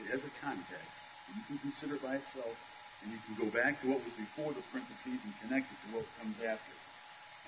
It 0.00 0.10
has 0.10 0.20
a 0.20 0.32
context. 0.40 0.96
And 1.28 1.36
you 1.36 1.44
can 1.46 1.58
consider 1.58 1.96
it 1.96 2.02
by 2.02 2.16
itself, 2.16 2.56
and 3.02 3.12
you 3.12 3.18
can 3.28 3.36
go 3.36 3.52
back 3.52 3.80
to 3.80 3.88
what 3.88 4.00
was 4.00 4.12
before 4.16 4.52
the 4.52 4.64
parentheses 4.72 5.20
and 5.24 5.32
connect 5.44 5.68
it 5.68 5.78
to 5.88 5.96
what 5.96 6.04
comes 6.20 6.36
after. 6.40 6.74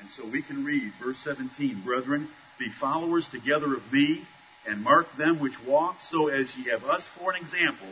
And 0.00 0.08
so 0.10 0.28
we 0.28 0.42
can 0.42 0.64
read 0.64 0.92
verse 1.02 1.18
17, 1.24 1.82
Brethren, 1.84 2.28
be 2.58 2.68
followers 2.80 3.28
together 3.28 3.74
of 3.74 3.92
me, 3.92 4.22
and 4.66 4.82
mark 4.82 5.06
them 5.16 5.40
which 5.40 5.54
walk, 5.66 5.96
so 6.10 6.28
as 6.28 6.54
ye 6.56 6.70
have 6.70 6.84
us 6.84 7.06
for 7.18 7.32
an 7.32 7.42
example 7.42 7.88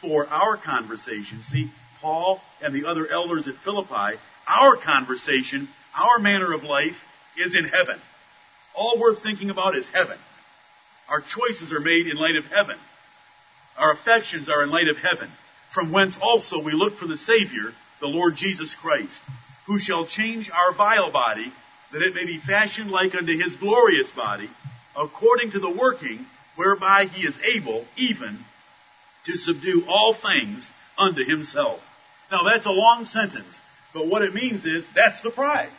for 0.00 0.26
our 0.26 0.56
conversation. 0.56 1.42
See, 1.50 1.70
Paul 2.00 2.40
and 2.62 2.74
the 2.74 2.88
other 2.88 3.06
elders 3.08 3.48
at 3.48 3.54
Philippi, 3.64 4.18
our 4.46 4.76
conversation, 4.76 5.68
our 5.94 6.18
manner 6.18 6.52
of 6.52 6.62
life 6.62 6.96
is 7.36 7.54
in 7.54 7.64
heaven. 7.64 8.00
All 8.74 8.98
we're 8.98 9.14
thinking 9.14 9.50
about 9.50 9.76
is 9.76 9.86
heaven. 9.92 10.18
Our 11.08 11.20
choices 11.20 11.72
are 11.72 11.80
made 11.80 12.06
in 12.06 12.16
light 12.16 12.36
of 12.36 12.46
heaven. 12.46 12.76
Our 13.76 13.92
affections 13.92 14.48
are 14.48 14.62
in 14.62 14.70
light 14.70 14.88
of 14.88 14.96
heaven, 14.96 15.30
from 15.74 15.92
whence 15.92 16.16
also 16.20 16.62
we 16.62 16.72
look 16.72 16.98
for 16.98 17.06
the 17.06 17.16
Savior, 17.16 17.72
the 18.00 18.06
Lord 18.06 18.36
Jesus 18.36 18.74
Christ, 18.74 19.18
who 19.66 19.78
shall 19.78 20.06
change 20.06 20.50
our 20.50 20.74
vile 20.74 21.10
body, 21.12 21.52
that 21.92 22.02
it 22.02 22.14
may 22.14 22.26
be 22.26 22.38
fashioned 22.38 22.90
like 22.90 23.14
unto 23.14 23.38
his 23.38 23.56
glorious 23.56 24.10
body, 24.10 24.50
according 24.96 25.52
to 25.52 25.58
the 25.58 25.70
working 25.70 26.26
whereby 26.56 27.06
he 27.06 27.26
is 27.26 27.34
able 27.56 27.84
even 27.96 28.38
to 29.26 29.36
subdue 29.36 29.84
all 29.88 30.14
things 30.14 30.68
unto 30.98 31.24
himself. 31.24 31.80
Now 32.30 32.44
that's 32.44 32.66
a 32.66 32.70
long 32.70 33.04
sentence, 33.04 33.60
but 33.94 34.06
what 34.06 34.22
it 34.22 34.34
means 34.34 34.64
is 34.64 34.84
that's 34.94 35.22
the 35.22 35.30
prize. 35.30 35.70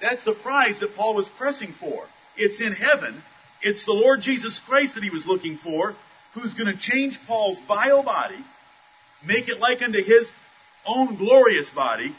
That's 0.00 0.24
the 0.24 0.34
prize 0.34 0.78
that 0.80 0.94
Paul 0.94 1.14
was 1.14 1.28
pressing 1.38 1.72
for. 1.80 2.04
It's 2.36 2.60
in 2.60 2.72
heaven. 2.72 3.22
It's 3.62 3.84
the 3.86 3.92
Lord 3.92 4.20
Jesus 4.20 4.60
Christ 4.66 4.94
that 4.94 5.02
he 5.02 5.10
was 5.10 5.26
looking 5.26 5.56
for, 5.56 5.94
who's 6.34 6.54
going 6.54 6.72
to 6.72 6.78
change 6.78 7.18
Paul's 7.26 7.58
vile 7.66 8.02
body, 8.02 8.38
make 9.24 9.48
it 9.48 9.58
like 9.58 9.82
unto 9.82 10.02
his 10.02 10.28
own 10.86 11.16
glorious 11.16 11.70
body, 11.70 12.14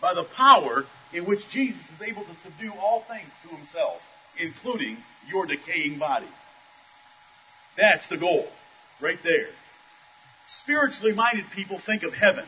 by 0.00 0.14
the 0.14 0.24
power 0.36 0.84
in 1.12 1.24
which 1.26 1.40
Jesus 1.50 1.82
is 1.94 2.02
able 2.08 2.24
to 2.24 2.36
subdue 2.42 2.72
all 2.72 3.04
things 3.08 3.28
to 3.42 3.54
himself, 3.54 4.00
including 4.38 4.96
your 5.28 5.46
decaying 5.46 5.98
body. 5.98 6.28
That's 7.76 8.08
the 8.08 8.16
goal, 8.16 8.48
right 9.00 9.18
there. 9.22 9.48
Spiritually 10.48 11.12
minded 11.12 11.44
people 11.54 11.78
think 11.84 12.02
of 12.02 12.14
heaven. 12.14 12.44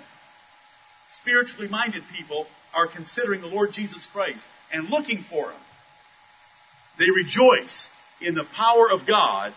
Spiritually 1.21 1.69
minded 1.69 2.03
people 2.17 2.47
are 2.75 2.87
considering 2.87 3.41
the 3.41 3.47
Lord 3.47 3.73
Jesus 3.73 4.07
Christ 4.13 4.41
and 4.73 4.89
looking 4.89 5.25
for 5.29 5.51
Him. 5.51 5.61
They 6.99 7.11
rejoice 7.11 7.89
in 8.21 8.35
the 8.35 8.45
power 8.45 8.91
of 8.91 9.07
God, 9.07 9.55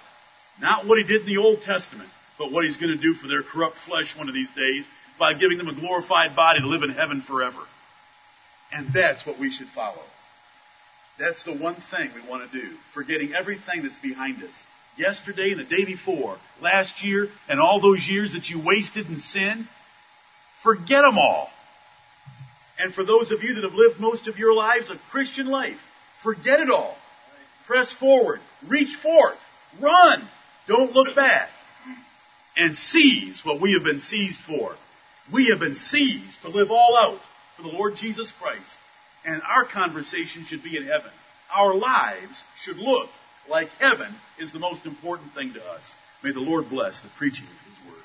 not 0.60 0.88
what 0.88 0.98
He 0.98 1.04
did 1.04 1.22
in 1.22 1.28
the 1.28 1.42
Old 1.42 1.62
Testament, 1.62 2.10
but 2.38 2.52
what 2.52 2.66
He's 2.66 2.78
going 2.78 2.96
to 2.96 3.02
do 3.02 3.14
for 3.14 3.28
their 3.28 3.44
corrupt 3.44 3.78
flesh 3.86 4.16
one 4.18 4.30
of 4.30 4.34
these 4.34 4.50
days 4.50 4.86
by 5.20 5.34
giving 5.34 5.58
them 5.58 5.68
a 5.68 5.80
glorified 5.80 6.36
body 6.36 6.62
to 6.62 6.68
live 6.68 6.84
in 6.84 6.90
heaven 6.90 7.22
forever. 7.22 7.60
And 8.72 8.88
that's 8.94 9.26
what 9.26 9.40
we 9.40 9.52
should 9.52 9.68
follow. 9.76 10.02
That's 11.20 11.44
the 11.44 11.56
one 11.56 11.76
thing 11.92 12.10
we 12.16 12.28
want 12.28 12.50
to 12.50 12.60
do, 12.60 12.76
forgetting 12.94 13.34
everything 13.34 13.84
that's 13.84 14.00
behind 14.00 14.42
us. 14.44 14.52
Yesterday 14.98 15.52
and 15.52 15.60
the 15.60 15.76
day 15.76 15.86
before, 15.86 16.38
last 16.62 17.04
year, 17.04 17.28
and 17.48 17.60
all 17.60 17.82
those 17.82 18.08
years 18.08 18.34
that 18.34 18.50
you 18.50 18.64
wasted 18.64 19.08
in 19.08 19.22
sin, 19.22 19.68
forget 20.64 21.02
them 21.02 21.18
all. 21.18 21.50
And 22.80 22.94
for 22.94 23.04
those 23.04 23.32
of 23.32 23.44
you 23.44 23.56
that 23.56 23.64
have 23.64 23.74
lived 23.74 24.00
most 24.00 24.28
of 24.28 24.38
your 24.38 24.54
lives 24.54 24.90
a 24.90 24.98
Christian 25.12 25.48
life, 25.48 25.78
forget 26.24 26.60
it 26.60 26.70
all. 26.70 26.96
Press 27.68 27.94
forward. 27.94 28.40
Reach 28.68 28.96
forth. 29.02 29.38
Run. 29.82 30.28
Don't 30.68 30.94
look 30.94 31.16
back. 31.16 31.50
And 32.56 32.78
seize 32.78 33.42
what 33.44 33.62
we 33.62 33.74
have 33.74 33.84
been 33.84 34.02
seized 34.02 34.42
for. 34.42 34.76
We 35.32 35.48
have 35.48 35.60
been 35.60 35.76
seized 35.76 36.42
to 36.42 36.50
live 36.50 36.72
all 36.72 36.98
out 37.00 37.20
for 37.56 37.64
the 37.64 37.76
Lord 37.76 37.96
Jesus 37.96 38.32
Christ. 38.42 38.62
And 39.26 39.42
our 39.42 39.66
conversation 39.66 40.46
should 40.46 40.64
be 40.64 40.78
in 40.78 40.84
heaven. 40.84 41.12
Our 41.54 41.76
lives 41.76 42.34
should 42.64 42.78
look 42.78 43.10
like 43.50 43.70
heaven 43.80 44.14
is 44.40 44.52
the 44.52 44.60
most 44.60 44.86
important 44.86 45.34
thing 45.34 45.54
to 45.54 45.64
us. 45.64 45.82
May 46.24 46.32
the 46.32 46.40
Lord 46.40 46.70
bless 46.70 47.00
the 47.02 47.10
preaching 47.18 47.46
of 47.46 47.68
His 47.68 47.88
Word. 47.88 48.04